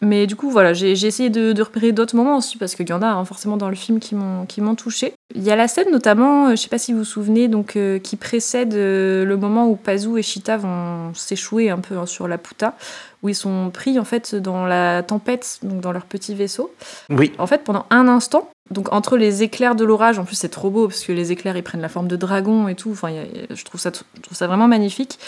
[0.04, 3.02] Mais du coup, voilà, j'ai essayé de, repérer d'autres moments aussi, parce qu'il y en
[3.02, 5.14] a hein, forcément dans le film qui m'ont touché.
[5.34, 7.98] Il y a la scène notamment, euh, je sais pas si vous vous souvenez, euh,
[7.98, 12.28] qui précède euh, le moment où Pazu et Chita vont s'échouer un peu hein, sur
[12.28, 12.76] la puta,
[13.24, 16.72] où ils sont pris en fait dans la tempête, donc dans leur petit vaisseau.
[17.10, 17.32] Oui.
[17.38, 20.70] En fait, pendant un instant, donc entre les éclairs de l'orage, en plus c'est trop
[20.70, 22.90] beau parce que les éclairs ils prennent la forme de dragon et tout.
[22.92, 25.18] Enfin, il y a- je trouve ça, je trouve ça vraiment magnifique.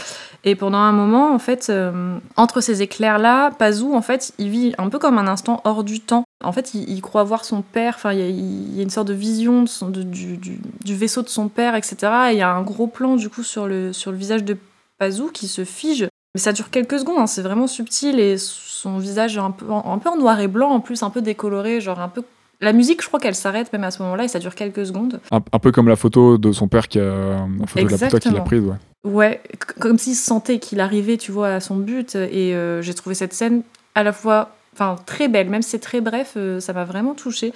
[0.45, 4.51] Et pendant un moment, en fait, euh, entre ces éclairs là, Pazu, en fait, il
[4.51, 6.25] vit un peu comme un instant hors du temps.
[6.45, 7.95] En fait, il, il croit voir son père.
[7.97, 10.37] Enfin, il y a, il y a une sorte de vision de son- de- du,
[10.37, 11.97] du- du vaisseau de son père, etc.
[12.29, 14.57] Et il y a un gros plan du coup sur le sur le visage de
[14.99, 16.07] Pazu qui se fige.
[16.37, 19.71] Mais ça dure quelques secondes, hein, c'est vraiment subtil et son visage est un peu,
[19.71, 22.21] en, un peu en noir et blanc en plus, un peu décoloré, genre un peu.
[22.61, 25.19] La musique, je crois qu'elle s'arrête même à ce moment-là et ça dure quelques secondes.
[25.31, 27.97] Un, un peu comme la photo de son père qui a, la photo de la
[27.97, 28.45] puta qu'il a Exactement.
[28.45, 28.61] prise.
[28.61, 28.77] Ouais.
[29.11, 29.41] Ouais,
[29.81, 32.17] comme s'il sentait qu'il arrivait, tu vois, à son but.
[32.17, 33.63] Et euh, j'ai trouvé cette scène
[33.95, 37.15] à la fois, enfin, très belle, même si c'est très bref, euh, ça m'a vraiment
[37.15, 37.55] touchée.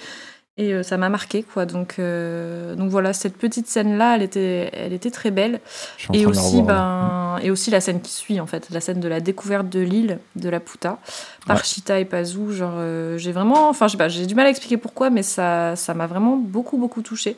[0.61, 1.65] Et euh, ça m'a marqué, quoi.
[1.65, 5.59] Donc, euh, donc voilà, cette petite scène-là, elle était, elle était très belle.
[6.13, 9.21] Et aussi, ben, et aussi la scène qui suit, en fait, la scène de la
[9.21, 10.99] découverte de l'île de la Puta
[11.47, 11.63] par Ouais.
[11.63, 12.53] Chita et Pazu.
[12.53, 15.23] Genre, euh, j'ai vraiment, enfin, je sais pas, j'ai du mal à expliquer pourquoi, mais
[15.23, 17.37] ça, ça m'a vraiment beaucoup, beaucoup touchée.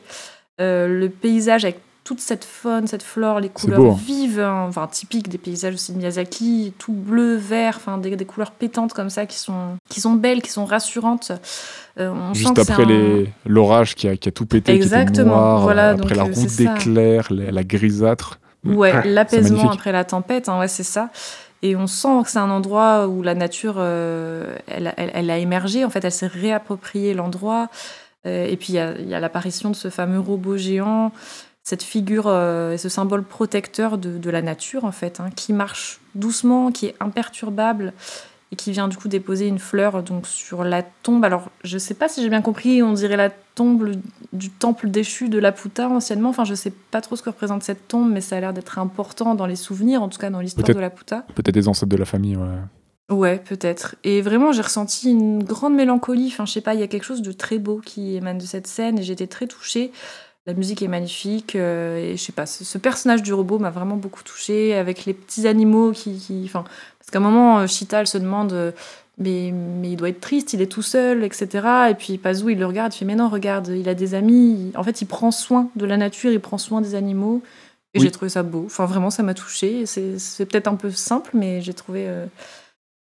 [0.58, 3.98] Le paysage avec toute cette faune, cette flore, les couleurs beau, hein.
[4.06, 8.24] vives, hein, enfin typiques des paysages aussi de Miyazaki, tout bleu, vert, enfin des, des
[8.26, 11.32] couleurs pétantes comme ça qui sont, qui sont belles, qui sont rassurantes.
[11.98, 14.76] Euh, on sent Juste c'est après un- l'orage qui a, qui a tout pété, qui
[14.78, 18.38] était Exactement, noir, voilà, après donc, la euh, route d'éclairs, la, la grisâtre.
[18.64, 21.10] Ouais, Ouais, l'apaisement après la tempête, hein, ouais, c'est ça.
[21.62, 25.30] Et on sent que c'est un endroit où la nature, euh, elle, a- elle- elle
[25.30, 27.68] a émergé, en fait, elle s'est réappropriée l'endroit.
[28.26, 31.12] Euh, et puis, il y a, il y a l'apparition de ce fameux robot géant,
[31.64, 35.52] cette figure euh, et ce symbole protecteur de, de la nature, en fait, hein, qui
[35.52, 37.94] marche doucement, qui est imperturbable
[38.52, 41.24] et qui vient du coup déposer une fleur donc sur la tombe.
[41.24, 43.92] Alors, je sais pas si j'ai bien compris, on dirait la tombe
[44.34, 46.28] du temple déchu de Laputa anciennement.
[46.28, 48.78] Enfin, je sais pas trop ce que représente cette tombe, mais ça a l'air d'être
[48.78, 51.24] important dans les souvenirs, en tout cas dans l'histoire de Laputa.
[51.34, 52.46] Peut-être des ancêtres de la famille, ouais.
[53.10, 53.96] Ouais, peut-être.
[54.02, 56.28] Et vraiment, j'ai ressenti une grande mélancolie.
[56.28, 58.44] Enfin, je sais pas, il y a quelque chose de très beau qui émane de
[58.44, 59.92] cette scène et j'étais très touchée.
[60.46, 63.70] La musique est magnifique euh, et je sais pas, ce, ce personnage du robot m'a
[63.70, 68.00] vraiment beaucoup touchée avec les petits animaux qui, qui- parce qu'à un moment, euh, Chita
[68.00, 68.70] elle se demande, euh,
[69.16, 71.48] mais, mais il doit être triste, il est tout seul, etc.
[71.90, 74.70] Et puis Pazou il le regarde, il fait mais non regarde, il a des amis.
[74.76, 77.40] En fait, il prend soin de la nature, il prend soin des animaux.
[77.94, 78.04] Et Oui.
[78.06, 78.64] j'ai trouvé ça beau.
[78.66, 79.86] Enfin, vraiment, ça m'a touchée.
[79.86, 82.06] C'est c'est peut-être un peu simple, mais j'ai trouvé.
[82.08, 82.26] euh,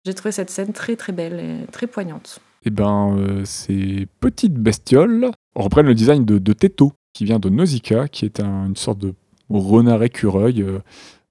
[0.04, 2.38] j'ai trouvé cette scène très très belle et très poignante.
[2.64, 7.48] Et ben, euh, ces petites bestioles reprennent le design de, de Teto, qui vient de
[7.48, 9.14] Nausicaa, qui est un- une sorte de
[9.48, 10.80] renard écureuil, euh,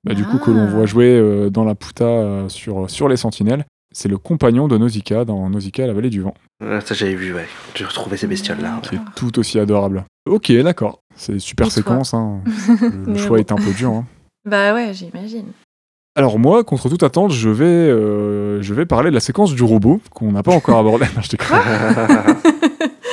[0.04, 0.72] bah, du coup, que l'on Ah.
[0.72, 3.66] voit jouer euh, dans la Puta euh, sur, sur les sentinelles.
[3.94, 6.34] C'est le compagnon de Nausicaa dans Nausicaa, la vallée du vent,
[6.64, 7.46] Ouais, Ça, j'avais vu, ouais.
[7.76, 8.80] J'ai retrouvé ces bestioles-là.
[8.82, 10.06] qui est tout aussi adorable.
[10.28, 11.00] Ok, d'accord.
[11.16, 12.14] C'est super Et séquence.
[12.16, 12.42] hein.
[13.06, 13.44] Le, choix bon.
[13.44, 13.92] est un peu dur.
[13.92, 14.06] hein.
[14.50, 15.46] Bah ouais, j'imagine.
[16.18, 19.64] Alors moi, contre toute attente, je vais, euh, je vais parler de la séquence du
[19.64, 21.06] robot qu'on n'a pas encore abordée.
[21.16, 22.65] Non, je.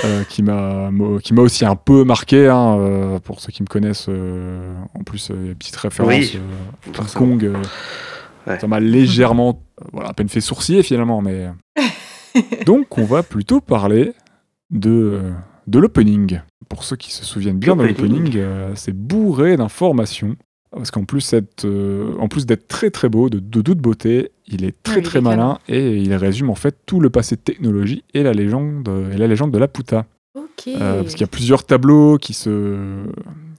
[0.05, 0.91] Euh, qui m'a
[1.23, 5.05] qui m'a aussi un peu marqué hein, euh, pour ceux qui me connaissent euh, en
[5.05, 7.03] plus euh, petite référence Oui, euh.
[7.15, 7.55] Kong euh,
[8.49, 8.59] Ouais.
[8.59, 11.47] ça m'a légèrement voilà à peine fait sourciller finalement mais
[12.67, 14.13] donc on va plutôt parler
[14.73, 15.21] de
[15.69, 18.17] de l'opening pour ceux qui se souviennent bien de L'opening.
[18.25, 20.35] l'opening euh, c'est bourré d'informations
[20.75, 24.31] parce qu'en plus cette, euh, en plus d'être très très beau de, de toute beauté
[24.49, 27.41] il est très Oui, très malin et il résume en fait tout le passé de
[27.41, 30.07] technologie et la légende et la légende de la Puta
[30.69, 32.77] euh, parce qu'il y a plusieurs tableaux qui se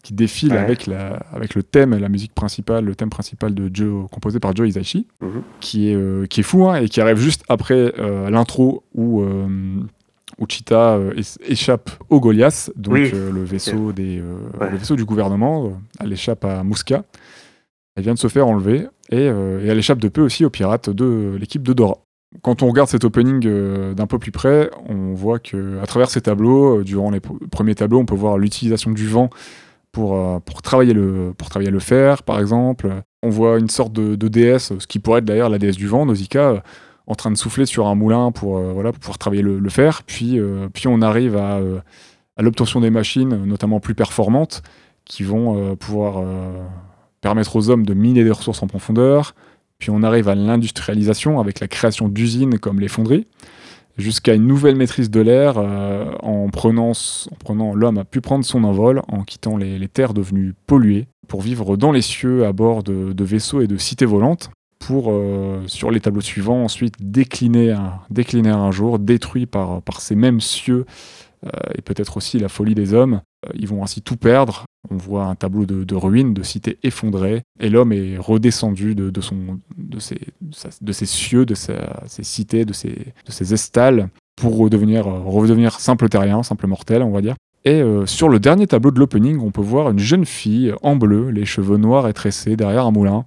[0.03, 0.57] qui défilent Ouais.
[0.57, 4.39] avec la avec le thème et la musique principale le thème principal de Joe composé
[4.39, 5.43] par Joe Hisaishi Mhm.
[5.61, 9.23] qui est euh, qui est fou hein, et qui arrive juste après euh, l'intro où
[10.47, 11.13] Cheetah euh,
[11.47, 13.11] échappe au Goliath donc Oui.
[13.13, 14.69] euh, le vaisseau des euh, Ouais.
[14.71, 17.03] le vaisseau du gouvernement elle échappe à Musca
[17.95, 20.89] elle vient de se faire enlever et, et elle échappe de peu aussi aux pirates
[20.89, 21.97] de l'équipe de Dora
[22.41, 26.09] quand on regarde cet opening euh, d'un peu plus près, on voit que à travers
[26.09, 29.29] ces tableaux, euh, durant les pr- premiers tableaux, on peut voir l'utilisation du vent
[29.91, 32.89] pour, euh, pour, travailler le, pour travailler le fer, par exemple.
[33.21, 35.85] On voit une sorte de, de déesse, ce qui pourrait être d'ailleurs la déesse du
[35.85, 36.63] vent, Nausicaa,
[37.07, 40.03] en train de souffler sur un moulin pour, euh, voilà, pouvoir travailler le, fer.
[40.03, 41.79] Puis, euh, puis on arrive à, euh,
[42.37, 44.63] à l'obtention des machines, notamment plus performantes,
[45.05, 46.23] qui vont pouvoir
[47.19, 49.35] permettre aux hommes de miner des ressources en profondeur,
[49.77, 53.27] puis on arrive à l'industrialisation avec la création d'usines comme les fonderies,
[53.97, 58.63] jusqu'à une nouvelle maîtrise de l'air en prenant, en prenant l'homme a pu prendre son
[58.63, 62.81] envol en quittant les, les terres devenues polluées pour vivre dans les cieux à bord
[62.81, 64.51] de, de vaisseaux et de cités volantes
[64.87, 70.85] pour, euh, sur les tableaux suivants, ensuite décliner un, jour, détruit par, ces mêmes cieux
[71.45, 73.21] euh, et peut-être aussi la folie des hommes.
[73.45, 74.65] Euh, ils vont ainsi tout perdre.
[74.89, 79.59] On voit un tableau de, ruines, de cités effondrées, et l'homme est redescendu de, son,
[79.77, 86.67] de, ses, cieux, de ses cités, de ses, de estales, pour redevenir, simple terrien, simple
[86.67, 87.35] mortel, on va dire.
[87.63, 91.29] Et sur le dernier tableau de l'opening, on peut voir une jeune fille en bleu,
[91.29, 93.23] les cheveux noirs et tressés, derrière un moulin.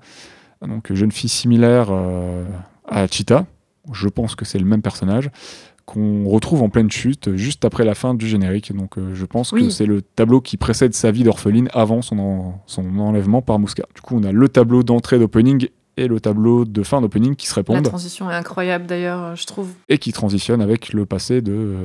[0.67, 2.45] Donc, jeune fille similaire euh,
[2.87, 3.47] à Cheetah.
[3.93, 5.31] Je pense que c'est le même personnage
[5.85, 8.75] qu'on retrouve en pleine chute juste après la fin du générique.
[8.75, 12.19] Donc euh, je pense que c'est le tableau qui précède sa vie d'orpheline avant son,
[12.19, 13.85] en- son enlèvement par Musca.
[13.95, 17.47] Du coup, on a le tableau d'entrée d'opening et le tableau de fin d'opening qui
[17.47, 19.69] se La répondent transition est incroyable d'ailleurs, je trouve.
[19.89, 21.85] et qui transitionnent avec le passé de, euh,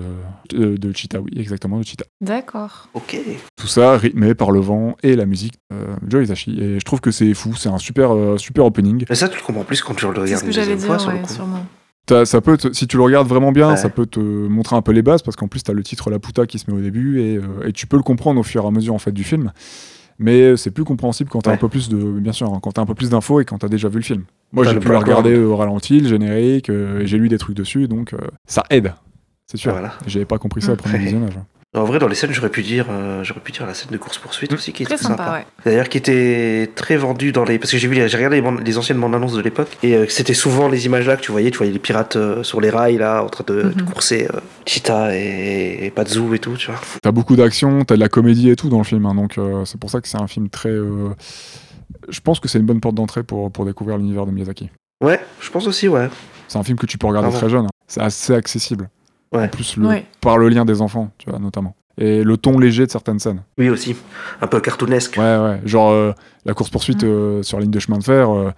[0.50, 1.22] de, de Cheetah.
[1.22, 2.06] Oui, exactement, de Cheetah.
[2.22, 2.90] D'accord.
[2.94, 3.18] Ok.
[3.56, 6.30] Tout ça rythmé par le vent et la musique euh, Joe.
[6.30, 6.36] Et
[6.80, 9.06] je trouve que c'est fou, c'est un super, euh, super opening.
[9.10, 10.76] Mais ça, tu le comprends plus quand tu le C'est regardes ce une que j'allais
[10.76, 11.66] dire, fois, ouais, sûrement.
[12.26, 13.78] Ça peut te- si tu le regardes vraiment bien, Ouais.
[13.78, 16.20] ça peut te montrer un peu les bases parce qu'en plus t'as le titre La
[16.20, 18.66] Puta qui se met au début et, euh, et tu peux le comprendre au fur
[18.66, 19.54] et à mesure en fait du film.
[20.24, 21.56] Mais c'est plus compréhensible quand t'as Ouais.
[21.56, 23.58] un peu plus de, bien sûr, hein, quand t'as un peu plus d'infos et quand
[23.58, 24.24] t'as déjà vu le film.
[24.54, 27.88] Moi j'ai pu le regarder au ralenti, le générique, euh, j'ai lu des trucs dessus,
[27.88, 28.94] donc euh, ça aide,
[29.48, 29.72] c'est sûr.
[29.72, 29.94] Voilà.
[30.08, 31.00] J'avais pas compris ça au premier Ouais.
[31.06, 31.34] visionnage.
[31.74, 33.98] En vrai, dans les scènes, j'aurais pu dire, euh, j'aurais pu dire la scène de
[33.98, 35.38] course poursuite aussi, qui Très très, sympa, sympa.
[35.38, 35.46] ouais.
[35.64, 38.42] D'ailleurs, qui était très vendu dans les, parce que j'ai vu, les- j'ai regardé les,
[38.42, 41.22] bandes- les anciennes bandes annonces de l'époque, et euh, c'était souvent les images là que
[41.22, 43.82] tu voyais, tu voyais les pirates euh, sur les rails là, en train de, de
[43.84, 43.86] Mhm.
[43.90, 46.80] courser euh, Cheetah et, et Pazu et tout, tu vois.
[47.02, 49.64] T'as beaucoup d'action, t'as de la comédie et tout dans le film, hein, donc euh,
[49.64, 50.68] c'est pour ça que c'est un film très.
[50.68, 51.12] euh,
[52.10, 54.70] Je pense que c'est une bonne porte d'entrée pour, pour découvrir l'univers de Miyazaki.
[55.02, 56.10] Ouais, je pense aussi, ouais.
[56.50, 57.64] C'est un film que tu peux regarder très jeune.
[57.68, 57.70] hein.
[57.88, 58.90] C'est assez accessible.
[59.34, 59.46] Ouais.
[59.46, 60.06] En plus, le, Ouais.
[60.20, 61.76] par le lien des enfants, tu vois, notamment.
[61.98, 63.44] Et le ton léger de certaines scènes.
[63.58, 63.96] Oui aussi,
[64.42, 65.18] un peu cartoonesque.
[65.18, 65.62] Ouais, ouais.
[65.66, 66.12] Genre, euh,
[66.46, 68.52] la course-poursuite euh, sur la ligne de chemin de fer, euh,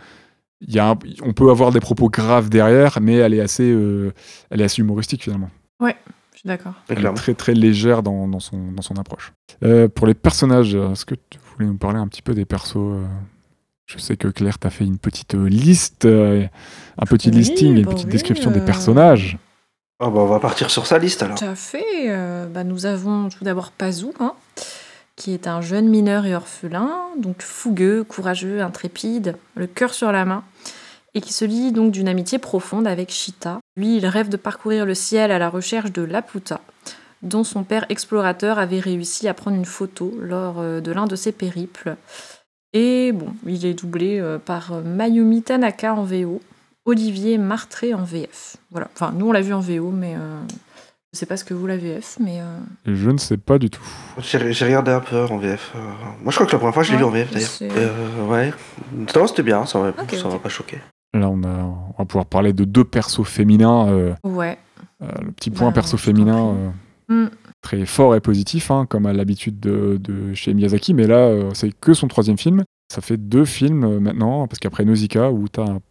[0.62, 3.70] il y a un- on peut avoir des propos graves derrière, mais elle est assez,
[3.70, 4.14] euh,
[4.50, 5.50] elle est assez humoristique finalement.
[5.82, 6.74] Je suis d'accord.
[6.90, 9.32] Ouais, Elle est très, très légère dans, dans son, dans son approche.
[9.64, 12.76] Euh, pour les personnages, est-ce que tu voulais nous parler un petit peu des persos
[12.78, 13.04] euh,
[13.86, 16.46] Je sais que Claire t'a fait une petite liste, euh,
[16.98, 19.38] un petit Oui, listing, une bah petite oui, description des personnages.
[20.06, 21.38] Ah bah on va partir sur sa liste alors.
[21.38, 22.10] Tout à fait.
[22.10, 24.34] euh, bah, nous avons tout d'abord Pazu, hein,
[25.16, 30.26] qui est un jeune mineur et orphelin, donc fougueux, courageux, intrépide, le cœur sur la
[30.26, 30.44] main,
[31.14, 33.60] et qui se lie donc d'une amitié profonde avec Chita.
[33.78, 36.60] Lui, il rêve de parcourir le ciel à la recherche de Laputa,
[37.22, 41.16] dont son père explorateur avait réussi à prendre une photo lors euh, de l'un de
[41.16, 41.96] ses périples.
[42.74, 46.42] Et bon, il est doublé euh, par Mayumi Tanaka en VO,
[46.86, 48.58] Olivier Martré en VF.
[48.72, 48.90] Voilà.
[48.94, 50.40] Enfin, nous on l'a vu en VO, mais euh,
[51.14, 52.46] je sais pas ce que vous la VF, mais euh,
[52.86, 53.84] Je ne sais pas du tout.
[54.20, 55.72] J'ai regardé un peu en VF.
[55.76, 55.80] euh,
[56.22, 57.78] Moi je crois que la première fois je l'ai Ouais, vu en VF d'ailleurs.
[57.78, 58.54] Euh, ouais.
[59.16, 60.42] Non, c'était bien, ça m'a Ok, ça m'a ok.
[60.42, 60.78] pas choqué.
[61.16, 63.88] Là, on, a, on va pouvoir parler de deux persos féminins.
[63.90, 64.58] euh, ouais.
[65.04, 66.70] euh, le petit point Bah, perso féminin euh,
[67.10, 67.30] Mm.
[67.62, 70.94] très fort et positif, hein, comme à l'habitude de, de chez Miyazaki.
[70.94, 72.64] Mais là, euh, c'est que son troisième film.
[72.92, 75.82] Ça fait deux films euh, maintenant, parce qu'après Nausicaa, où t'as un- un-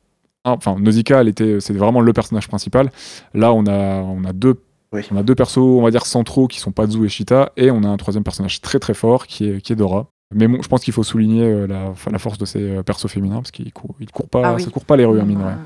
[0.44, 2.90] Enfin, Nausicaa, elle était, c'est vraiment le personnage principal.
[3.34, 4.60] Là, on a, on a deux.
[4.92, 5.02] Oui.
[5.10, 7.82] On a deux persos, on va dire centraux, qui sont Pazu et Shita, et on
[7.82, 10.06] a un troisième personnage très très fort qui est, qui est Dora.
[10.34, 13.36] Mais bon, je pense qu'il faut souligner euh, la, force de ces euh, persos féminins,
[13.36, 14.62] parce qu'ils courent, ils courent pas, Ah oui.
[14.62, 15.58] ça court pas les rues, hein, mine de rien.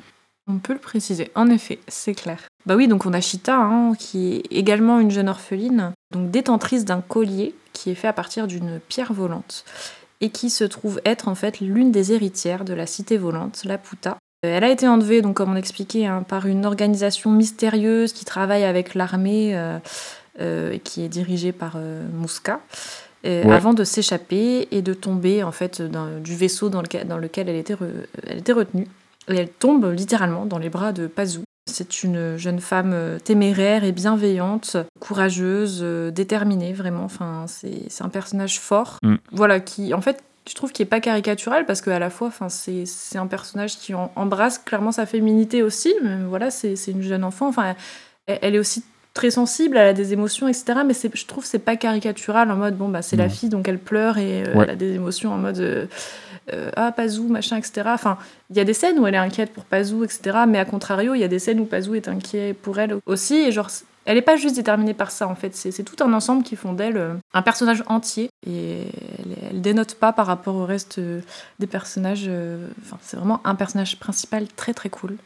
[0.49, 2.45] On peut le préciser, en effet, c'est clair.
[2.67, 6.85] Bah oui, donc on a Chita, hein, qui est également une jeune orpheline, donc détentrice
[6.85, 9.65] d'un collier qui est fait à partir d'une pierre volante
[10.21, 13.77] et qui se trouve être en fait l'une des héritières de la cité volante, la
[13.77, 14.19] Puta.
[14.47, 18.25] Euh, Elle a été enlevée, donc comme on expliquait, hein, par une organisation mystérieuse qui
[18.25, 19.79] travaille avec l'armée euh,
[20.41, 21.77] euh, et qui est dirigée par
[22.15, 22.61] Mouska.
[23.25, 23.53] euh, Ouais.
[23.55, 27.49] avant de s'échapper et de tomber en fait dans- du vaisseau dans lequel, dans lequel
[27.49, 28.87] elle, était re- elle était retenue.
[29.29, 31.41] Et elle tombe littéralement dans les bras de Pazu.
[31.69, 32.95] C'est une jeune femme
[33.25, 35.83] téméraire et bienveillante, courageuse,
[36.15, 37.03] déterminée, vraiment.
[37.05, 38.99] Enfin, c'est c'est un personnage fort.
[39.03, 39.17] Mm.
[39.33, 42.49] Voilà, qui, en fait, je trouve qu'il est pas caricatural parce qu'à la fois, enfin,
[42.49, 45.95] c'est c'est un personnage qui embrasse clairement sa féminité aussi.
[46.03, 47.49] Mais voilà, c'est c'est une jeune enfant.
[47.49, 47.75] Enfin,
[48.27, 48.85] elle, elle est aussi
[49.15, 50.81] très sensible, elle a des émotions, etc.
[50.87, 53.67] Mais je trouve que c'est pas caricatural en mode bon bah c'est la fille donc
[53.67, 54.65] elle pleure et euh, Ouais.
[54.65, 55.87] elle a des émotions en mode euh,
[56.53, 57.89] euh, ah Pazou machin etc.
[57.95, 58.19] Enfin
[58.51, 60.41] il y a des scènes où elle est inquiète pour Pazou etc.
[60.47, 63.37] Mais à contrario il y a des scènes où Pazou est inquiet pour elle aussi
[63.37, 63.71] et genre
[64.07, 66.57] elle est pas juste déterminée par ça en fait c'est c'est tout un ensemble qui
[66.57, 68.83] font d'elle euh, un personnage entier et
[69.19, 71.21] elle, elle dénote pas par rapport au reste euh,
[71.59, 72.25] des personnages.
[72.29, 75.17] euh, Enfin c'est vraiment un personnage principal très très cool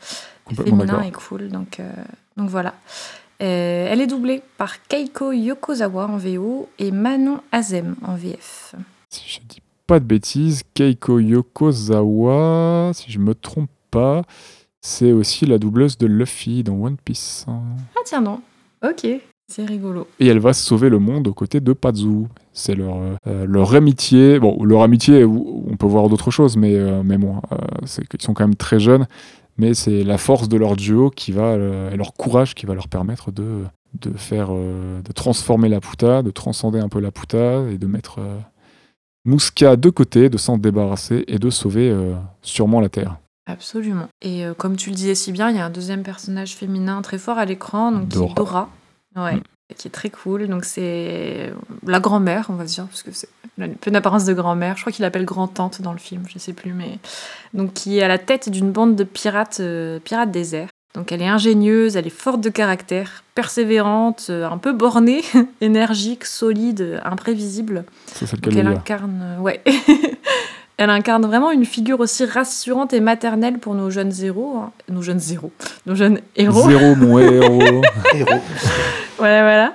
[0.57, 1.49] féminin et cool.
[1.49, 1.89] Donc, euh,
[2.37, 2.75] donc voilà.
[3.43, 8.75] Euh, elle est doublée par Keiko Yokozawa en VO et Manon Azem en VF.
[9.09, 14.23] Si je dis pas de bêtises, Keiko Yokozawa, si je me trompe pas,
[14.81, 17.47] c'est aussi la doubleuse de Luffy dans One Piece.
[17.49, 18.41] Ah tiens non.
[18.87, 19.07] Ok.
[19.51, 20.07] C'est rigolo.
[20.21, 22.27] Et elle va sauver le monde aux côtés de Pazu.
[22.53, 24.39] C'est leur, euh, leur amitié.
[24.39, 28.23] Bon, leur amitié, on peut voir d'autres choses, mais, euh, mais bon, euh, c'est qu'ils
[28.23, 29.09] sont quand même très jeunes.
[29.59, 32.75] Mais c'est la force de leur duo qui va, euh, et leur courage qui va
[32.75, 33.65] leur permettre de,
[34.01, 38.21] de faire, de transformer la puta, de transcender un peu la puta et de mettre
[39.25, 41.93] Mouska de côté, de s'en débarrasser et de sauver
[42.41, 43.19] sûrement la Terre.
[43.51, 44.09] Absolument.
[44.23, 47.03] Et euh, comme tu le disais si bien, il y a un deuxième personnage féminin
[47.03, 48.31] très fort à l'écran, donc qui Dora.
[48.31, 48.69] est Dora.
[49.17, 49.35] Ouais.
[49.37, 49.43] Mm.
[49.77, 50.49] Qui est très cool.
[50.49, 51.53] Donc c'est
[51.87, 53.29] la grand-mère, on va dire, parce que c'est
[53.59, 54.77] une peu d'apparence de grand-mère.
[54.77, 56.99] Je crois qu'il l'appelle grand-tante dans le film, je sais plus, mais
[57.55, 60.69] donc qui est à la tête d'une bande de pirates, euh, pirates déserts.
[60.95, 65.23] Donc elle est ingénieuse, elle est forte de caractère, persévérante, euh, un peu bornée,
[65.61, 67.85] énergique, solide, imprévisible.
[68.07, 69.63] C'est celle qu'elle incarne, euh, ouais.
[70.81, 74.73] elle incarne vraiment une figure aussi rassurante et maternelle pour nos jeunes héros, hein.
[74.89, 75.53] nos jeunes héros,
[75.85, 76.69] nos jeunes héros.
[76.69, 77.83] Zéro, mon héros.
[78.15, 78.41] Héros.
[79.19, 79.75] Voilà, voilà.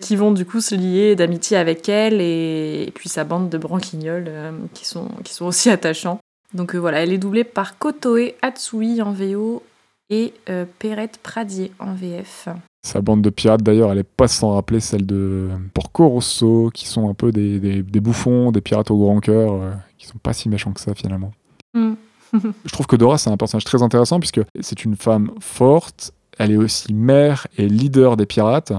[0.00, 3.56] Qui vont du coup se lier d'amitié avec elle et, et puis sa bande de
[3.56, 6.18] branquignoles euh, qui, sont, qui sont aussi attachants.
[6.52, 9.62] Donc euh, voilà, elle est doublée par Kotoe Atsui en VO
[10.10, 12.48] et euh, Perrette Pradier en VF.
[12.86, 16.86] Sa bande de pirates, d'ailleurs, elle est pas sans rappeler celle de Porco Rosso, qui
[16.86, 19.70] sont un peu des, des- des bouffons, des pirates au grand cœur, euh,
[20.06, 21.32] qui sont pas si méchants que ça finalement.
[21.74, 21.94] Mm.
[22.64, 26.52] Je trouve que Dora, c'est un personnage très intéressant puisque c'est une femme forte, elle
[26.52, 28.72] est aussi mère et leader des pirates,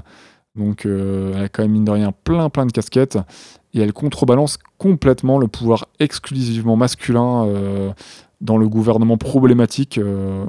[0.55, 3.17] donc euh, elle a quand même mine de rien plein plein de casquettes,
[3.73, 7.91] et elle contrebalance complètement le pouvoir exclusivement masculin euh,
[8.39, 10.45] dans le gouvernement problématique euh,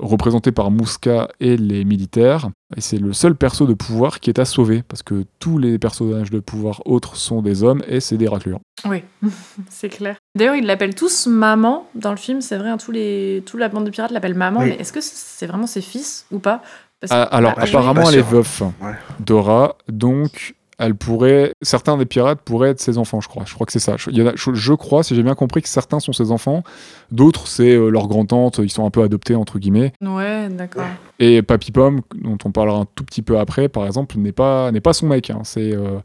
[0.00, 2.48] représenté par Mouska et les militaires.
[2.76, 5.78] Et c'est le seul perso de pouvoir qui est à sauver, parce que tous les
[5.78, 8.60] personnages de pouvoir autres sont des hommes et c'est des raclures.
[8.88, 9.02] Oui,
[9.68, 10.16] c'est clair.
[10.38, 13.68] D'ailleurs, ils l'appellent tous maman dans le film, c'est vrai, hein, tous les, toute la
[13.68, 14.66] bande de pirates l'appelle maman, Oui.
[14.70, 16.62] mais est-ce que c'est vraiment ses fils ou pas?
[17.00, 18.92] Parce que- Ah, alors, bah, je- apparemment, elle est veuf, Ouais.
[19.20, 20.54] Dora, donc
[20.84, 21.52] elle pourrait.
[21.62, 23.44] Certains des pirates pourraient être ses enfants, je crois.
[23.46, 23.96] Je crois que c'est ça.
[23.96, 26.12] Je, il y en a- je- je crois, si j'ai bien compris, que certains sont
[26.12, 26.62] ses enfants,
[27.10, 29.92] d'autres, c'est euh, leur grand-tante, ils sont un peu adoptés, entre guillemets.
[30.00, 30.84] Ouais, d'accord.
[31.18, 34.70] Et Papy Pomme, dont on parlera un tout petit peu après, par exemple, n'est pas,
[34.72, 35.30] n'est pas son mec.
[35.30, 35.40] hein.
[35.44, 35.72] C'est.
[35.74, 35.98] euh,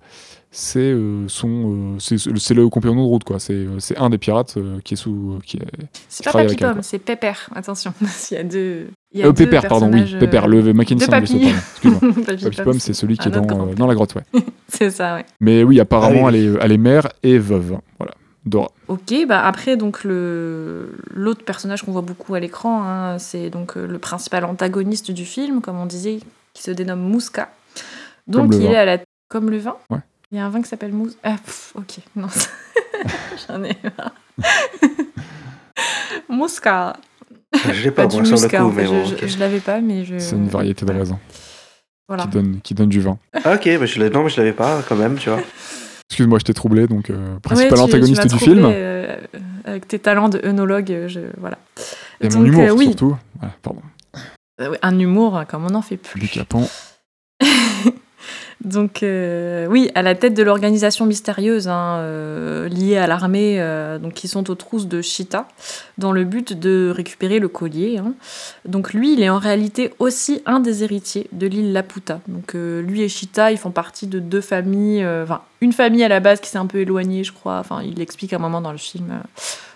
[0.50, 4.18] c'est euh, son euh, c'est le compagnon de route quoi c'est euh, c'est un des
[4.18, 5.62] pirates euh, qui est sous euh, qui est
[6.08, 7.94] C'est pas Papy Pomme, c'est Pépère, attention.
[8.32, 8.88] Il y a deux.
[9.12, 11.54] Il y a euh, deux Pépère pardon oui Pépère le vaisseau Papy.
[12.26, 14.24] Papy Pomme, c'est celui qui est dans, euh, dans la grotte ouais
[14.68, 15.26] C'est ça, ouais.
[15.42, 18.14] mais oui apparemment Ah oui, elle est elle est mère et veuve voilà
[18.46, 23.50] Dora Ok, bah après, donc le l'autre personnage qu'on voit beaucoup à l'écran, hein, c'est
[23.50, 26.20] donc le principal antagoniste du film, comme on disait,
[26.54, 27.50] qui se dénomme Mouska.
[28.28, 28.72] Donc Comme le il vin.
[28.72, 28.98] est à la
[29.30, 29.76] comme le vin.
[29.90, 29.98] Ouais.
[30.32, 31.18] Il y a un vin qui s'appelle Mousse.
[31.24, 32.28] Ah, pff, ok, non.
[33.48, 34.14] J'en ai marre.
[36.30, 36.98] Mouska.
[37.54, 39.20] Je l'ai pas, Pas moi, sur le coup, mais bon, je, ok.
[39.22, 40.18] je- je l'avais pas, mais je.
[40.20, 41.18] c'est une variété de raisin
[42.08, 42.24] Voilà.
[42.24, 44.82] qui donne qui donne du vin Ah, ok, mais je non, mais je l'avais pas
[44.88, 45.40] quand même, tu vois.
[46.10, 49.16] excuse-moi je t'ai troublé donc euh, Ouais, principal tu- tu antagoniste du troublé, film euh,
[49.66, 51.58] avec tes talents de œnologue, euh, je, voilà.
[52.20, 52.86] et mon Donc, humour euh, oui.
[52.88, 53.82] surtout Voilà, pardon
[54.60, 56.20] ouais, Un humour, comme on n'en fait plus.
[56.20, 56.68] du capon
[58.62, 64.00] Donc euh, oui, à la tête de l'organisation mystérieuse hein, euh, liée à l'armée, euh,
[64.00, 65.48] donc qui sont aux trousses de Chita,
[66.00, 68.00] dans le but de récupérer le collier.
[68.00, 68.14] hein.
[68.66, 72.20] Donc lui, il est en réalité aussi un des héritiers de l'île Laputa.
[72.28, 76.20] Donc lui et Chita, ils font partie de deux familles, enfin une famille à la
[76.20, 77.60] base qui s'est un peu éloignée, je crois.
[77.60, 79.22] Enfin, il l'explique à un moment dans le film.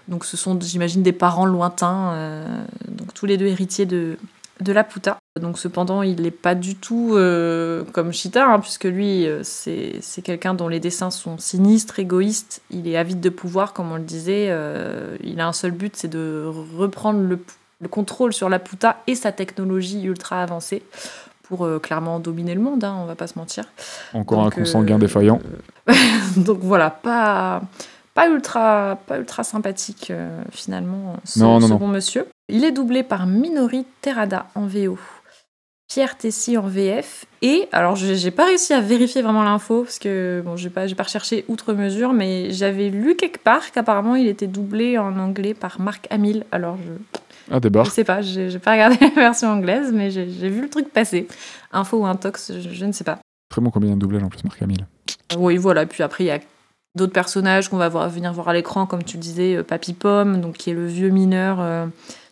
[0.08, 4.18] Donc ce sont, j'imagine, des parents lointains, donc tous les deux héritiers de
[4.62, 5.18] de Laputa.
[5.40, 9.96] Donc cependant, il n'est pas du tout euh, comme Chita, hein, puisque lui, euh, c'est
[10.02, 12.62] c'est quelqu'un dont les dessins sont sinistres, égoïstes.
[12.70, 14.48] Il est avide de pouvoir, comme on le disait.
[14.50, 17.40] euh, il a un seul but, c'est de reprendre le,
[17.82, 20.84] le contrôle sur Laputa et sa technologie ultra avancée
[21.44, 23.66] pour euh, clairement dominer le monde, hein, on va pas se mentir.
[24.14, 25.40] encore un consanguin défaillant
[26.38, 27.62] Donc voilà, pas,
[28.14, 31.78] pas, ultra, pas ultra sympathique euh, finalement, ce, Non, non, ce non.
[31.80, 32.26] bon monsieur.
[32.54, 35.00] Il est doublé par Minori Terada en VO,
[35.88, 40.42] Pierre Tessy en VF, et alors j'ai pas réussi à vérifier vraiment l'info, parce que
[40.44, 44.28] bon, j'ai pas, j'ai pas recherché outre mesure, mais j'avais lu quelque part qu'apparemment il
[44.28, 46.44] était doublé en anglais par Marc Hamill.
[46.52, 46.92] Alors je,
[47.54, 50.70] ah des je sais pas, j'ai pas regardé la version anglaise, mais j'ai vu le
[50.70, 51.30] truc passer.
[51.72, 53.20] Info ou intox, je, je ne sais pas.
[53.50, 54.86] très bon comédien de doublage en plus Marc Hamill
[55.38, 55.86] Oui, voilà.
[55.86, 56.40] Puis après, il y a
[56.96, 59.94] d'autres personnages qu'on va voir, venir voir à l'écran, comme tu le disais, euh, Papy
[59.94, 61.86] Pomme, donc qui est le vieux mineur euh,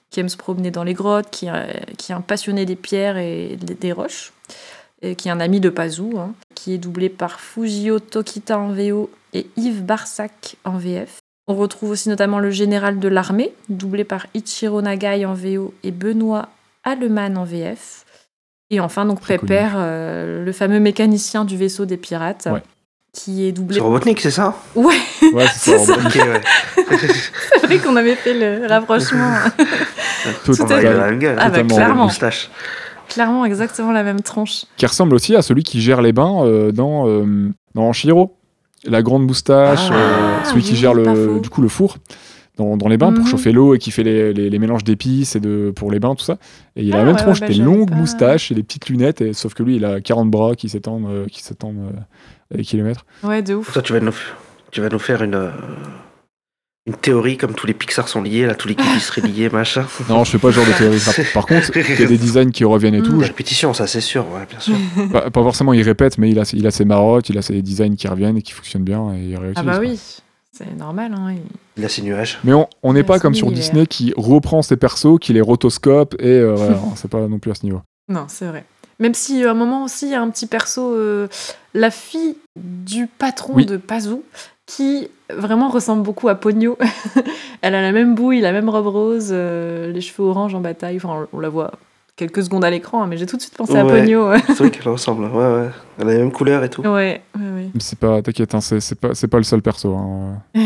[0.10, 3.18] qui aime se promener dans les grottes, qui, euh, qui est un passionné des pierres
[3.18, 4.34] et des roches,
[5.02, 8.70] et qui est un ami de Pazou, hein, qui est doublé par Fujio Tokita en
[8.74, 11.20] VO et Yves Barsac en VF.
[11.48, 15.92] On retrouve aussi notamment le général de l'armée, doublé par Ichiro Nagai en VO et
[15.92, 16.50] Benoît
[16.84, 18.06] Alleman en VF.
[18.70, 19.22] Et enfin, donc.
[19.22, 22.62] Pepper, euh, le fameux mécanicien du vaisseau des pirates, Ouais.
[23.14, 23.76] Qui est doublé.
[23.78, 24.96] C'est Robotnik, c'est ça Ouais,
[25.34, 25.94] ouais c'est ça, C'est ça.
[25.96, 26.08] Robin.
[26.10, 26.42] Ok, ouais.
[27.60, 29.34] c'est vrai qu'on avait fait le rapprochement.
[30.46, 30.84] Tout On à fait.
[30.84, 31.38] la même gueule.
[31.40, 32.06] Ah bah, clairement.
[32.06, 32.50] Moustache.
[33.08, 34.66] Clairement, exactement la même tronche.
[34.78, 38.36] qui ressemble aussi à celui qui gère les bains euh, dans, euh, dans Shiro.
[38.86, 41.98] La grande moustache, Ah, euh, celui qui oui, gère le, du coup le four
[42.60, 43.30] dans, dans les bains pour Mhm.
[43.32, 46.14] chauffer l'eau et qui fait les, les- les mélanges d'épices et de, pour les bains,
[46.14, 46.38] tout ça.
[46.76, 48.52] Et il a Ah, la même ouais, tronche, ouais, bah, des j'avais longues pas- moustaches
[48.52, 51.26] et des petites lunettes, et, sauf que lui il a 40 bras qui s'étendent euh,
[51.28, 53.06] qui s'étendent euh, à des kilomètres.
[53.24, 53.74] Ouais, de ouf.
[53.74, 54.14] Toi, tu vas nous,
[54.72, 55.50] tu vas nous faire une, euh,
[56.86, 59.86] une théorie comme tous les Pixar sont liés, là, tous les qui seraient liés, machin.
[60.10, 61.00] Non, je fais pas ce genre de théorie.
[61.34, 63.04] Par- Par contre, il y a des designs qui reviennent et Mm.
[63.04, 63.20] tout.
[63.20, 64.76] Répétition, ça c'est sûr, ouais, bien sûr.
[65.12, 67.62] Pas, pas forcément il répète, mais il a, il a ses marottes, il a ses
[67.62, 69.54] designs qui reviennent et qui fonctionnent bien et il réutilise.
[69.58, 70.00] Ah bah oui,
[70.52, 71.14] c'est normal.
[71.18, 71.34] Hein.
[71.34, 71.42] il-
[71.78, 72.40] Il a ses nuages.
[72.44, 72.52] Mais
[72.84, 73.52] on n'est pas comme sur.
[73.52, 77.52] Disney qui reprend ses persos, qui les rotoscope et euh, voilà, c'est pas non plus
[77.52, 77.82] à ce niveau.
[78.10, 78.66] Non, c'est vrai.
[79.00, 81.28] Même si à un moment aussi, il y a un petit perso, euh,
[81.74, 83.66] la fille du patron Oui.
[83.66, 84.24] de Pazou,
[84.66, 86.78] qui vraiment ressemble beaucoup à Pogno.
[87.62, 90.98] Elle a la même bouille, la même robe rose, euh, les cheveux orange en bataille.
[90.98, 91.72] Enfin, on, on la voit
[92.20, 93.84] quelques secondes à l'écran, mais j'ai tout de suite pensé à.
[93.86, 94.30] Pogno.
[94.30, 95.24] Ouais, C'est vrai qu'elle ressemble.
[95.26, 95.70] Ouais, ouais.
[95.98, 96.82] Elle a les mêmes couleurs et tout.
[96.82, 97.22] ouais, ouais,
[97.56, 97.70] ouais.
[97.74, 99.96] Mais C'est pas, t'inquiète, hein, c'est c'est pas, c'est pas le seul perso.
[99.96, 100.42] hein.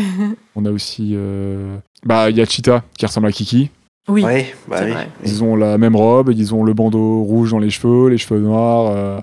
[0.56, 3.70] On a aussi, euh, bah, il y a Cheetah qui ressemble à Kiki.
[4.08, 4.90] Oui, Ouais, bah c'est oui.
[4.92, 5.08] vrai.
[5.24, 8.40] Ils ont la même robe, ils ont le bandeau rouge dans les cheveux, les cheveux
[8.40, 8.92] noirs.
[8.94, 9.20] euh,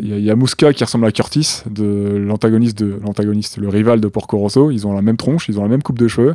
[0.00, 3.58] Il y, a- il y a Mouska qui ressemble à Curtis, de l'antagoniste, de l'antagoniste,
[3.58, 4.70] le rival de Porco Rosso.
[4.70, 6.34] Ils ont la même tronche, ils ont la même coupe de cheveux.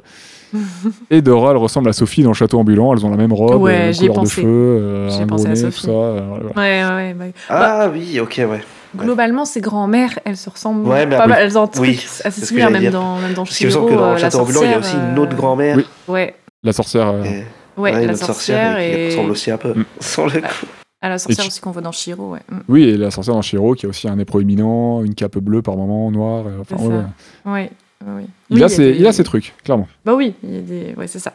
[1.10, 2.94] Et Dora, elle ressemble à Sophie dans le château ambulant.
[2.94, 4.48] Elles ont la même robe, Ouais, même couleur de cheveux,
[4.82, 5.90] euh, un pensé gros à nez, tout ça.
[5.92, 6.22] euh,
[6.54, 6.90] voilà.
[6.90, 8.62] Ouais, ouais, bah, Ah oui, ok, ouais.
[8.98, 11.30] Globalement, ces grands-mères, elles se ressemblent Ouais, mais pas oui.
[11.30, 11.44] mal.
[11.44, 13.00] Elles ont Oui, assez c'est ce que similaire, j'allais même dire.
[13.00, 14.74] dans, même dans Parce qu'il me semble que dans euh, le château ambulant, il y
[14.74, 15.78] a aussi une autre grand-mère.
[15.78, 15.86] Oui.
[16.08, 17.08] Ouais, La sorcière.
[17.10, 17.46] euh, Et-
[17.80, 18.92] ouais, ouais, la sorcière, sorcière et...
[19.10, 19.74] qui ressemble aussi un peu.
[19.76, 19.86] Mm.
[20.00, 20.66] Sans le coup.
[21.02, 22.40] à la sorcière aussi qu'on voit dans Shiro, ouais.
[22.50, 22.58] Mm.
[22.68, 25.62] Oui, et la sorcière dans Shiro qui a aussi un nez proéminent, une cape bleue
[25.62, 26.46] par moment, noire.
[26.62, 27.52] enfin, ouais.
[27.52, 27.70] Ouais,
[28.06, 28.24] oui.
[28.50, 29.88] Il, Oui, a ses, des- il a ses trucs, clairement.
[30.06, 30.94] Bah oui, il y a des.
[30.96, 31.34] Ouais, c'est ça.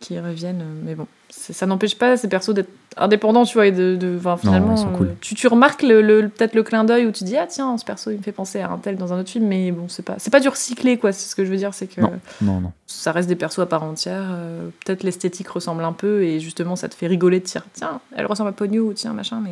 [0.00, 1.06] Qui reviennent, euh, mais bon.
[1.30, 3.96] Ça n'empêche pas ces persos d'être indépendants, tu vois, et de.
[3.96, 5.16] de enfin, finalement, sont cool.
[5.20, 7.84] tu, tu remarques le, le- peut-être le clin d'œil où tu dis, ah tiens, ce
[7.84, 10.04] perso, il me fait penser à un tel dans un autre film, mais bon, c'est
[10.04, 11.10] pas, c'est pas du recyclé, quoi.
[11.12, 12.12] C'est ce que je veux dire, c'est que Non.
[12.40, 12.72] Non, non.
[12.86, 14.22] ça reste des persos à part entière.
[14.30, 18.00] euh, peut-être l'esthétique ressemble un peu, et justement, ça te fait rigoler de dire, tiens,
[18.14, 19.50] elle ressemble à Pogno, ou tiens, machin, mais,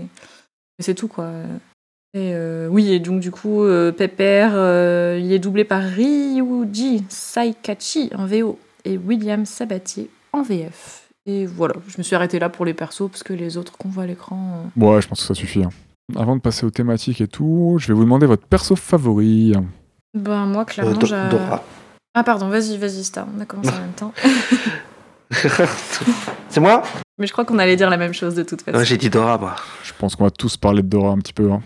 [0.78, 1.28] mais c'est tout, quoi.
[2.16, 7.04] Et euh, oui, et donc du coup, euh, Pepper, euh, il est doublé par Ryuji
[7.10, 11.08] Saikachi en VO et William Sabatier en VF.
[11.26, 13.90] Et voilà, je me suis arrêtée là pour les persos parce que les autres qu'on
[13.90, 14.62] voit à l'écran.
[14.78, 15.62] euh, Ouais, je pense que ça suffit.
[15.62, 15.68] hein.
[16.16, 19.52] Avant de passer aux thématiques et tout, je vais vous demander votre perso favori.
[20.14, 21.28] Ben moi, Euh, clairement, Do- j'ai.
[21.28, 21.62] Dora.
[22.14, 24.14] Ah pardon, vas-y, vas-y, Star, on a commencé en même temps.
[26.48, 26.82] c'est moi?
[27.18, 28.78] Mais je crois qu'on allait dire la même chose de toute façon.
[28.78, 29.56] Ouais, J'ai dit Dora, moi.
[29.84, 31.50] Je pense qu'on va tous parler de Dora un petit peu.
[31.50, 31.60] hein.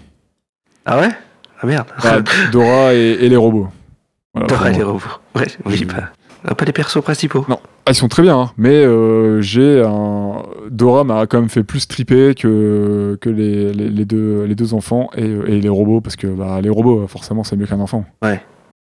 [0.86, 1.08] Ah ouais?
[1.60, 1.86] Ah merde.
[2.02, 2.18] Bah,
[2.52, 3.68] Dora et, et les robots.
[4.34, 5.00] Voilà, Dora et les robots.
[5.34, 6.10] Ouais, oui, bah.
[6.44, 7.44] ah, Pas les persos principaux.
[7.48, 7.58] Non.
[7.86, 10.42] Ah, ils sont très bien, hein, mais euh, j'ai un.
[10.70, 14.74] Dora m'a quand même fait plus triper que, que les, les, les deux, les deux
[14.74, 18.04] enfants et, et les robots, parce que bah, les robots, forcément, c'est mieux qu'un enfant.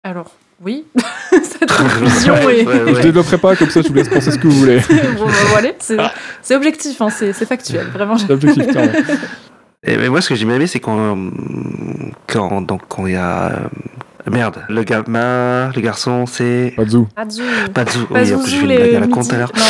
[0.04, 0.32] Alors,
[0.64, 0.86] oui,
[1.44, 2.68] cette conclusion Ouais, est.
[2.68, 2.96] ouais, ouais.
[2.96, 4.80] Je développerai pas, comme ça, je vous laisse penser ce que vous voulez.
[5.18, 5.98] bon, voilà, c'est
[6.42, 8.18] c'est objectif, hein, c'est c'est factuel, vraiment.
[8.18, 8.92] C'est clairement.
[9.86, 11.30] Et, mais moi, ce que j'ai bien aimé, c'est quand, euh,
[12.28, 13.52] quand, donc, quand il y a.
[13.52, 13.58] euh,
[14.32, 16.74] merde, le gamin, le garçon, c'est.
[16.76, 17.08] Pas de zoo.
[17.16, 17.44] Adieu.
[17.74, 18.06] Pas de zou.
[18.08, 19.52] Pas Oui, en plus, j'ai fait une blague à la con tout à l'heure.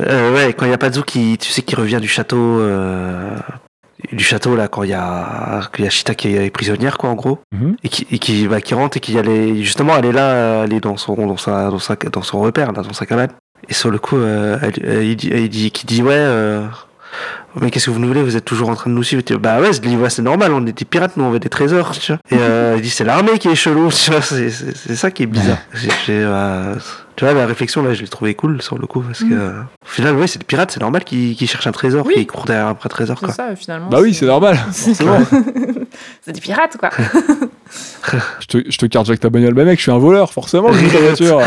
[0.00, 3.34] Euh, ouais, quand il y a Pazu qui, tu sais, qui revient du château, euh,
[4.12, 7.10] du château là, quand il y a, qu'il y a Chita qui est prisonnière, quoi,
[7.10, 7.74] en gros, Mhm.
[7.82, 10.72] et qui, et qui, bah, qui rentre et qui allait, justement, elle est là, elle
[10.72, 13.30] est dans son, dans sa, dans sa, dans son repère, là, dans sa cabane.
[13.68, 16.64] Et sur le coup, euh, elle, elle- il dit, il dit, qui dit, ouais, euh,
[17.60, 19.22] mais qu'est-ce que vous nous voulez Vous êtes toujours en train de nous suivre.
[19.38, 21.48] Bah ouais, je dis, ouais, c'est normal, on est des pirates, nous, on veut des
[21.48, 22.20] trésors, tu vois.
[22.30, 25.10] Et euh, il dit, c'est l'armée qui est chelou, tu vois, c'est, c'est, c'est ça
[25.10, 25.58] qui est bizarre.
[25.72, 26.74] J'ai, j'ai, euh,
[27.16, 29.60] tu vois, la réflexion, là, je l'ai trouvé cool, sur le coup, parce que, euh,
[29.62, 32.12] au final, ouais, c'est des pirates, c'est normal qu'ils, qu'ils cherchent un trésor, Oui.
[32.14, 33.34] qu'ils courent derrière un vrai trésor, C'est quoi.
[33.34, 33.88] ça, finalement.
[33.88, 34.58] Bah oui, c'est normal.
[34.72, 34.92] C'est
[36.24, 36.90] c'est des pirates, quoi.
[38.40, 39.52] Je te, je te carjack ta bagnole.
[39.54, 41.40] Bah mec, je suis un voleur, forcément, je ta voiture.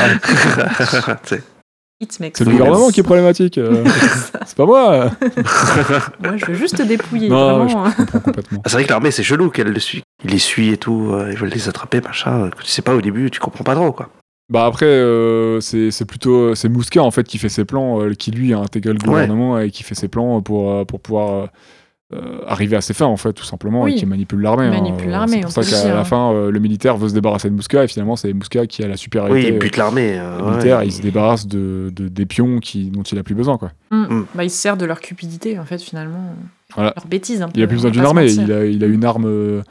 [2.01, 3.57] C'est- It makes C'est le gouvernement qui est problématique.
[3.57, 3.83] euh,
[4.45, 5.11] c'est pas moi.
[6.23, 7.85] Moi, je veux juste te dépouiller, Non, vraiment.
[7.85, 7.91] hein.
[7.97, 8.59] Comprends complètement.
[8.63, 10.03] Ah, C'est vrai que l'armée, c'est chelou qu'elle le suit.
[10.23, 12.49] Ils les suit et tout, euh, ils veulent les attraper, machin.
[12.63, 14.09] Tu sais pas au début, tu comprends pas trop, quoi.
[14.51, 18.13] Bah après, euh, c'est c'est plutôt c'est Mouska en fait qui fait ses plans, euh,
[18.15, 21.33] qui lui a intégré le gouvernement et qui fait ses plans pour euh, pour pouvoir
[21.35, 21.45] euh,
[22.11, 23.91] euh, arriver à ses fins en fait tout simplement Oui.
[23.93, 24.65] et qui manipule l'armée.
[24.65, 24.81] Il hein.
[24.81, 27.49] manipule l'armée, C'est pour on ça qu'à la fin, euh, le militaire veut se débarrasser
[27.49, 29.47] de Mouska et finalement c'est Mouska qui a la Oui, supériorité.
[29.49, 30.17] il bute l'armée.
[30.17, 30.49] euh, euh, ouais.
[30.51, 33.71] militaire, il se débarrasse de, de- des pions qui, dont il a plus besoin quoi.
[33.91, 34.21] Mm.
[34.33, 36.33] Bah, ils se servent de leur cupidité, en fait, finalement.
[36.73, 36.93] Voilà.
[36.95, 37.59] Leur bêtise, un peu.
[37.59, 39.63] Il a plus besoin d'une armée, il a, il a une arme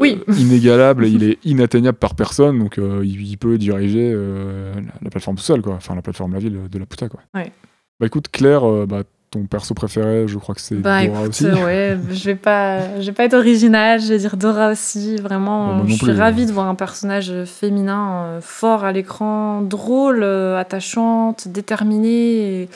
[0.00, 0.18] Oui.
[0.38, 5.10] inégalable, il est inatteignable par personne, donc euh, il, il peut diriger euh, la, la
[5.10, 5.74] plateforme tout seul, quoi.
[5.74, 7.20] Enfin, la plateforme, la ville de la Puta, quoi.
[7.34, 7.52] Ouais.
[7.98, 11.28] Bah écoute, Claire, euh, bah, ton perso préféré, je crois que c'est Bah Dora écoute,
[11.30, 11.46] aussi.
[11.46, 15.16] euh, ouais, je vais pas, je vais pas être originale, je vais dire Dora aussi.
[15.16, 16.46] Vraiment, Bon, non je suis plus, ravie hein.
[16.46, 22.62] de voir un personnage féminin euh, fort à l'écran, drôle, euh, attachante, déterminée.
[22.62, 22.68] et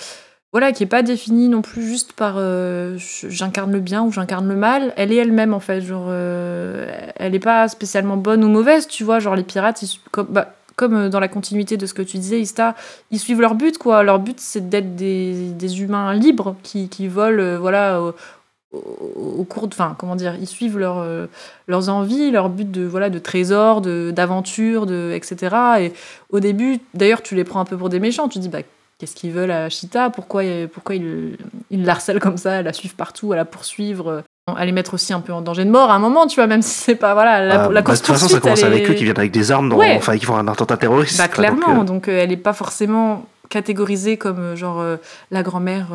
[0.52, 4.46] voilà, qui est pas définie non plus juste par euh, j'incarne le bien ou j'incarne
[4.48, 4.92] le mal.
[4.96, 9.18] Elle est elle-même en fait, genre elle est pas spécialement bonne ou mauvaise, tu vois.
[9.18, 12.18] Genre les pirates, ils, comme, bah, comme euh, dans la continuité de ce que tu
[12.18, 12.74] disais, Ista,
[13.10, 14.02] ils suivent leur but quoi.
[14.02, 18.00] Leur but c'est d'être des, des humains libres qui, qui volent euh, voilà
[18.72, 21.26] au, cours de enfin comment dire ils suivent euh,
[21.68, 25.92] leurs envies leur but de voilà de trésors de d'aventure de etc et
[26.30, 28.28] au début d'ailleurs tu les prends un peu pour des méchants.
[28.28, 28.60] Tu dis bah
[28.98, 30.10] qu'est-ce qu'ils veulent à Chita?
[30.10, 30.42] Pourquoi
[30.72, 31.36] pourquoi ils
[31.70, 32.62] ils l'harcèlent comme ça?
[32.62, 35.70] La suivent partout à la poursuivre à les mettre aussi un peu en danger de
[35.70, 37.92] mort à un moment tu vois même si c'est pas voilà la, Ah, la bah,
[37.92, 39.94] de toute façon, ça commence avec est- eux qui viennent avec des armes, dans- Ouais.
[39.96, 41.16] enfin, qui font un attentat terroriste.
[41.16, 44.96] bah, donc, clairement, euh, donc, euh, elle est pas forcément catégorisée comme euh, genre euh,
[45.30, 45.86] la grand-mère.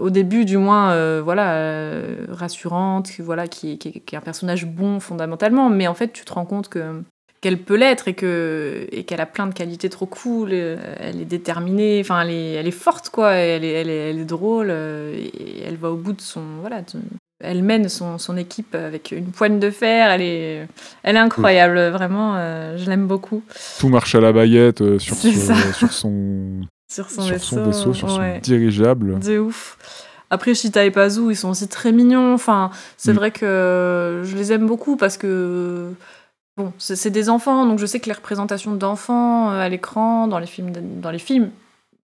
[0.00, 5.68] au début, du moins, voilà, rassurante, voilà, qui, qui, qui est un personnage bon fondamentalement,
[5.68, 7.02] mais en fait, tu te rends compte que
[7.40, 10.50] qu'elle peut l'être et que et qu'elle a plein de qualités trop cool.
[10.52, 13.32] euh, Elle est déterminée, enfin, elle est, elle est forte, quoi.
[13.32, 16.42] Elle est, elle est, elle est drôle euh, et elle va au bout de son,
[16.60, 17.00] voilà, de-
[17.40, 20.10] elle mène son, son équipe avec une poigne de fer.
[20.10, 20.66] Elle est,
[21.04, 22.34] elle est incroyable, vraiment.
[22.36, 23.42] euh, je l'aime beaucoup
[23.78, 27.56] Tout marche à la baguette euh, sur, C'est ce- sur son, sur son sur vaisseau.
[27.56, 29.20] son vaisseau, sur son dirigeable.
[29.20, 29.78] De ouf.
[30.30, 32.34] Après, Chita et Pazu, ils sont aussi très mignons.
[32.34, 33.16] Enfin, c'est Mm.
[33.16, 35.90] vrai que je les aime beaucoup parce que.
[36.58, 40.38] Bon, c'est des enfants, donc je sais que les représentations d'enfants euh, à l'écran, dans
[40.40, 41.50] les films, d'an- dans les films,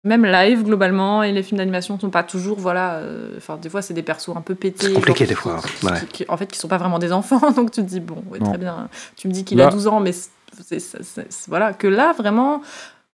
[0.04, 2.94] même live globalement, et les films d'animation sont pas toujours, voilà.
[2.98, 4.86] euh, Enfin, des fois, c'est des persos un peu pétés.
[4.88, 6.00] C'est compliqué genre, des qui- fois, qui- ouais.
[6.00, 8.22] qui- qui- en fait, qui sont pas vraiment des enfants, donc tu te dis, bon,
[8.30, 8.88] ouais, très bien.
[9.16, 12.62] Tu me dis qu'il a 12 ans, mais c'est- voilà, que là, vraiment,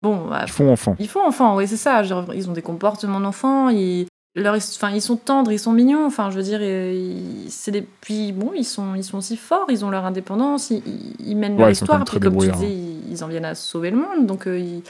[0.02, 0.96] bon, bah, Ils font enfant.
[1.00, 2.02] ils font enfant, oui, c'est ça.
[2.04, 6.06] Genre, ils ont des comportements d'enfants, ils, leur, enfin, ils sont tendres, ils sont mignons.
[6.06, 9.38] Enfin, je veux dire, euh, ils- c'est des, puis bon, ils sont, ils sont aussi
[9.38, 12.04] forts, ils ont leur indépendance, ils, mènent leur Ouais, quand histoire.
[12.04, 14.84] Puis comme tu disais, ils, ils en viennent à sauver le monde, donc euh, ils-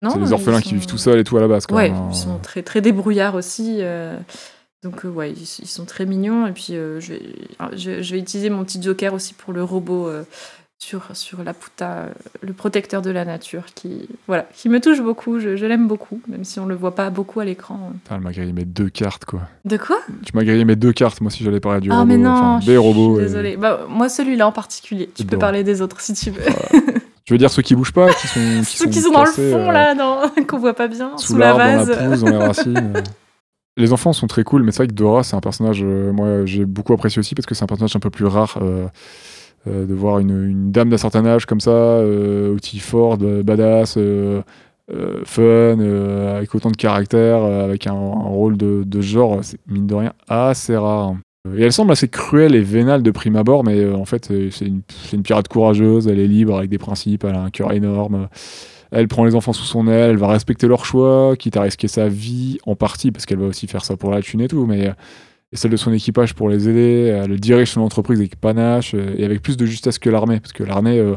[0.00, 1.66] non, C'est des orphelins qui vivent tout seuls et tout à la base.
[1.72, 2.08] Ouais, hein.
[2.12, 3.78] ils sont très très débrouillards aussi.
[3.80, 4.16] euh,
[4.84, 6.46] donc euh, ouais, ils, ils sont très mignons.
[6.46, 7.22] Et puis je, vais,
[7.76, 10.08] je, je vais utiliser mon petit joker aussi pour le robot
[10.80, 12.08] sur, sur la puta, euh,
[12.40, 15.40] le protecteur de la nature, qui, voilà, qui me touche beaucoup.
[15.40, 17.90] Je, je l'aime beaucoup, même si on le voit pas beaucoup à l'écran.
[18.04, 19.40] Putain, elle m'a grillé mes deux cartes, quoi.
[19.64, 19.98] De quoi?
[20.24, 22.06] Tu m'as grillé mes deux cartes, moi, si j'allais parler du Ah robot.
[22.06, 23.18] mais non, enfin, des robots.
[23.18, 23.56] et- Désolée.
[23.56, 25.10] Bah, moi celui-là en particulier.
[25.14, 26.42] Tu peux parler des autres si tu veux.
[27.26, 29.30] Je veux dire ceux qui bougent pas, qui sont, qui Ceux qui sont dans le
[29.32, 30.22] fond euh, là, dans...
[30.48, 31.90] qu'on voit pas bien, sous, sous, la dans vase.
[31.90, 32.92] la pousse, dans les racines.
[33.76, 36.46] Les enfants sont très cool, mais c'est vrai que Dora, c'est un personnage, euh, moi,
[36.46, 38.58] j'ai beaucoup apprécié aussi parce que c'est un personnage un peu plus rare.
[38.62, 38.86] euh,
[39.66, 44.42] de voir une, dame d'un certain âge comme ça, euh, outil fort, de- badass, euh,
[44.90, 49.58] euh, fun, euh, avec autant de caractère, euh, avec un, rôle de, de genre, c'est
[49.66, 51.14] mine de rien assez rare.
[51.56, 54.50] Et elle semble assez cruelle et vénale de prime abord, mais euh, en fait, euh,
[54.50, 58.28] c'est une, pirate courageuse, elle est libre avec des principes, elle a un cœur énorme.
[58.90, 61.88] Elle prend les enfants sous son aile, elle va respecter leurs choix, quitte à risquer
[61.88, 64.64] sa vie en partie, parce qu'elle va aussi faire ça pour la thune et tout,
[64.66, 64.92] mais euh,
[65.52, 67.06] et celle de son équipage pour les aider.
[67.24, 70.52] Elle dirige son entreprise avec panache euh, et avec plus de justesse que l'armée, parce
[70.52, 71.16] que l'armée, euh,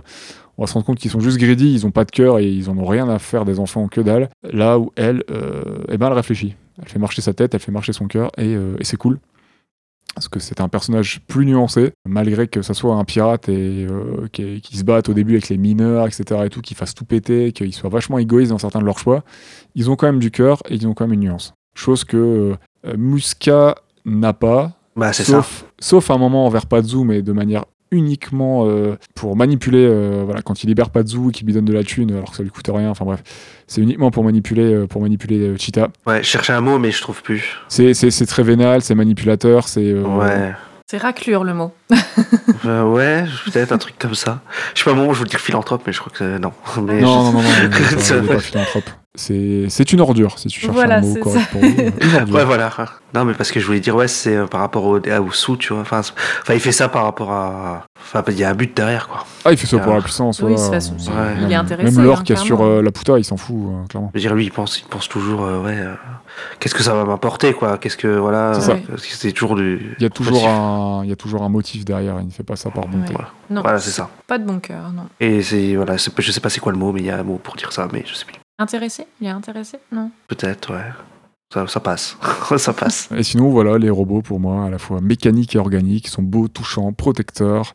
[0.57, 2.47] on va se rendre compte qu'ils sont juste greedy, ils ont pas de cœur et
[2.47, 4.29] ils en ont rien à faire des enfants que dalle.
[4.43, 6.55] Là où elle, euh, eh ben, elle réfléchit.
[6.81, 9.19] Elle fait marcher sa tête, elle fait marcher son cœur et, euh, et c'est cool.
[10.13, 14.27] Parce que c'est un personnage plus nuancé, malgré que ça soit un pirate et euh,
[14.31, 16.41] qui, qui se batte au début avec les mineurs, etc.
[16.45, 19.23] et tout, qui fasse tout péter, qu'il soit vachement égoïste dans certains de leurs choix.
[19.73, 21.53] Ils ont quand même du cœur et ils ont quand même une nuance.
[21.75, 22.55] Chose que
[22.85, 23.75] euh, Musca
[24.05, 25.43] n'a pas, Bah, c'est ça.
[25.79, 30.63] sauf, un moment envers Pazu, mais de manière uniquement euh, pour manipuler, euh, voilà, quand
[30.63, 32.69] il libère Pazu et qu'il lui donne de la thune alors que ça lui coûte
[32.73, 33.21] rien, enfin bref,
[33.67, 35.89] c'est uniquement pour manipuler, euh, pour manipuler euh, Cheetah.
[36.07, 37.43] Ouais, je cherchais un mot, mais je trouve plus.
[37.67, 39.91] C'est, c'est, c'est très vénal, c'est manipulateur, c'est...
[39.91, 40.53] euh, Ouais.
[40.89, 41.71] C'est raclure le mot.
[42.65, 44.41] Euh, ouais, peut-être un truc comme ça.
[44.75, 46.51] Je sais pas, moi, je veux dire philanthrope, mais je crois que non.
[46.83, 48.35] Mais Non, non, non, non, non, ça, il est vrai.
[48.35, 48.83] pas philanthrope.
[48.85, 51.47] C'est, c'est une ordure, si tu cherches Voilà, un mot correct ça.
[51.51, 51.75] pour lui.
[52.01, 52.35] Une ordure.
[52.35, 52.69] Ouais, voilà.
[53.13, 55.57] Non, mais parce que je voulais dire, ouais, c'est euh, par rapport au, au sous,
[55.57, 55.81] tu vois.
[55.81, 56.01] Enfin,
[56.53, 57.83] il fait ça par rapport à.
[58.01, 59.25] Enfin, il y a un but derrière, quoi.
[59.43, 60.79] Ah, il fait ça pour la puissance, Oui, voilà.
[60.79, 61.35] c'est façon- Ouais.
[61.41, 63.35] il est intéressé, Même l'or hein, qu'il y a sur euh, la puta, il s'en
[63.37, 64.11] fout, euh, clairement.
[64.13, 65.93] Je veux dire, lui, il pense, il pense toujours, euh, ouais, euh,
[66.59, 67.77] qu'est-ce que ça va m'apporter, quoi.
[67.77, 68.53] Qu'est-ce que, voilà.
[68.97, 69.93] C'est euh, toujours du.
[69.99, 72.43] Il y, a toujours un, il y a toujours un motif derrière, il ne fait
[72.43, 73.13] pas ça par bonté.
[73.13, 73.19] Ouais.
[73.49, 74.09] Non, Voilà, c'est ça.
[74.25, 75.03] pas de bon cœur, non.
[75.19, 77.19] Et c'est, voilà, c'est- je sais pas c'est quoi le mot, mais il y a
[77.19, 78.35] un mot pour dire ça, mais je sais plus.
[78.61, 79.07] Intéressé?
[79.19, 79.79] Il est intéressé?
[79.91, 80.11] Non.
[80.27, 80.85] Peut-être, ouais.
[81.51, 82.15] Ça, ça passe.
[82.57, 83.09] ça passe.
[83.11, 86.47] Et sinon, voilà, les robots, pour moi, à la fois mécaniques et organiques, sont beaux,
[86.47, 87.73] touchants, protecteurs,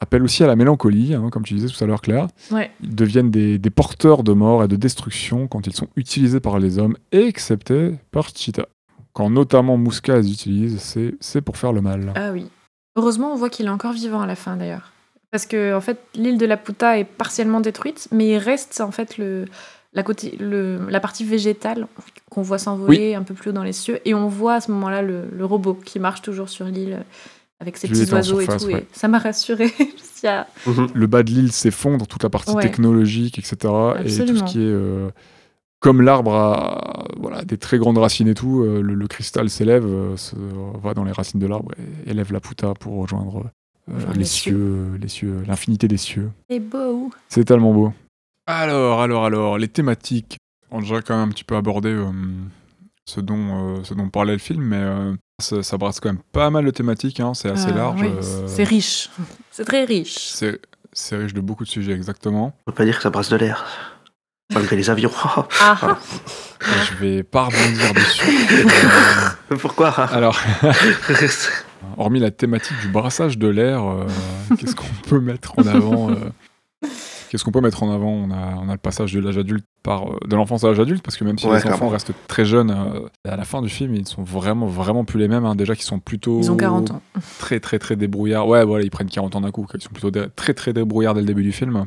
[0.00, 2.26] appellent aussi à la mélancolie, hein, comme tu disais tout à l'heure, Claire.
[2.50, 2.70] Ouais.
[2.82, 6.58] Ils deviennent des, des porteurs de mort et de destruction quand ils sont utilisés par
[6.58, 8.66] les hommes, excepté par Cheetah.
[9.14, 12.12] Quand notamment Mouska les utilise, c'est, c'est pour faire le mal.
[12.16, 12.48] Ah oui.
[12.96, 14.92] Heureusement, on voit qu'il est encore vivant à la fin d'ailleurs.
[15.30, 18.90] Parce que en fait, l'île de la Puta est partiellement détruite, mais il reste en
[18.90, 19.46] fait le,
[19.92, 21.86] la, côté, le, la partie végétale
[22.30, 24.00] qu'on voit s'envoler un peu plus haut dans les cieux.
[24.04, 27.04] Et on voit à ce moment-là le, le robot qui marche toujours sur l'île
[27.60, 28.68] avec ses petits oiseaux et surface, tout.
[28.72, 28.80] ouais.
[28.80, 29.66] Et ça m'a rassuré.
[30.24, 30.46] A-
[30.94, 32.62] Le bas de l'île s'effondre, toute la partie Ouais.
[32.62, 33.56] technologique, etc.
[34.04, 34.62] Et tout ce qui est...
[34.62, 35.10] euh,
[35.80, 39.84] comme l'arbre a voilà, des très grandes racines et tout, euh, le, le cristal s'élève,
[39.84, 40.36] euh, se-
[40.80, 41.72] va dans les racines de l'arbre
[42.06, 43.50] et élève la puta pour rejoindre
[43.90, 46.30] euh, les cieux, les cieux, l'infinité des cieux.
[46.48, 47.10] C'est beau.
[47.28, 47.92] C'est tellement beau.
[48.54, 50.36] Alors, alors, alors, les thématiques.
[50.70, 52.04] On a déjà quand même un petit peu abordé euh,
[53.06, 56.22] ce, dont, euh, ce dont parlait le film, mais euh, ça, ça brasse quand même
[56.32, 58.00] pas mal de thématiques, hein, c'est assez Ah, large.
[58.02, 59.08] oui, euh, C'est riche.
[59.50, 60.16] C'est très riche.
[60.18, 60.60] c'est-
[60.94, 62.54] c'est riche de beaucoup de sujets, exactement.
[62.66, 63.64] On peut pas dire que ça brasse de l'air.
[64.52, 65.10] Malgré les avions.
[65.24, 65.46] Ah,
[65.82, 65.98] ah.
[66.60, 68.46] Je vais pas rebondir dessus.
[69.60, 69.88] Pourquoi?
[69.88, 70.38] Alors,
[71.96, 74.06] hormis la thématique du brassage de l'air, euh,
[74.58, 76.16] qu'est-ce qu'on peut mettre en avant euh,
[77.32, 79.64] Qu'est-ce qu'on peut mettre en avant on a, on a le passage de l'âge adulte
[79.82, 82.12] par euh, de l'enfance à l'âge adulte parce que même si Ouais, les enfants restent
[82.28, 85.46] très jeunes, euh, à la fin du film ils sont vraiment vraiment plus les mêmes.
[85.46, 85.54] hein.
[85.54, 87.00] Déjà qu'ils sont plutôt Ils ont 40 ans.
[87.38, 88.46] très très très débrouillards.
[88.46, 89.66] Ouais, voilà, ils prennent 40 ans d'un coup.
[89.72, 91.86] Ils sont plutôt très très débrouillards dès le début du film.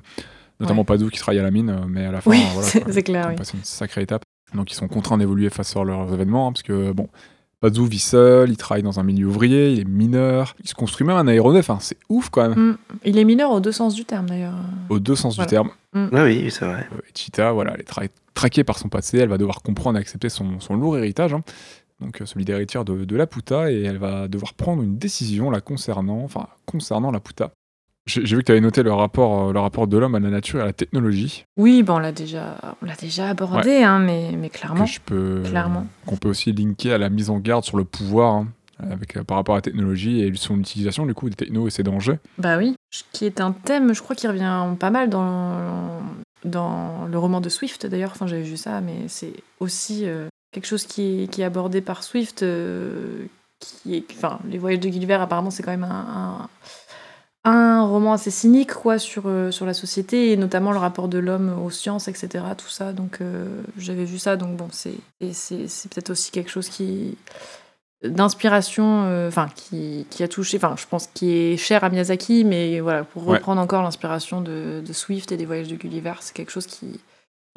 [0.60, 0.86] Notamment Ouais.
[0.86, 3.32] Padou qui travaille à la mine, euh, mais à la fin, Oui, voilà, c'est clair,
[3.32, 3.48] Ils oui.
[3.54, 4.24] une sacrée étape.
[4.56, 7.08] Donc ils sont contraints d'évoluer face à leurs événements, hein, parce que bon,
[7.66, 11.06] Padou vit seul, il travaille dans un milieu ouvrier, il est mineur, il se construit
[11.08, 12.78] même un aéronef, hein, c'est ouf quand même, Mm.
[13.06, 14.54] Il est mineur aux deux sens du terme, d'ailleurs.
[14.90, 15.48] aux deux sens Voilà.
[15.48, 15.70] du terme.
[16.14, 16.88] Ah oui, c'est vrai.
[16.94, 19.98] Euh, et Cheetah, voilà, elle est tra- traquée par son passé, elle va devoir comprendre
[19.98, 21.42] et accepter son, son lourd héritage, hein.
[22.02, 25.60] donc euh, celui d'héritière de, de Laputa, et elle va devoir prendre une décision la
[25.62, 27.46] concernant, enfin concernant Laputa.
[27.48, 27.65] J'ai
[28.08, 30.30] j'ai vu que tu avais noté le rapport, euh, le rapport de l'homme à la
[30.30, 34.00] nature et à la technologie, Oui, bon, on l'a déjà, on l'a déjà abordé, hein,
[34.00, 34.86] mais, mais clairement.
[34.86, 35.88] que je peux, Clairement.
[36.06, 38.48] qu'on peut aussi linker à la mise en garde sur le pouvoir hein,
[38.80, 41.72] avec, euh, par rapport à la technologie et son utilisation du coup des technos et
[41.72, 42.20] ses dangers.
[42.38, 42.76] Bah oui,
[43.12, 46.02] qui est un thème, je crois, qui revient pas mal dans,
[46.44, 48.12] dans le roman de Swift, d'ailleurs.
[48.12, 51.82] Enfin, j'avais vu ça, mais c'est aussi euh, quelque chose qui est, qui est abordé
[51.82, 52.44] par Swift.
[52.44, 53.26] euh,
[53.60, 55.88] qui est, enfin, Les Voyages de Gulliver, apparemment, c'est quand même un,
[56.44, 56.50] un,
[57.46, 61.20] un roman assez cynique, quoi, sur, euh, sur la société, et notamment le rapport de
[61.20, 62.92] l'homme aux sciences, etc., tout ça.
[62.92, 63.46] Donc, euh,
[63.78, 67.18] j'avais vu ça, donc bon, c'est peut-être aussi quelque chose qui
[68.04, 72.44] d'inspiration, euh, enfin qui, qui a touché, enfin je pense qui est cher à Miyazaki,
[72.44, 73.38] mais voilà pour Ouais.
[73.38, 76.88] reprendre encore l'inspiration de, de Swift et des voyages de Gulliver, c'est quelque chose qui,
[76.92, 77.00] qui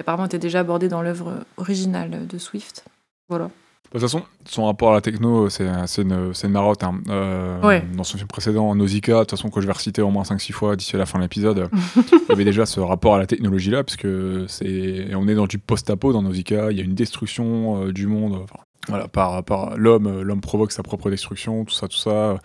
[0.00, 2.84] apparemment était déjà abordé dans l'œuvre originale de Swift.
[3.28, 3.50] Voilà.
[3.88, 5.64] De toute façon, son rapport à la techno, c'est
[5.98, 6.84] une, une marotte.
[6.84, 7.00] hein.
[7.08, 7.82] Euh, Ouais.
[7.96, 10.52] Dans son film précédent, Nausicaa, de toute façon, que je vais reciter au moins 5-6
[10.52, 13.26] fois d'ici à la fin de l'épisode, il y avait déjà ce rapport à la
[13.26, 14.06] technologie là, puisque
[14.48, 18.06] c'est, on est dans du post-apo dans Nausicaa, il y a une destruction euh, du
[18.06, 18.34] monde.
[18.42, 22.38] enfin, voilà, par, par l'homme, euh, l'homme provoque sa propre destruction, tout ça, tout ça.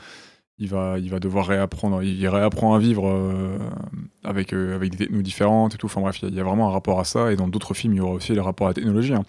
[0.59, 3.57] Il va, il va devoir réapprendre, il réapprend à vivre euh,
[4.23, 5.87] avec, avec des technos différentes et tout.
[5.87, 7.31] Enfin bref, il y, a- il y a vraiment un rapport à ça.
[7.31, 9.23] Et dans d'autres films, il y aura aussi le rapport à la technologie, hein,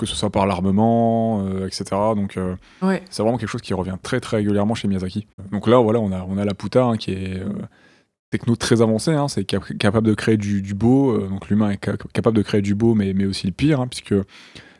[0.00, 1.84] que ce soit par l'armement, euh, etc.
[2.16, 3.02] Donc euh, Ouais.
[3.10, 5.26] c'est vraiment quelque chose qui revient très très régulièrement chez Miyazaki.
[5.52, 7.48] Donc là, voilà, on a, on a la Puta hein, qui est euh,
[8.30, 11.12] techno très avancée, hein, c'est cap- capable de créer du, du beau.
[11.12, 13.80] euh, donc l'humain est ca- capable de créer du beau, mais, mais aussi le pire,
[13.80, 14.14] hein, puisque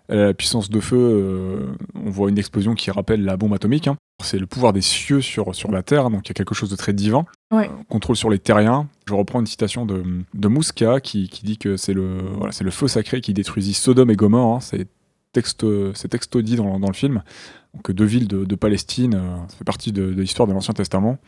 [0.09, 3.89] la puissance de feu, on voit une explosion qui rappelle la bombe atomique.
[4.25, 6.69] C'est le pouvoir des cieux sur, sur la Terre, donc il y a quelque chose
[6.69, 7.25] de très divin.
[7.53, 7.67] Ouais.
[7.69, 8.89] Euh, contrôle sur les terriens.
[9.09, 10.03] Je reprends une citation de,
[10.35, 14.11] de Mouska qui, qui dit que c'est le, voilà, le feu sacré qui détruisit Sodome
[14.11, 14.57] et Gomorre.
[14.57, 14.61] hein.
[14.61, 14.89] C'est
[15.33, 17.23] texte, c'est texto dit dans, dans le film.
[17.75, 20.75] Donc deux villes de, de Palestine, euh, ça fait partie de, de l'histoire de l'Ancien
[20.75, 21.19] Testament.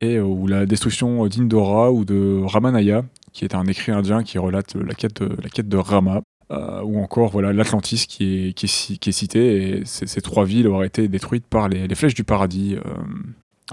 [0.00, 4.38] Et euh, où la destruction d'Indora ou de Ramanaya, qui est un écrit indien qui
[4.38, 8.52] relate la quête de, la quête de Rama, euh, ou encore voilà l'Atlantis qui est,
[8.52, 11.68] qui, est, ci- qui est cité, et ces, ces trois villes auraient été détruites par
[11.68, 12.76] les, les flèches du paradis.
[12.76, 12.94] euh,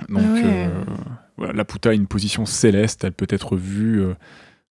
[0.10, 0.42] donc Ah ouais.
[0.46, 0.84] euh,
[1.38, 4.14] voilà, la Puta a une position céleste, elle peut être vue euh,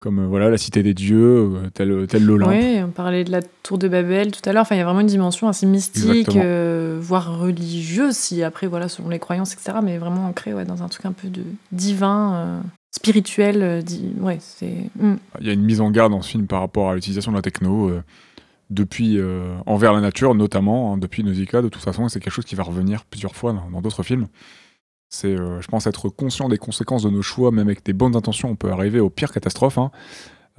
[0.06, 1.18] comme euh, voilà la cité des dieux,
[1.56, 2.50] euh, tel, tel l'Olympe.
[2.50, 4.62] Ouais, on parlait de la tour de Babel tout à l'heure.
[4.62, 8.88] Enfin, il y a vraiment une dimension assez mystique, euh, voire religieuse, si après, voilà,
[8.88, 9.80] selon les croyances, etc.
[9.84, 11.42] Mais vraiment ancré ouais, dans un truc un peu de
[11.72, 12.60] divin, euh,
[12.96, 13.64] spirituel.
[13.64, 14.90] euh, di- Ouais, c'est.
[15.00, 15.16] hmm.
[15.42, 17.38] Il y a une mise en garde dans ce film par rapport à l'utilisation de
[17.38, 18.04] la techno euh,
[18.70, 21.64] depuis euh, envers la nature, notamment hein, depuis Nausicaa.
[21.64, 24.28] De toute façon, c'est quelque chose qui va revenir plusieurs fois dans d'autres films.
[25.16, 28.18] C'est, euh, je pense, être conscient des conséquences de nos choix, même avec des bonnes
[28.18, 29.78] intentions, on peut arriver aux pires catastrophes.
[29.78, 29.92] hein.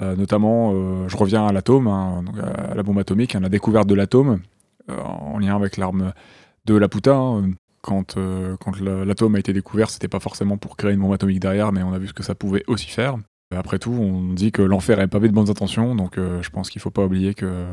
[0.01, 2.24] Euh, notamment, euh, je reviens à l'atome, hein,
[2.70, 4.41] à la bombe atomique, hein, la découverte de l'atome,
[4.89, 6.12] en lien avec l'arme
[6.65, 7.20] de Laputa.
[7.83, 8.15] Quand,
[8.61, 11.70] quand la- l'atome a été découvert, c'était pas forcément pour créer une bombe atomique derrière,
[11.73, 13.16] mais on a vu ce que ça pouvait aussi faire.
[13.55, 16.81] Après tout, on dit que l'enfer est pavé de bonnes intentions, donc je pense qu'il
[16.81, 17.66] faut pas oublier que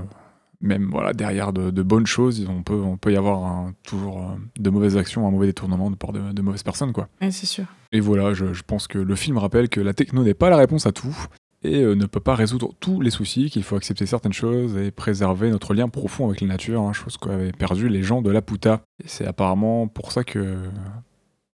[0.63, 4.19] même voilà, derrière de, de bonnes choses, on peut, on peut y avoir un- toujours
[4.21, 6.93] euh, de mauvaises actions, un mauvais détournement de part de, de mauvaises personnes.
[6.93, 7.09] Quoi.
[7.21, 7.65] Ouais, c'est sûr.
[7.91, 10.57] Et voilà, je, je pense que le film rappelle que la techno n'est pas la
[10.57, 11.15] réponse à tout
[11.63, 14.91] et euh, ne peut pas résoudre tous les soucis, qu'il faut accepter certaines choses et
[14.91, 18.41] préserver notre lien profond avec la nature, hein, chose qu'avaient perdu les gens de la
[18.41, 18.81] Puta.
[19.03, 20.57] Et c'est apparemment pour ça que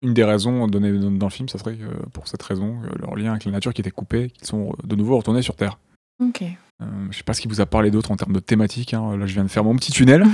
[0.04, 3.32] une des raisons données dans le film, ça serait que pour cette raison, leur lien
[3.32, 5.80] avec la nature qui était coupé, qu'ils sont de nouveau retournés sur Terre.
[6.24, 6.44] Ok.
[6.82, 8.94] Euh, je sais pas ce qui vous a parlé d'autre en termes de thématique.
[8.94, 9.18] hein.
[9.18, 10.26] Là, je viens de faire mon petit tunnel.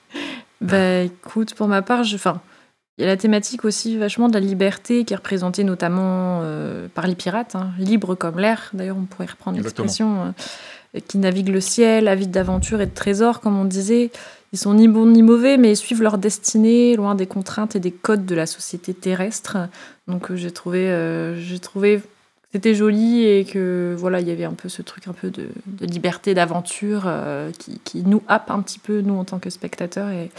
[0.60, 2.14] bah écoute, pour ma part, je...
[2.16, 2.40] enfin,
[2.96, 6.86] il y a la thématique aussi vachement de la liberté qui est représentée notamment euh,
[6.94, 10.32] par les pirates, hein, libres comme l'air, d'ailleurs on pourrait reprendre l'expression,
[10.94, 14.12] euh, qui naviguent le ciel, avides d'aventures et de trésors, comme on disait.
[14.52, 17.80] Ils sont ni bons ni mauvais, mais ils suivent leur destinée, loin des contraintes et
[17.80, 19.56] des codes de la société terrestre.
[20.06, 22.00] Donc euh, j'ai trouvé, j'ai trouvé
[22.54, 25.48] c'était joli et que voilà, il y avait un peu ce truc un peu de,
[25.80, 27.50] liberté, d'aventure euh,
[27.84, 30.08] qui, nous happe un petit peu, nous, en tant que spectateurs.
[30.10, 30.30] Et,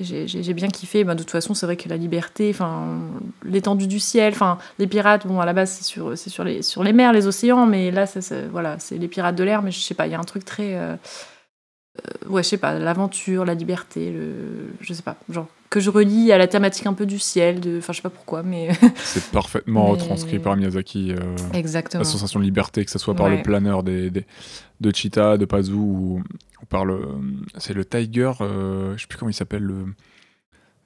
[0.00, 1.04] j'ai- bien kiffé.
[1.04, 2.98] Bah, de toute façon, c'est vrai que la liberté, enfin,
[3.44, 6.94] l'étendue du ciel, enfin, les pirates, bon, à la base, c'est sur, les, sur les
[6.94, 9.92] mers, les océans, mais là, ça, voilà, c'est les pirates de l'air, mais je sais
[9.92, 10.76] pas, il y a un truc très.
[10.76, 10.96] euh,
[12.28, 16.30] ouais, je sais pas, l'aventure, la liberté, le, je sais pas, genre, que je relie
[16.32, 18.68] à la thématique un peu du ciel, de, enfin, je sais pas pourquoi, mais.
[18.96, 21.12] C'est parfaitement Mais- retranscrit par Miyazaki.
[21.12, 22.02] euh, Exactement.
[22.02, 23.36] la sensation de liberté, que ce soit par Ouais.
[23.38, 24.26] le planeur des, des-
[24.80, 26.22] de Cheetah, de Pazu, ou,
[26.62, 27.00] ou par le.
[27.58, 29.86] C'est le Tiger, euh, je sais plus comment il s'appelle, le,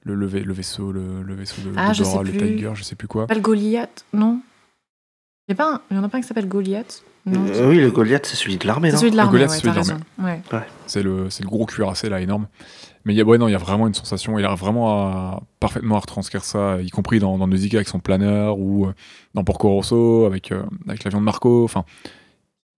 [0.03, 2.31] le, le, vai- le vaisseau, le, le vaisseau de, Ah, de Dora, le.
[2.31, 3.27] Tiger, je sais plus quoi.
[3.27, 4.41] Pas le Goliath, non
[5.51, 5.61] il y
[5.97, 7.03] en a pas un qui s'appelle Goliath?
[7.25, 9.61] Non, Euh, oui, le Goliath, c'est celui de l'armée, celui de l'armée, Goliath, ouais, c'est
[9.73, 10.23] celui de.
[10.23, 10.41] Ouais.
[10.87, 12.47] C'est le, c'est le gros cuirassé là, énorme.
[13.05, 15.07] Mais il y a, ouais, non, il y a vraiment une sensation, il arrive vraiment
[15.07, 18.93] à, parfaitement à retranscrire ça, y compris dans, dans Nausicaa avec son planeur, ou euh,
[19.33, 21.63] dans Porco Rosso avec, euh, avec l'avion de Marco.
[21.63, 21.85] Enfin,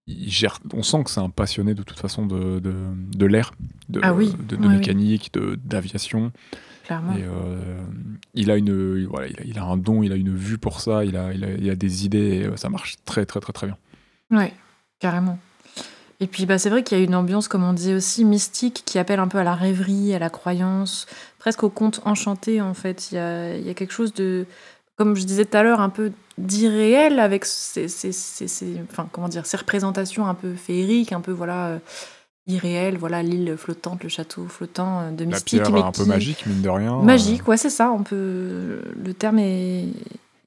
[0.07, 2.73] il gère, on sent que c'est un passionné de toute façon de, de,
[3.15, 3.51] de l'air,
[3.89, 4.76] de, Ah oui, de, de oui, oui.
[4.76, 6.31] mécanique, de d'aviation.
[6.85, 7.13] Clairement.
[7.15, 7.81] Et euh,
[8.34, 10.81] il a une, voilà, il a, il a un don, il a une vue pour
[10.81, 13.53] ça, il a, il a, il a des idées, et ça marche très très très
[13.53, 13.77] très bien.
[14.32, 14.53] Ouais,
[14.99, 15.38] carrément.
[16.20, 18.84] Et puis bah, c'est vrai qu'il y a une ambiance, comme on dit aussi, mystique,
[18.86, 21.08] qui appelle un peu à la rêverie, à la croyance,
[21.40, 23.12] presque au conte enchanté en fait.
[23.12, 24.45] Il y a, il y a quelque chose de,
[24.98, 29.08] comme je disais tout à l'heure, un peu d'irréel avec ces, ces, ces- ces- enfin,
[29.12, 31.78] comment dire, ces représentations un peu féeriques, un peu voilà, euh,
[32.48, 35.62] irréelles, voilà, l'île flottante, le château flottant euh, de La mystique.
[35.64, 36.98] pierre mais un peu magique, mine de rien.
[36.99, 38.82] Magique, ouais, c'est ça, on peut...
[39.03, 39.86] le terme est...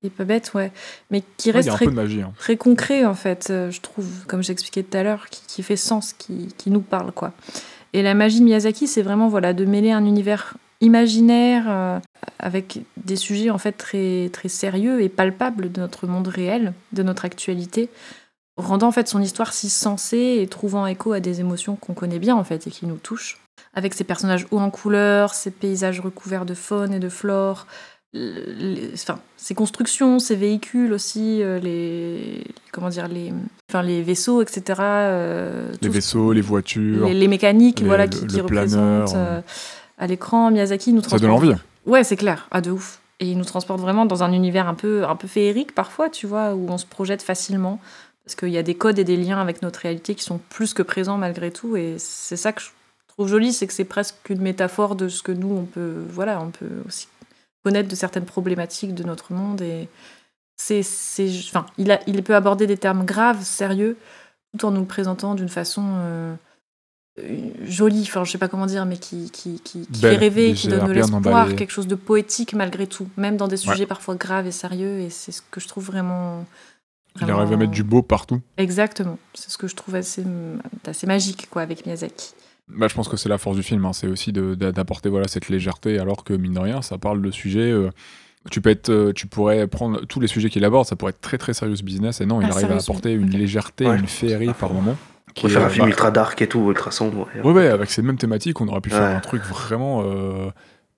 [0.07, 0.73] est pas bête, ouais.
[1.11, 2.23] Mais qui ouais, reste très magie.
[2.23, 2.33] hein.
[2.39, 5.77] très concret en fait, euh, je trouve, comme j'expliquais tout à l'heure, qui, qui fait
[5.77, 7.33] sens, qui, qui nous parle quoi.
[7.93, 11.99] Et la magie de Miyazaki, c'est vraiment voilà de mêler un univers imaginaire euh,
[12.39, 17.03] avec des sujets en fait très très sérieux et palpables de notre monde réel, de
[17.03, 17.89] notre actualité,
[18.57, 22.19] rendant en fait son histoire si sensée et trouvant écho à des émotions qu'on connaît
[22.19, 23.39] bien en fait et qui nous touchent.
[23.73, 27.67] Avec ses personnages hauts en couleurs, ses paysages recouverts de faune et de flore,
[28.19, 33.33] les- enfin, ces constructions, ces véhicules aussi, euh, les comment dire les,
[33.69, 34.63] enfin les vaisseaux, etc.
[34.81, 37.07] euh, Les vaisseaux, les voitures.
[37.07, 39.41] les, les mécaniques, les- voilà, qui, le qui représentent euh,
[39.99, 40.51] à l'écran.
[40.51, 41.45] Miyazaki nous Ça donne transporte.
[41.53, 41.61] envie.
[41.87, 43.01] Ouais, c'est clair, ah de ouf.
[43.21, 46.27] Et il nous transporte vraiment dans un univers un peu, un peu féerique parfois, tu
[46.27, 47.81] vois, où on se projette facilement.
[48.25, 50.73] Parce qu'il y a des codes et des liens avec notre réalité qui sont plus
[50.73, 51.77] que présents malgré tout.
[51.77, 52.69] Et c'est ça que je
[53.09, 56.41] trouve joli, c'est que c'est presque une métaphore de ce que nous, on peut, voilà,
[56.41, 57.07] on peut aussi
[57.65, 59.61] connaître de certaines problématiques de notre monde.
[59.63, 59.89] Et
[60.57, 63.97] c'est, c'est, enfin, il, a, il peut aborder des termes graves, sérieux,
[64.57, 66.35] tout en nous le présentant d'une façon euh,
[67.65, 70.53] jolie, enfin, je sais pas comment dire, mais qui, qui, qui, qui Belle, fait rêver,
[70.55, 73.73] qui donne de l'espoir, quelque chose de poétique malgré tout, même dans des Ouais.
[73.73, 75.01] sujets parfois graves et sérieux.
[75.01, 76.45] Et c'est ce que je trouve vraiment.
[77.17, 78.41] Il vraiment- arrive à mettre du beau partout.
[78.57, 79.19] Exactement.
[79.35, 80.25] C'est ce que je trouve assez,
[80.87, 82.35] assez magique quoi, avec Miyazaki.
[82.69, 83.93] Bah, je pense que c'est la force du film, hein.
[83.93, 87.71] c'est aussi d'apporter voilà, cette légèreté, alors que mine de rien, ça parle de sujets.
[87.71, 87.91] euh,
[88.51, 91.21] tu, peux être, euh, tu pourrais prendre tous les sujets qu'il aborde, ça pourrait être
[91.21, 93.99] très très sérieux business, et non, il Ah, arrive à apporter une légèreté, Ouais.
[93.99, 94.97] une féerie par moment.
[95.37, 97.27] Est, faire un film bah, ultra dark et tout, ultra sombre.
[97.43, 99.15] Ouais, ouais, avec ces mêmes thématiques, on aurait pu faire Ouais.
[99.17, 100.49] un truc vraiment euh,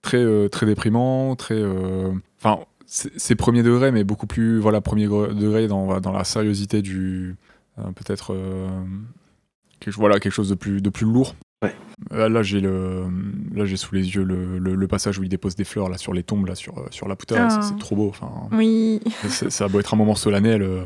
[0.02, 1.60] très, euh, très déprimant, très.
[2.38, 4.58] Enfin, c'est c'est premier degré, mais beaucoup plus.
[4.58, 7.34] Voilà, premier degré dans, dans la sériosité du.
[7.78, 8.34] euh, Peut-être.
[8.34, 8.68] euh,
[9.80, 11.34] quelque, voilà, quelque chose de plus, de plus lourd.
[11.64, 11.74] Ouais.
[12.12, 13.06] Euh, Là, j'ai le,
[13.54, 15.96] là, j'ai sous les yeux le, le- le passage où il dépose des fleurs là
[15.98, 17.46] sur les tombes là sur euh, sur la pouta.
[17.46, 17.50] Ah.
[17.50, 18.08] C'est- C'est trop beau.
[18.10, 19.00] Enfin, Oui.
[19.28, 20.62] c'est- ça a beau être un moment solennel.
[20.62, 20.84] euh,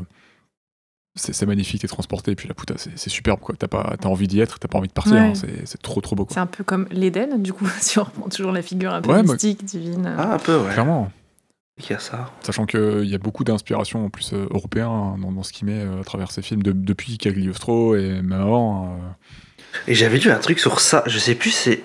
[1.15, 3.53] c'est c'est magnifique, t'es transporté, et puis la pouta, c'est c'est superbe, quoi.
[3.59, 5.19] T'as pas, t'as envie d'y être, t'as pas envie de partir, Ouais.
[5.19, 6.33] hein, c'est c'est trop trop beau, quoi.
[6.35, 9.11] C'est un peu comme l'Éden, du coup, si on reprend toujours la figure un peu
[9.11, 10.13] Ouais, bah- mystique, divine.
[10.17, 10.71] Ah, un peu, ouais.
[10.71, 11.11] Clairement.
[11.79, 12.31] Il y a ça.
[12.43, 15.81] Sachant qu'il y a beaucoup d'inspiration en plus européen hein, dans, dans ce qu'il met
[15.81, 18.85] à travers ses films, de- depuis Cagliostro et même avant.
[18.85, 18.97] euh,
[19.87, 21.83] Et j'avais lu un truc sur ça, je sais plus c'est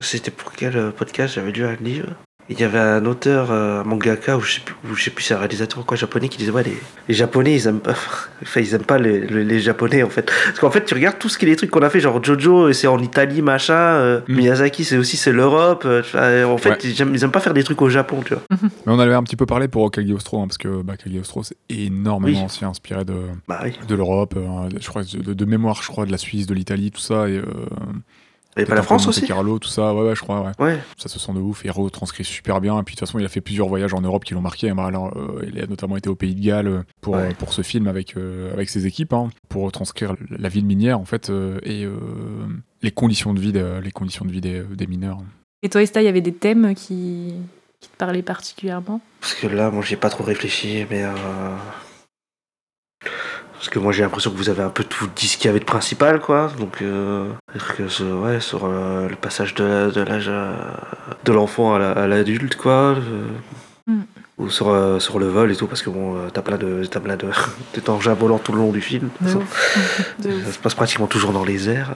[0.00, 2.08] c'était pour quel euh, podcast, j'avais lu un livre.
[2.50, 5.10] Il y avait un auteur, euh, un mangaka, ou je sais plus, ou je sais
[5.10, 6.76] plus, c'est un réalisateur ou quoi japonais qui disait ouais les,
[7.08, 7.94] les japonais ils aiment pas,
[8.42, 10.30] enfin ils aiment pas les, les, les japonais en fait.
[10.46, 12.22] Parce qu'en fait tu regardes tout ce qui est les trucs qu'on a fait, genre
[12.22, 14.34] Jojo c'est en Italie machin, euh, Mm.
[14.36, 15.84] Miyazaki c'est aussi c'est l'Europe.
[15.86, 16.78] euh, en fait Ouais.
[16.84, 18.42] ils, aiment, ils aiment pas faire des trucs au Japon tu vois.
[18.50, 21.56] Mais on avait un petit peu parlé pour Cagliostro, hein, parce que bah, Cagliostro c'est
[21.70, 22.44] énormément Oui.
[22.44, 23.14] aussi inspiré de,
[23.48, 23.72] Bah oui.
[23.88, 26.90] de l'Europe, euh, je crois de, de mémoire, je crois de la Suisse, de l'Italie,
[26.90, 27.26] tout ça.
[27.28, 27.44] Et, euh,
[28.56, 29.22] Et pas la France aussi.
[29.22, 29.94] Monte-Carlo, tout ça.
[29.94, 30.42] Ouais, ouais, je crois.
[30.42, 30.64] Ouais.
[30.64, 30.78] Ouais.
[30.96, 32.78] Ça se sent de ouf et retranscrit super bien.
[32.78, 34.72] Et puis de toute façon, il a fait plusieurs voyages en Europe qui l'ont marqué.
[34.72, 37.34] Bah, alors, euh, il a notamment été au Pays de Galles euh, pour, Ouais.
[37.34, 41.04] pour ce film avec, euh, avec ses équipes, hein, pour retranscrire la ville minière en
[41.04, 41.96] fait euh, et euh,
[42.82, 45.18] les conditions de vie, de- les conditions de vie des, des mineurs.
[45.62, 47.32] Et toi, Esta, il y avait des thèmes qui,
[47.80, 49.00] qui te parlaient particulièrement?
[49.20, 51.10] Parce que là moi j'ai pas trop réfléchi mais euh...
[53.64, 55.48] Parce que moi j'ai l'impression que vous avez un peu tout dit ce qu'il y
[55.48, 56.52] avait de principal, quoi.
[56.58, 57.30] Donc, euh,
[57.78, 60.52] que ce- ouais, sur le passage de, de l'âge euh,
[61.24, 62.72] de l'enfant à la- à l'adulte, quoi.
[62.96, 63.26] euh,
[63.86, 64.00] Mm.
[64.38, 67.00] Ou sur, euh, sur le vol et tout, parce que bon, t'as plein de, t'as
[67.00, 67.26] plein de,
[67.74, 69.08] de engins volants tout le long du film.
[69.22, 69.38] De Ça-.
[70.28, 71.94] De se passe pratiquement toujours dans les airs.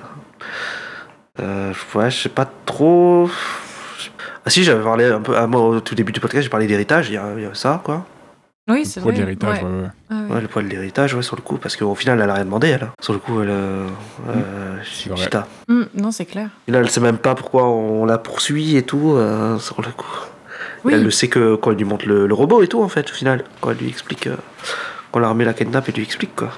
[1.41, 3.29] Euh, ouais, je sais pas trop.
[4.47, 6.67] Ah si, j'avais parlé un peu, à moi, au tout début du podcast, j'ai parlé
[6.67, 8.07] d'héritage, il y, y a ça, quoi.
[8.69, 9.21] Oui, c'est Poids vrai.
[9.21, 9.69] de l'héritage, Ouais.
[9.69, 9.89] ouais, ouais.
[10.11, 10.35] Ah ouais.
[10.35, 12.45] Ouais, le poids de l'héritage, ouais, sur le coup, parce qu'au final, elle a rien
[12.45, 12.89] demandé, elle.
[13.01, 13.49] Sur le coup, elle.
[13.51, 13.87] Euh,
[14.29, 15.25] euh, C'est vrai.
[15.25, 15.47] Chita.
[15.69, 16.51] Mm, non, c'est clair.
[16.67, 19.89] Et là, elle sait même pas pourquoi on la poursuit et tout, euh, sur le
[19.91, 20.07] coup.
[20.85, 20.93] Oui.
[20.95, 23.11] Elle le sait que quand elle lui montre le, le robot et tout, en fait,
[23.11, 23.45] au final.
[23.61, 24.27] Quand elle lui explique.
[24.27, 24.37] euh,
[25.11, 26.51] quand l'armée la kidnappe et lui explique, quoi.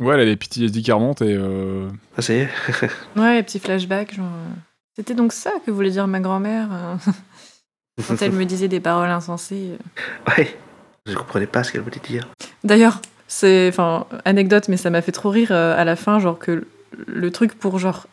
[0.00, 1.34] Ouais, elle a les PTSD qui remontent et.
[1.36, 2.48] euh, Ah, ça y est.
[3.16, 4.24] Ouais, petit flashback, genre.
[4.26, 4.54] euh,
[4.96, 6.94] C'était donc ça que voulait dire ma grand-mère euh,
[8.08, 9.72] quand elle me disait des paroles insensées.
[9.72, 10.30] euh.
[10.38, 10.56] Ouais.
[11.08, 12.28] Je comprenais pas ce qu'elle voulait dire.
[12.64, 16.38] D'ailleurs, c'est, enfin, anecdote, mais ça m'a fait trop rire euh, à la fin, genre
[16.38, 16.66] que
[17.06, 18.06] le truc pour genre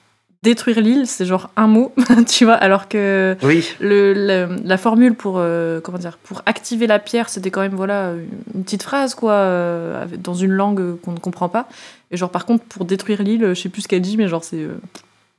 [0.43, 1.91] détruire l'île, c'est genre un mot,
[2.27, 3.67] tu vois, alors que Oui.
[3.79, 7.73] le, le- la formule pour euh, comment dire, pour activer la pierre, c'était quand même
[7.73, 8.11] voilà
[8.53, 11.67] une petite phrase quoi, euh, dans une langue qu'on ne comprend pas.
[12.11, 14.43] Et genre par contre pour détruire l'île, je sais plus ce qu'elle dit, mais genre
[14.43, 14.77] c'est euh,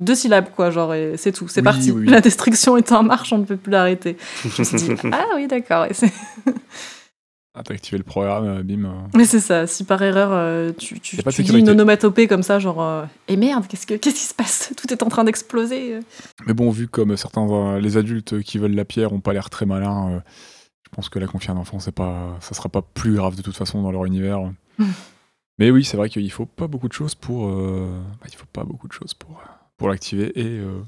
[0.00, 1.92] deux syllabes quoi, genre et c'est tout, c'est Oui, parti.
[1.92, 2.06] oui.
[2.08, 4.16] La destruction est en marche, on ne peut plus l'arrêter.
[4.44, 6.12] Je me suis dit ah oui d'accord, et c'est-
[7.58, 8.84] Ah, t'as activé le programme, euh, bim.
[8.84, 8.92] euh.
[9.14, 13.06] Mais c'est ça, si par erreur euh, tu, tu, dis une onomatopée comme ça, genre
[13.28, 14.72] Et merde, qu'est-ce, que, qu'est-ce qui se passe?
[14.76, 16.00] Tout est en train d'exploser.
[16.46, 19.64] Mais bon, vu comme certains les adultes qui veulent la pierre ont pas l'air très
[19.64, 20.22] malins,
[20.84, 23.42] je pense que la confier un enfant, c'est pas, ça sera pas plus grave de
[23.42, 24.40] toute façon dans leur univers.
[24.78, 24.84] Mm.
[25.58, 27.88] Mais oui, c'est vrai qu'il faut pas beaucoup de choses pour, euh,
[28.20, 29.42] bah, il faut pas beaucoup de choses pour
[29.76, 30.80] pour l'activer et, euh,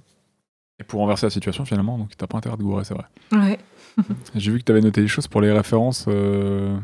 [0.79, 1.99] et pour renverser la situation finalement.
[1.99, 3.05] Donc t'as pas intérêt de gourer, c'est vrai.
[3.33, 3.59] Ouais.
[4.35, 6.77] J'ai vu que t'avais noté des choses pour les références euh,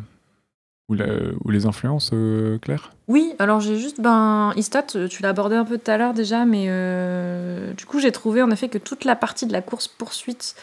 [0.89, 2.93] ou, les influences, euh, Claire?
[3.09, 6.15] Oui, alors j'ai juste, ben, Istat, euh, tu l'as abordé un peu tout à l'heure
[6.15, 9.63] déjà, mais euh, du coup j'ai trouvé en effet que toute la partie de la
[9.63, 10.55] course-poursuite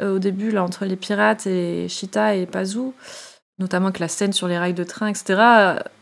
[0.00, 2.94] au début, là, entre les pirates et Cheetah et Pazou,
[3.60, 5.40] notamment avec la scène sur les rails de train, etc.,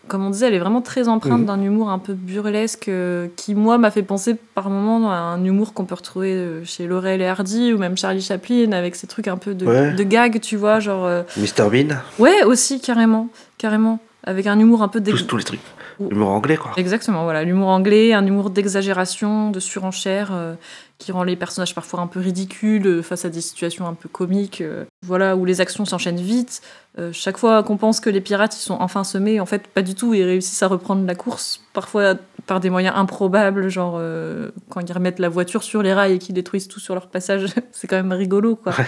[0.06, 3.54] comme on disait, elle est vraiment très empreinte d'un humour un peu burlesque euh, qui,
[3.54, 7.20] moi, m'a fait penser par moments à un humour qu'on peut retrouver euh, chez Laurel
[7.20, 9.92] et Hardy ou même Charlie Chaplin avec ces trucs un peu de, Ouais.
[9.92, 11.04] de gag, tu vois, genre.
[11.04, 13.28] euh, Mr Bean, Ouais, aussi, carrément,
[13.58, 13.98] carrément.
[14.24, 15.60] Avec un humour un peu dé- tous, tous les trucs.
[16.00, 16.70] Ou- L'humour anglais, quoi.
[16.76, 20.54] Exactement, voilà, l'humour anglais, un humour d'exagération, de surenchère, euh,
[20.98, 24.08] qui rend les personnages parfois un peu ridicules euh, face à des situations un peu
[24.08, 26.60] comiques, euh, voilà, où les actions s'enchaînent vite.
[26.98, 29.82] Euh, chaque fois qu'on pense que les pirates ils sont enfin semés, en fait, pas
[29.82, 32.14] du tout, ils réussissent à reprendre la course, parfois
[32.46, 36.18] par des moyens improbables, genre euh, quand ils remettent la voiture sur les rails et
[36.18, 38.72] qu'ils détruisent tout sur leur passage, c'est quand même rigolo, quoi.
[38.76, 38.86] Ouais.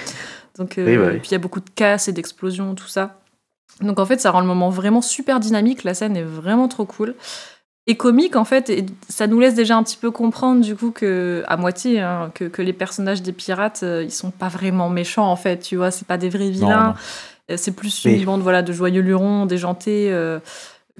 [0.58, 1.18] Donc, Oui, bah oui.
[1.20, 3.20] puis il y a beaucoup de casse et d'explosions, tout ça.
[3.80, 5.84] Donc en fait, ça rend le moment vraiment super dynamique.
[5.84, 7.14] La scène est vraiment trop cool
[7.90, 8.70] et comique en fait.
[8.70, 12.30] Et ça nous laisse déjà un petit peu comprendre du coup que à moitié hein,
[12.34, 15.58] que, que les personnages des pirates, euh, ils sont pas vraiment méchants en fait.
[15.58, 16.94] Tu vois, c'est pas des vrais vilains.
[17.50, 18.18] Euh, C'est plus Oui.
[18.18, 20.08] une bande voilà de joyeux lurons, déjantés.
[20.10, 20.38] euh,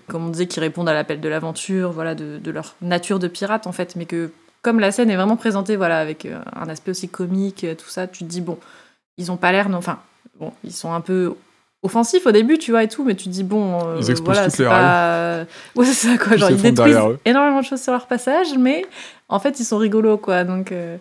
[0.09, 3.29] comme on disait, qui répondent à l'appel de l'aventure, voilà, de, de leur nature de
[3.29, 4.31] pirate en fait, mais que
[4.63, 8.07] comme la scène est vraiment présentée, voilà, avec euh, un aspect aussi comique, tout ça,
[8.09, 8.59] tu te dis bon,
[9.19, 9.99] ils ont pas l'air, enfin,
[10.41, 11.35] bon, ils sont un peu
[11.83, 14.35] offensifs au début, tu vois, et tout, mais tu te dis bon, euh, Ils explosent
[14.37, 15.47] voilà, toutes c'est les pas,
[15.77, 18.85] ouais, c'est ça quoi, Tout genre ils détruisent énormément de choses sur leur passage, mais
[19.29, 20.97] en fait ils sont rigolos quoi, donc euh,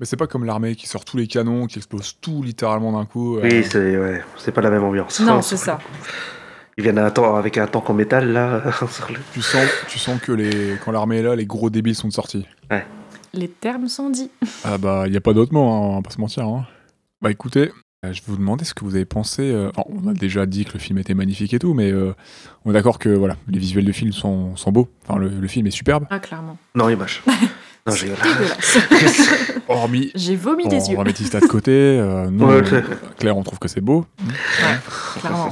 [0.00, 3.04] Mais c'est pas comme l'armée qui sort tous les canons, qui explose tout littéralement d'un
[3.04, 3.36] coup.
[3.38, 5.20] euh, Oui, c'est ouais, c'est pas la même ambiance.
[5.20, 5.78] non, c'est ça.
[6.78, 8.62] Ils viennent à un temps avec un tank en métal, là.
[8.90, 11.94] sur le- Tu sens, tu sens que les, quand l'armée est là, les gros débiles
[11.94, 12.46] sont sortis.
[13.34, 14.30] Les termes sont dits.
[14.64, 16.44] Ah bah, il y a pas d'autre mot, hein, on va pas se mentir.
[16.46, 16.66] hein.
[17.20, 17.72] Bah écoutez, euh,
[18.04, 19.42] je vais vous demander ce que vous avez pensé.
[19.42, 22.14] euh, enfin, on a déjà dit que le film était magnifique et tout, mais euh,
[22.64, 24.88] on est d'accord que voilà, les visuels du film sont, sont beaux.
[25.06, 26.06] Enfin, le, le film est superbe.
[26.10, 26.58] Ah clairement.
[26.74, 27.22] Non, il est moche.
[27.84, 28.78] Non, j'ai Dégueulasse.
[29.68, 30.98] Hormis, J'ai vomi des on yeux.
[30.98, 31.72] remet Tista de côté.
[31.72, 33.36] euh, Ouais, on- Claire.
[33.36, 34.06] On trouve que c'est beau.
[35.18, 35.50] Clairement.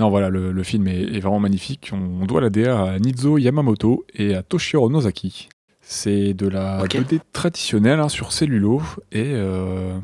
[0.00, 1.90] Non, voilà, le, le film est, est vraiment magnifique.
[1.92, 5.50] On, on doit la DA à Nizo Yamamoto et à Toshiro Nozaki.
[5.82, 6.96] C'est de la Ok.
[6.96, 8.82] 2D traditionnelle hein, sur cellulo
[9.12, 9.96] et euh,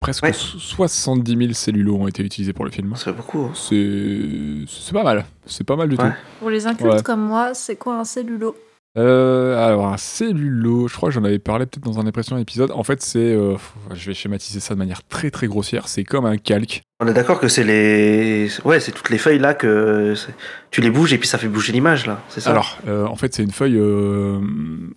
[0.00, 0.32] presque Ouais.
[0.32, 2.96] so- 70 000 cellulos ont été utilisés pour le film.
[2.96, 3.40] Ça fait beaucoup.
[3.44, 3.52] hein.
[3.54, 5.26] C'est c'est pas mal.
[5.44, 6.08] C'est pas mal du Ouais.
[6.08, 6.14] tout.
[6.40, 7.02] Pour les incultes Ouais.
[7.02, 8.56] comme moi, c'est quoi un cellulo
[8.98, 12.38] Euh, alors, un cellulo, je crois que j'en avais parlé peut-être dans un des précédents
[12.38, 12.72] épisodes.
[12.72, 13.18] En fait, c'est.
[13.20, 13.54] euh,
[13.94, 15.86] je vais schématiser ça de manière très très grossière.
[15.86, 16.82] C'est comme un calque.
[17.02, 18.48] On est d'accord que c'est les.
[18.64, 20.14] Ouais, c'est toutes les feuilles là que.
[20.16, 20.34] c'est-
[20.72, 22.50] Tu les bouges et puis ça fait bouger l'image là, c'est ça?
[22.50, 23.76] Alors, euh, en fait, c'est une feuille.
[23.78, 24.40] euh,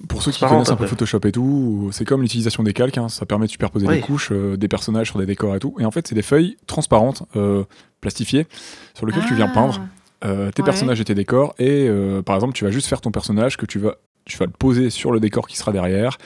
[0.10, 0.88] pour ceux qui Transparente, connaissent un peu après.
[0.96, 2.98] Photoshop et tout, c'est comme l'utilisation des calques.
[2.98, 3.96] hein, ça permet de superposer Oui.
[3.98, 5.76] des couches, euh, des personnages sur des décors et tout.
[5.80, 7.64] Et en fait, c'est des feuilles transparentes, euh,
[8.02, 8.48] plastifiées,
[8.96, 9.54] sur lesquelles tu viens Ah.
[9.54, 9.82] peindre.
[10.26, 10.66] Euh, tes Ouais.
[10.66, 13.66] personnages et tes décors, et euh, par exemple, tu vas juste faire ton personnage que
[13.66, 13.96] tu vas,
[14.26, 16.18] tu vas le poser sur le décor qui sera derrière,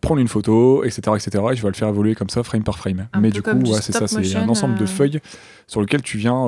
[0.00, 2.76] prendre une photo, etc., etc., et tu vas le faire évoluer comme ça, frame par
[2.78, 3.06] frame.
[3.12, 4.86] Un Mais du coup, ouais, c'est ça, c'est un ensemble de euh.
[4.86, 5.20] feuilles
[5.66, 6.46] sur lequel tu viens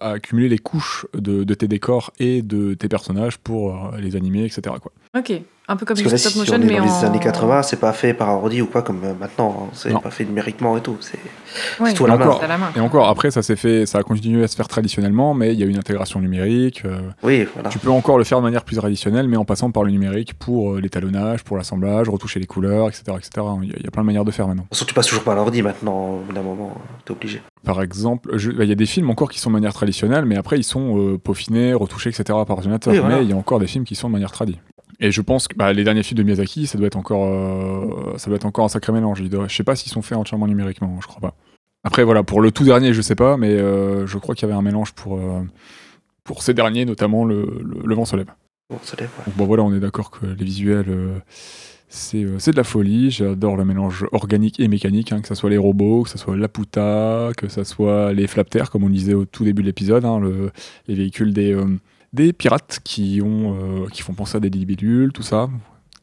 [0.00, 4.76] accumuler les couches de, de tes décors et de tes personnages pour les animer, etc.
[4.80, 4.92] Quoi.
[5.18, 5.32] Ok,
[5.72, 7.04] un peu comme Parce du que là, stop si motion, on est mais dans les
[7.04, 9.64] années 80, c'est pas fait par ordi ou quoi comme euh, maintenant.
[9.66, 9.70] hein.
[9.72, 10.96] C'est pas fait numériquement et tout.
[11.00, 11.18] C'est
[11.80, 12.24] Ouais, tout à la main.
[12.24, 12.70] encore, c'est à la main.
[12.76, 15.60] et encore, après, ça s'est fait, ça a continué à se faire traditionnellement, mais il
[15.60, 16.82] y a une intégration numérique.
[16.86, 17.68] euh, Oui, voilà.
[17.68, 20.34] Tu peux encore le faire de manière plus traditionnelle, mais en passant par le numérique
[20.34, 23.02] pour euh, l'étalonnage, pour l'assemblage, retoucher les couleurs, etc.
[23.18, 23.30] etc.
[23.62, 24.62] Il y, a- il y a plein de manières de faire maintenant.
[24.62, 26.14] De toute façon, tu passes toujours par l'ordi maintenant.
[26.14, 26.74] Au bout d'un moment,
[27.04, 27.42] t'es obligé.
[27.64, 30.36] Par exemple, bah, il y a des films encore qui sont de manière traditionnelle, mais
[30.36, 32.24] après ils sont euh, peaufinés, retouchés, etc.
[32.46, 32.92] par ordinateur.
[32.92, 33.16] Oui, voilà.
[33.18, 34.58] Mais il y a encore des films qui sont de manière tradie.
[35.04, 38.16] Et je pense que bah, les derniers films de Miyazaki, ça doit être encore, euh,
[38.18, 39.20] ça doit être encore un sacré mélange.
[39.22, 41.34] Je sais pas s'ils sont faits entièrement numériquement, je crois pas.
[41.84, 44.50] Après voilà, pour le tout dernier, je sais pas, mais euh, je crois qu'il y
[44.50, 45.42] avait un mélange pour euh,
[46.22, 48.30] pour ces derniers, notamment le, le, le vent se lève.
[48.70, 49.32] Bon, ouais.
[49.36, 50.86] Bon, voilà, on est d'accord que les visuels,
[51.88, 53.10] c'est de la folie.
[53.10, 56.36] J'adore le mélange organique et mécanique, hein, que ce soit les robots, que ce soit
[56.36, 60.04] la puta, que ce soit les flapters, comme on disait au tout début de l'épisode,
[60.04, 60.52] hein, le-
[60.86, 61.52] les véhicules des,
[62.12, 65.48] des pirates qui, ont, euh, qui font penser à des libilules, tout ça.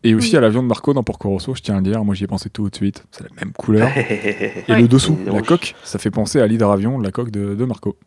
[0.03, 0.38] Et aussi Oui.
[0.38, 2.03] à l'avion de Marco dans Porco Rosso, je tiens à le dire.
[2.06, 3.06] Moi, j'y ai pensé tout de suite.
[3.11, 3.90] C'est la même couleur.
[3.98, 4.81] Et Ouais.
[4.81, 7.98] le dessous, Et la coque, ça fait penser à l'hydravion, la coque de, de Marco.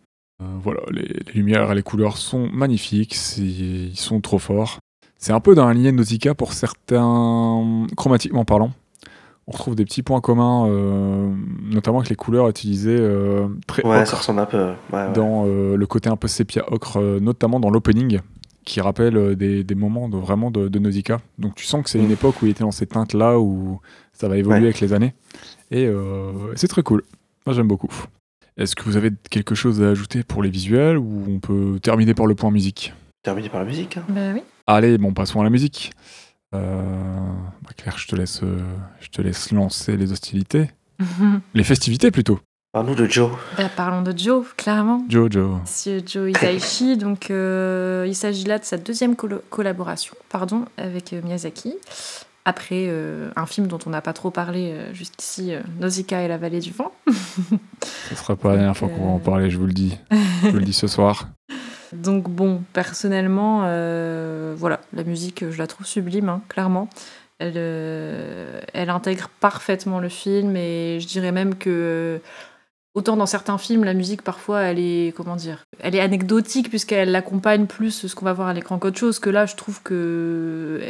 [0.42, 4.78] Euh, voilà, les, les lumières et les couleurs sont magnifiques, ils sont trop forts.
[5.18, 8.72] C'est un peu dans la lignée de Nausicaa pour certains, chromatiquement parlant.
[9.48, 11.32] On retrouve des petits points communs, euh,
[11.64, 14.62] notamment avec les couleurs utilisées euh, très Ouais, ocre ça ressemble un peu.
[14.66, 15.12] Ouais, ouais.
[15.14, 18.20] dans euh, le côté un peu sépia ocre, euh, notamment dans l'opening,
[18.64, 21.18] qui rappelle euh, des, des moments de, vraiment de, de Nausicaa.
[21.38, 22.12] Donc tu sens que c'est une Mm.
[22.12, 23.80] époque où il était dans ces teintes-là, où
[24.12, 24.64] ça va évoluer Ouais.
[24.66, 25.12] avec les années.
[25.72, 27.02] Et euh, c'est très cool.
[27.44, 27.90] Moi j'aime beaucoup.
[28.56, 32.14] Est-ce que vous avez quelque chose à ajouter pour les visuels ou on peut terminer
[32.14, 32.92] par le point musique?
[33.24, 33.96] Terminé par la musique.
[33.96, 34.04] hein.
[34.08, 34.42] Bah oui.
[34.68, 35.90] Allez, bon, passons à la musique.
[36.54, 36.82] Euh,
[37.62, 38.60] bah, Claire, je te, laisse, euh,
[39.00, 40.70] je te laisse lancer les hostilités.
[41.54, 42.38] Les festivités plutôt.
[42.72, 43.30] Parle-nous de Joe.
[43.58, 45.04] Bah, parlons de Joe, clairement.
[45.08, 45.58] Jojo.
[45.60, 51.20] Monsieur Joe Hisaishi, donc euh, il s'agit là de sa deuxième collaboration, pardon, avec euh,
[51.22, 51.74] Miyazaki.
[52.44, 56.28] Après euh, un film dont on n'a pas trop parlé euh, jusqu'ici, euh, Nausicaa et
[56.28, 56.92] la vallée du vent.
[58.08, 59.96] Ce sera pas la dernière fois qu'on va en parler, je vous le dis.
[60.42, 61.28] Je vous le dis ce soir.
[61.92, 66.88] Donc bon, personnellement, euh, voilà, la musique, je la trouve sublime, hein, clairement.
[67.38, 72.18] Elle, euh, elle intègre parfaitement le film et je dirais même que euh,
[72.94, 77.14] autant dans certains films, la musique parfois, elle est comment dire, elle est anecdotique puisqu'elle
[77.14, 79.18] accompagne plus ce qu'on va voir à l'écran qu'autre chose.
[79.18, 80.80] Que là, je trouve que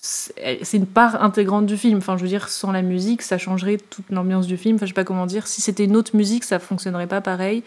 [0.00, 1.98] c'est une part intégrante du film.
[1.98, 4.76] Enfin, je veux dire, sans la musique, ça changerait toute l'ambiance du film.
[4.76, 5.46] Enfin, je sais pas comment dire.
[5.46, 7.64] Si c'était une autre musique, ça fonctionnerait pas pareil.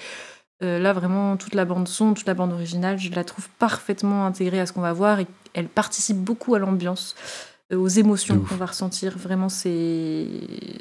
[0.63, 4.25] Euh, là, vraiment, toute la bande son, toute la bande originale, je la trouve parfaitement
[4.25, 7.15] intégrée à ce qu'on va voir et elle participe beaucoup à l'ambiance,
[7.73, 9.17] euh, aux émotions qu'on va ressentir.
[9.17, 10.27] Vraiment, c'est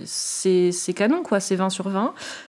[0.04, 1.40] c'est c'est canon, quoi.
[1.40, 2.12] C'est 20 sur 20.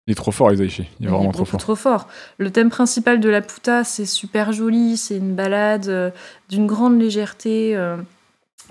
[0.05, 0.85] Il est trop fort, Isaichi.
[0.99, 1.59] Il est vraiment trop beaucoup fort.
[1.61, 2.07] trop fort.
[2.37, 4.97] Le thème principal de la puta, c'est super joli.
[4.97, 6.11] C'est une balade euh,
[6.49, 7.75] d'une grande légèreté.
[7.75, 7.97] euh,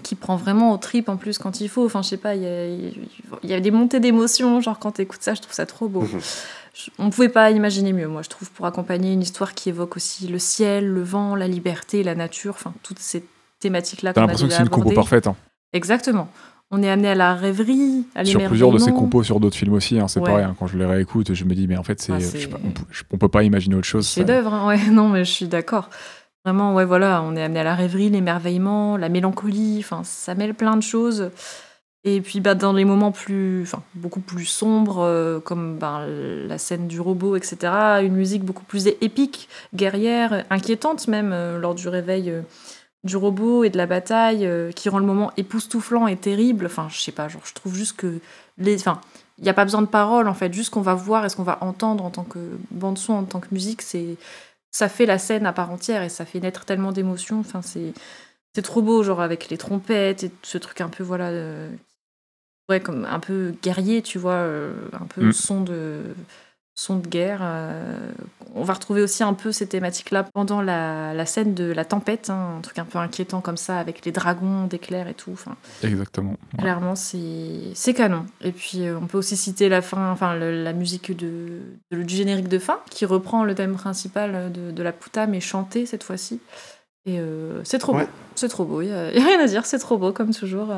[0.02, 1.84] qui prend vraiment au trip en plus quand il faut.
[1.84, 4.60] Enfin, je sais pas, il y a, il y a des montées d'émotions.
[4.60, 6.04] Genre, quand t'écoutes ça, je trouve ça trop beau.
[6.98, 9.96] On ne pouvait pas imaginer mieux, moi, je trouve, pour accompagner une histoire qui évoque
[9.96, 13.24] aussi le ciel, le vent, la liberté, la nature, enfin, toutes ces
[13.60, 15.26] thématiques-là T'as l'impression que c'est une compo parfaite.
[15.26, 15.36] hein.
[15.72, 16.28] Exactement.
[16.70, 18.98] On est amené à la rêverie, à Sur plusieurs de l'émerveillement.
[19.00, 19.98] compos sur d'autres films aussi.
[20.00, 20.26] hein, c'est Ouais.
[20.30, 20.44] pareil.
[20.44, 22.72] hein, quand je les réécoute, je me dis, mais en fait, c'est, Ah, on,
[23.14, 24.06] on peut pas imaginer autre chose.
[24.08, 25.90] ça- Chef-d'œuvre, hein, ouais, non, mais je suis d'accord.
[26.46, 30.54] Vraiment, ouais, voilà, on est amené à la rêverie, l'émerveillement, la mélancolie, enfin, ça mêle
[30.54, 31.30] plein de choses.
[32.04, 36.58] Et puis, bah, dans les moments plus, enfin, beaucoup plus sombres, euh, comme ben, la
[36.58, 37.56] scène du robot, etc.,
[38.02, 42.42] une musique beaucoup plus épique, guerrière, inquiétante même, euh, lors du réveil euh,
[43.04, 46.66] du robot et de la bataille, qui rend le moment époustouflant et terrible.
[46.66, 48.18] Enfin, je sais pas, genre, je trouve juste que
[48.58, 49.00] les, enfin,
[49.38, 51.36] il n'y a pas besoin de paroles, en fait, juste qu'on va voir et ce
[51.36, 52.38] qu'on va entendre en tant que
[52.70, 54.16] bande-son, en tant que musique, c'est
[54.72, 57.40] ça fait la scène à part entière et ça fait naître tellement d'émotions.
[57.40, 57.92] Enfin, c'est
[58.54, 61.30] c'est trop beau, genre avec les trompettes et ce truc un peu voilà,
[62.72, 65.32] ouais, comme un peu guerrier, tu vois, euh, un peu Mm.
[65.32, 66.00] son de
[66.74, 67.40] son de guerre.
[67.42, 67.98] euh.
[68.54, 72.30] on va retrouver aussi un peu ces thématiques-là pendant la, la scène de la tempête,
[72.30, 75.30] hein, un truc un peu inquiétant comme ça avec les dragons d'éclairs et tout.
[75.32, 76.30] Enfin, Exactement.
[76.54, 76.60] Ouais.
[76.60, 78.24] Clairement, c'est c'est canon.
[78.42, 81.60] Et puis, euh, on peut aussi citer la fin, enfin la musique de,
[81.92, 85.40] de- du générique de fin, qui reprend le thème principal de, de la puta, mais
[85.40, 86.40] chanté cette fois-ci.
[87.04, 88.04] Et euh, c'est trop Ouais.
[88.04, 88.10] beau.
[88.34, 88.80] C'est trop beau.
[88.80, 89.66] Il n'y a rien à dire.
[89.66, 90.68] C'est trop beau, comme toujours.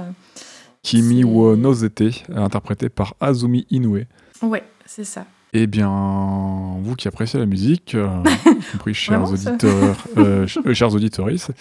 [0.84, 0.98] Euh.
[1.00, 4.00] Kimi wo Nozete, interprété par Azumi Inoue.
[4.42, 5.24] Ouais, c'est ça.
[5.56, 8.08] Eh bien, vous qui appréciez la musique, euh,
[8.46, 11.52] y compris chers Vraiment, auditeurs, euh, ch- euh, chers auditoristes,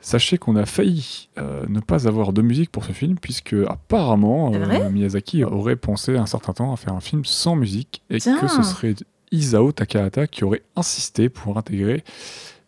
[0.00, 4.50] sachez qu'on a failli euh, ne pas avoir de musique pour ce film, puisque apparemment
[4.54, 8.38] euh, Miyazaki aurait pensé un certain temps à faire un film sans musique, et Tiens.
[8.40, 8.94] que ce serait
[9.30, 12.02] Isao Takahata qui aurait insisté pour intégrer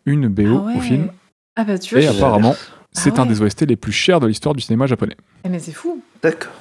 [0.05, 0.75] une BO Ah ouais.
[0.77, 1.07] au film.
[1.55, 2.55] Ah bah tu vois, Et apparemment,
[2.97, 3.29] c'est un ouais.
[3.29, 5.15] des OST les plus chers de l'histoire du cinéma japonais.
[5.43, 6.01] Eh, mais c'est fou.
[6.21, 6.51] D'accord.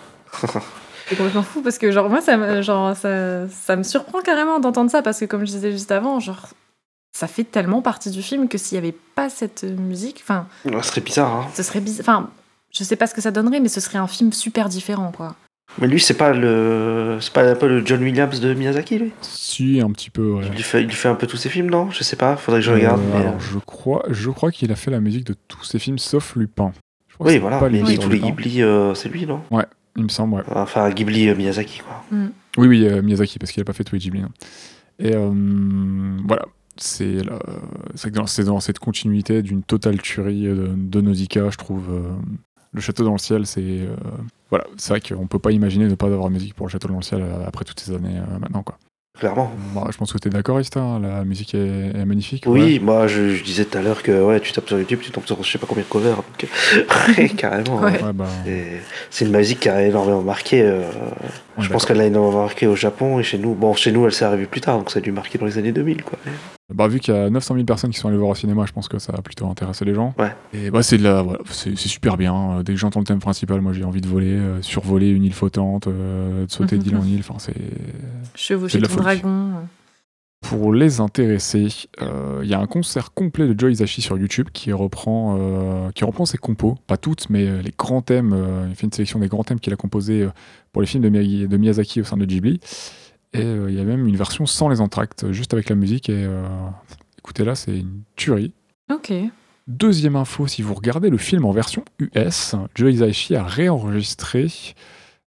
[1.09, 4.59] C'est complètement fou parce que genre moi ça me, genre, ça, ça me surprend carrément
[4.59, 6.49] d'entendre ça parce que comme je disais juste avant, genre
[7.13, 10.83] ça fait tellement partie du film que s'il n'y avait pas cette musique, enfin Ouais,
[10.83, 11.47] ce serait bizarre, hein.
[11.55, 12.01] ce serait bizarre.
[12.01, 12.31] Enfin,
[12.73, 15.37] je sais pas ce que ça donnerait, mais ce serait un film super différent quoi.
[15.81, 17.19] Mais lui, c'est pas le.
[17.21, 19.13] C'est pas un peu le John Williams de Miyazaki, lui?
[19.21, 20.45] Si, un petit peu, ouais.
[20.47, 21.91] il lui, fait, il lui fait un peu tous ses films, non?
[21.91, 23.01] Je sais pas, faudrait que je regarde.
[23.01, 25.79] Euh, mais, alors, je crois, je crois qu'il a fait la musique de tous ses
[25.79, 26.73] films sauf Lupin.
[27.09, 28.21] Je crois que Oui, voilà, pas mais lui tous les.
[28.21, 29.43] Ghibli, euh, c'est lui, non?
[29.99, 30.43] Il me semble, ouais.
[30.55, 32.05] Enfin, Ghibli euh, Miyazaki, quoi.
[32.57, 34.23] Oui, oui, euh, Miyazaki, parce qu'il a pas fait tous les Ghibli.
[34.23, 34.29] non.
[34.99, 35.31] Et euh,
[36.27, 36.47] voilà,
[36.79, 37.39] c'est la-
[37.95, 41.85] c'est que dans, c'est dans cette continuité d'une totale tuerie de, de Nausicaa, je trouve.
[42.77, 43.61] Le château dans le ciel, c'est.
[43.63, 43.97] euh,
[44.51, 46.97] voilà, c'est vrai qu'on peut pas imaginer ne pas avoir musique pour le château dans
[46.97, 48.79] le ciel euh, après toutes ces années euh, maintenant, quoi.
[49.19, 49.51] Clairement.
[49.75, 51.59] Bah, je pense que tu es d'accord, Ista, hein, la musique est,
[51.97, 52.45] est magnifique.
[52.47, 52.79] Oui, ouais.
[52.81, 55.25] moi je, je disais tout à l'heure que ouais, tu tapes sur YouTube, tu tombes
[55.25, 56.17] sur je sais pas combien de covers.
[56.17, 56.47] Donc,
[57.39, 57.81] carrément.
[57.81, 58.03] Ouais.
[58.03, 58.27] Ouais, bah,
[59.09, 60.61] C'est une musique qui a énormément marqué.
[60.61, 60.83] euh,
[61.59, 63.55] je pense qu'elle a énormément marqué au Japon et chez nous.
[63.55, 65.57] Bon, chez nous, elle s'est arrivée plus tard, donc ça a dû marquer dans les
[65.57, 66.19] années 2000, quoi.
[66.75, 68.73] Bah, vu qu'il y a 900 000 personnes qui sont allées voir au cinéma, je
[68.73, 70.15] pense que ça a plutôt intéressé les gens.
[70.19, 70.35] Ouais.
[70.53, 72.35] Et bah, c'est de la, voilà, c'est c'est super bien.
[72.59, 75.23] Euh, Dès que j'entends le thème principal, moi j'ai envie de voler, euh, survoler une
[75.23, 76.83] île flottante, euh, de sauter Mhm.
[76.83, 77.21] d'île en île.
[77.21, 77.55] Enfin, c'est.
[78.35, 79.51] Chevaucher ton dragon.
[80.43, 81.69] Pour les intéressés,
[82.03, 85.91] euh, il y a un concert complet de Joe Hisaishi sur YouTube qui reprend, euh,
[85.93, 88.33] qui reprend ses compos, pas toutes, mais les grands thèmes.
[88.33, 90.29] euh, il fait une sélection des grands thèmes qu'il a composés
[90.73, 92.61] pour les films de, Miyagi- de Miyazaki au sein de Ghibli.
[93.39, 96.09] Et euh, il y a même une version sans les entractes, juste avec la musique.
[96.09, 96.47] Et euh,
[97.19, 98.53] écoutez là, c'est une tuerie.
[98.93, 99.13] Ok.
[99.67, 104.49] Deuxième info, si vous regardez le film en version US, Joe Hisaishi a réenregistré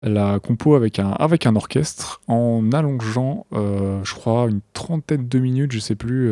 [0.04, 5.40] la compo avec un, avec un orchestre en allongeant, euh, je crois, une trentaine de
[5.40, 6.32] minutes, je sais plus,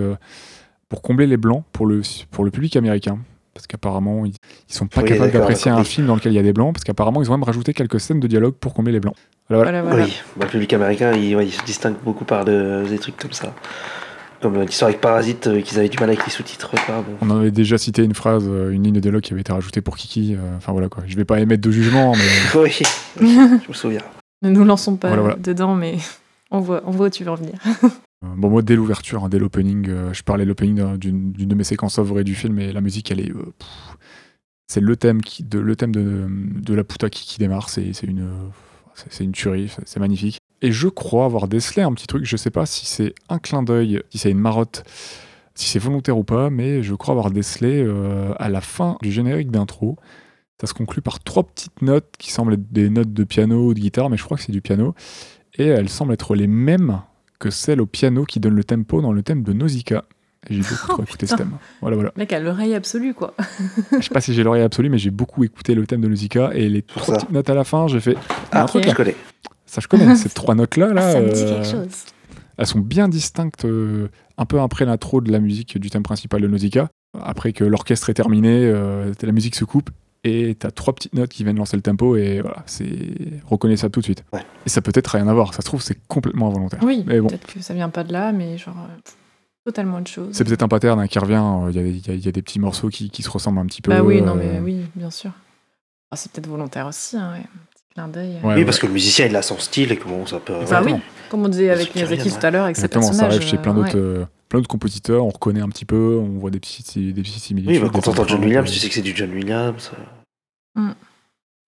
[0.90, 3.20] pour combler les blancs pour le, pour le public américain.
[3.54, 4.34] Parce qu'apparemment, ils,
[4.70, 6.74] ils sont pas Oui, capables d'apprécier un film dans lequel il y a des blancs,
[6.74, 9.16] parce qu'apparemment, ils ont même rajouté quelques scènes de dialogue pour combler les blancs.
[9.50, 9.82] Voilà, voilà.
[9.82, 10.06] Voilà, voilà.
[10.06, 13.18] Oui, bah, le public américain, il, ouais, il se distingue beaucoup par de- des trucs
[13.18, 13.54] comme ça.
[14.42, 16.72] Comme euh, l'histoire avec Parasite, euh, qu'ils avaient du mal avec les sous-titres.
[16.86, 17.16] quoi, bon.
[17.22, 19.54] On en avait déjà cité une phrase, euh, une ligne de dialogue qui avait été
[19.54, 20.34] rajoutée pour Kiki.
[20.36, 21.04] euh, Enfin voilà quoi.
[21.08, 22.80] Je vais pas émettre de jugement, mais Oui,
[23.22, 23.24] je
[23.70, 24.02] me souviens.
[24.42, 25.38] Ne nous lançons pas Voilà, voilà.
[25.38, 25.98] dedans, mais
[26.52, 27.54] on voit, on voit où tu veux en venir.
[28.24, 31.32] Euh, Bon, moi, dès l'ouverture, hein, dès l'opening, euh, je parlais de l'opening d'un- d'une
[31.34, 33.32] de mes séquences favoris du film, et la musique, elle est.
[33.32, 33.54] euh,
[34.68, 37.92] c'est le thème, qui, de, le thème de, de la puta qui, qui démarre, c'est
[38.04, 38.28] une,
[38.96, 40.40] c'est- une tuerie, c'est- magnifique.
[40.62, 43.64] Et je crois avoir décelé un petit truc, je sais pas si c'est un clin
[43.64, 44.84] d'œil, si c'est une marotte,
[45.56, 47.86] si c'est volontaire ou pas, mais je crois avoir décelé
[48.40, 49.98] à la fin du générique d'intro.
[50.62, 53.74] Ça se conclut par trois petites notes qui semblent être des notes de piano ou
[53.74, 54.96] de guitare, mais je crois que c'est du piano.
[55.56, 57.02] Et elles semblent être les mêmes
[57.44, 60.06] que celles au piano qui donnent le tempo dans le thème de Nausicaa.
[60.50, 61.52] J'ai beaucoup trop écouté ce thème.
[61.82, 62.12] Voilà, voilà.
[62.16, 63.34] Le mec a l'oreille absolue, quoi.
[63.92, 66.52] Je sais pas si j'ai l'oreille absolue, mais j'ai beaucoup écouté le thème de Nausicaa
[66.54, 67.20] et les Pour trois ça.
[67.22, 68.16] petites notes à la fin, j'ai fait.
[68.54, 68.96] Ah, un truc je là.
[68.96, 69.16] connais.
[69.66, 70.16] Ça, je connais.
[70.18, 72.06] Ces trois notes-là, là, ça me dit euh, quelque chose.
[72.58, 74.08] elles sont bien distinctes euh,
[74.38, 76.88] un peu après l'intro de la musique du thème principal de Nausicaa.
[77.22, 79.90] Après que l'orchestre est terminé, euh, la musique se coupe
[80.24, 82.86] et t'as trois petites notes qui viennent lancer le tempo et voilà, c'est
[83.46, 84.24] reconnaissable tout de suite.
[84.32, 84.42] Ouais.
[84.66, 85.54] Et ça peut être rien à voir.
[85.54, 86.80] Ça se trouve, c'est complètement involontaire.
[86.84, 87.28] Oui, Mais bon.
[87.28, 89.12] peut-être que ça vient pas de là, mais genre euh,
[89.66, 90.30] totalement autre chose.
[90.32, 91.42] C'est peut-être un pattern hein, qui revient.
[91.44, 93.82] euh, Il y, a, y y des petits morceaux qui, qui se ressemblent un petit
[93.82, 93.92] peu.
[93.92, 95.32] Bah oui, euh, non, mais oui, bien sûr.
[96.12, 97.40] Ah, c'est peut-être volontaire aussi, hein, ouais.
[97.40, 98.36] Un petit clin d'œil.
[98.38, 98.48] euh.
[98.48, 98.66] Ouais, oui, ouais.
[98.66, 100.54] parce que le musicien, il a son style et que bon, ça peut.
[100.70, 100.94] Bah oui,
[101.30, 103.36] comme on disait avec Miyazaki tout à l'heure, avec ses Exactement, ça personnages.
[103.38, 104.20] arrive chez plein euh, d'autres ouais.
[104.22, 105.26] euh, plein d'autres compositeurs.
[105.26, 107.76] On reconnaît un petit peu, on voit des petits, des petits similitudes.
[107.76, 109.92] Oui, bah, quand t'entends John Williams, tu sais que c'est du John Williams.
[110.78, 110.94] euh, Mm.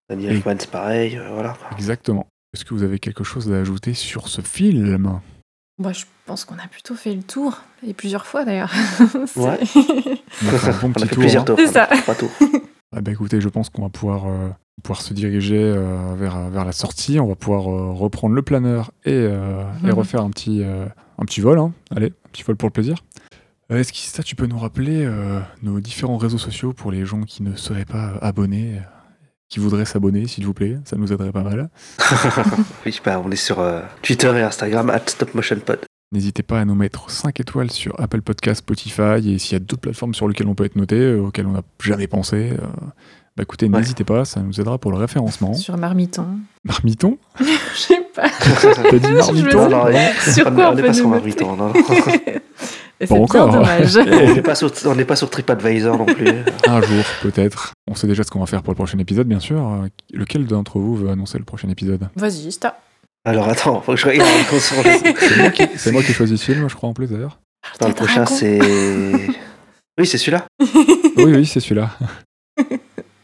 [0.10, 1.57] Daniel Elfman, c'est pareil, euh, voilà.
[1.74, 2.28] Exactement.
[2.53, 5.20] Est-ce que vous avez quelque chose à ajouter sur ce film?
[5.80, 8.72] Moi, je pense qu'on a plutôt fait le tour, et plusieurs fois d'ailleurs.
[9.26, 9.60] C'est- Ouais.
[10.44, 11.20] On a fait un bon On a petit fait tour.
[11.24, 11.45] plusieurs hein.
[11.45, 11.60] tours.
[11.68, 11.88] Ça.
[11.88, 12.32] fait trois tours.
[12.98, 14.48] Ah bah écoutez, je pense qu'on va pouvoir, euh,
[14.82, 17.20] pouvoir se diriger euh, vers, vers la sortie.
[17.20, 19.94] On va pouvoir euh, reprendre le planeur et, euh, et Mhm.
[19.94, 20.86] refaire un petit, euh,
[21.18, 21.60] un petit vol.
[21.60, 21.74] hein.
[21.96, 22.98] Allez, un petit vol pour le plaisir.
[23.72, 27.06] Euh, Est-ce que ça, tu peux nous rappeler euh, nos différents réseaux sociaux pour les
[27.06, 28.82] gens qui ne seraient pas abonnés, euh,
[29.50, 30.78] qui voudraient s'abonner, s'il vous plaît?
[30.86, 31.70] Ça nous aiderait pas mal.
[32.86, 35.80] Oui, bah, on est sur euh, Twitter et Instagram, at StopMotionPod.
[36.12, 39.60] N'hésitez pas à nous mettre 5 étoiles sur Apple Podcast, Spotify, et s'il y a
[39.60, 42.52] d'autres plateformes sur lesquelles on peut être noté, auxquelles on n'a jamais pensé,
[43.38, 43.80] Bah écoutez, Ouais.
[43.80, 45.53] n'hésitez pas, ça nous aidera pour le référencement.
[45.56, 46.26] Sur Marmiton.
[46.64, 47.45] Marmiton Je
[47.78, 48.30] sais pas.
[48.30, 49.99] T'as dit Marmiton me- Non, non,
[50.34, 51.74] Sur on quoi on on n'est peut pas sur Marmiton, non.
[53.02, 53.49] c'est encore.
[53.52, 53.98] dommage.
[53.98, 54.06] on
[54.36, 56.30] n'est pas sur, on n'est pas sur TripAdvisor non plus.
[56.66, 57.74] Un jour, peut-être.
[57.91, 59.86] On sait déjà ce qu'on va faire pour le prochain épisode, bien sûr.
[60.14, 62.07] Lequel d'entre vous veut annoncer le prochain épisode?
[62.16, 62.80] Vas-y, Sta.
[63.26, 64.60] Alors attends, faut que je regarde le le-
[65.20, 65.68] C'est moi, qui...
[65.78, 67.40] c'est moi qui ai choisi ce film, je crois, en plus d'ailleurs.
[67.82, 68.60] Le prochain, c'est.
[69.99, 70.45] Oui, c'est celui-là.
[71.18, 71.90] Oui, oui, c'est celui-là.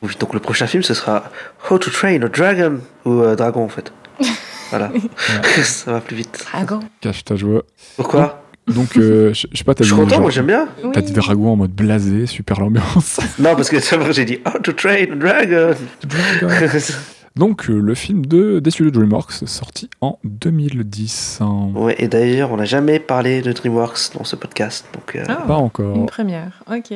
[0.02, 1.23] Oui, donc le prochain film, ce sera
[1.69, 3.91] How to Train a Dragon ou euh, Dragon en fait.
[4.72, 4.90] Voilà.
[5.64, 6.45] Ça va plus vite.
[6.53, 6.80] Dragon.
[7.02, 7.64] Cache ta joie.
[7.98, 10.69] Pourquoi Donc, euh, je je sais pas, t'as Je suis content, genre- moi j'aime bien.
[10.94, 11.06] T'as Oui.
[11.06, 13.19] dit dragon en mode blasé, super l'ambiance.
[13.40, 15.76] Non, parce que c'est vrai, j'ai dit How to Train a Dragon.
[17.36, 21.40] Donc, euh, le film de, des studios DreamWorks, sorti en 2010.
[21.41, 21.72] hein.
[21.76, 25.44] ouais, et d'ailleurs, on n'a jamais parlé de DreamWorks dans ce podcast, donc, euh, Ah,
[25.48, 25.95] Pas encore.
[25.98, 26.61] Une première.
[26.72, 26.94] Ok.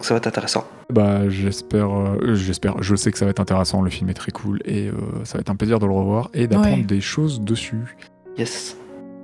[0.00, 0.64] Donc ça va être intéressant.
[0.90, 3.82] Bah, j'espère, euh, j'espère, je sais que ça va être intéressant.
[3.82, 4.94] Le film est très cool et euh,
[5.24, 6.82] ça va être un plaisir de le revoir et d'apprendre Ouais.
[6.84, 7.98] des choses dessus.
[8.38, 8.78] Yes.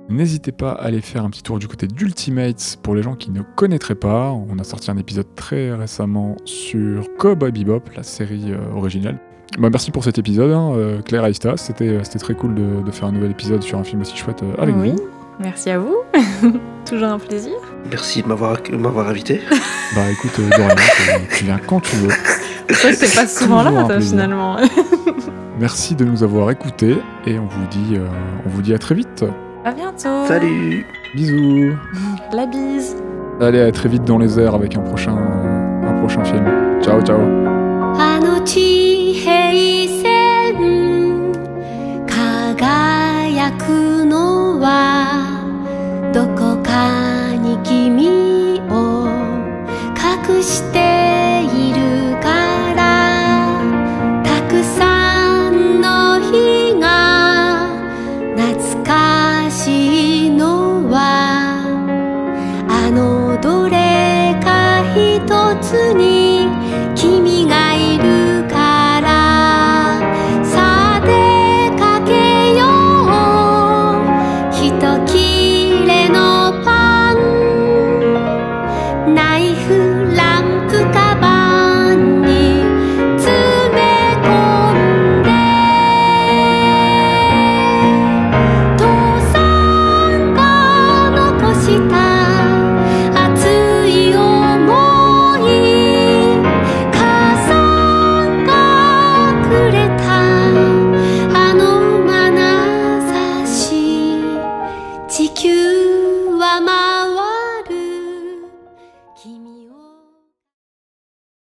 [0.07, 3.31] N'hésitez pas à aller faire un petit tour du côté d'Ultimates pour les gens qui
[3.31, 4.29] ne connaîtraient pas.
[4.31, 9.17] On a sorti un épisode très récemment sur Cowboy Bebop, la série euh, originale.
[9.57, 11.57] Bah, merci pour cet épisode, hein, euh, Claire et Aïsta.
[11.57, 14.15] C'était, euh, c'était très cool de, de faire un nouvel épisode sur un film aussi
[14.15, 14.91] chouette euh, avec oui.
[14.91, 14.97] vous.
[15.39, 15.95] Merci à vous.
[16.85, 17.53] Toujours un plaisir.
[17.89, 19.41] Merci de m'avoir, invité.
[19.95, 20.49] Bah écoute, euh,
[21.37, 22.09] tu, viens quand tu veux.
[22.73, 24.57] C'est pas souvent là, finalement.
[25.59, 28.05] Merci de nous avoir écoutés et on vous dit, euh,
[28.45, 29.23] on vous dit à très vite.
[29.63, 30.27] À bientôt.
[30.27, 30.85] Salut.
[31.15, 31.73] Bisous.
[32.33, 32.97] La bise.
[33.39, 36.45] Allez, à très vite dans les airs avec un prochain, un prochain film.
[36.81, 37.21] Ciao, ciao.
[50.47, 50.86] して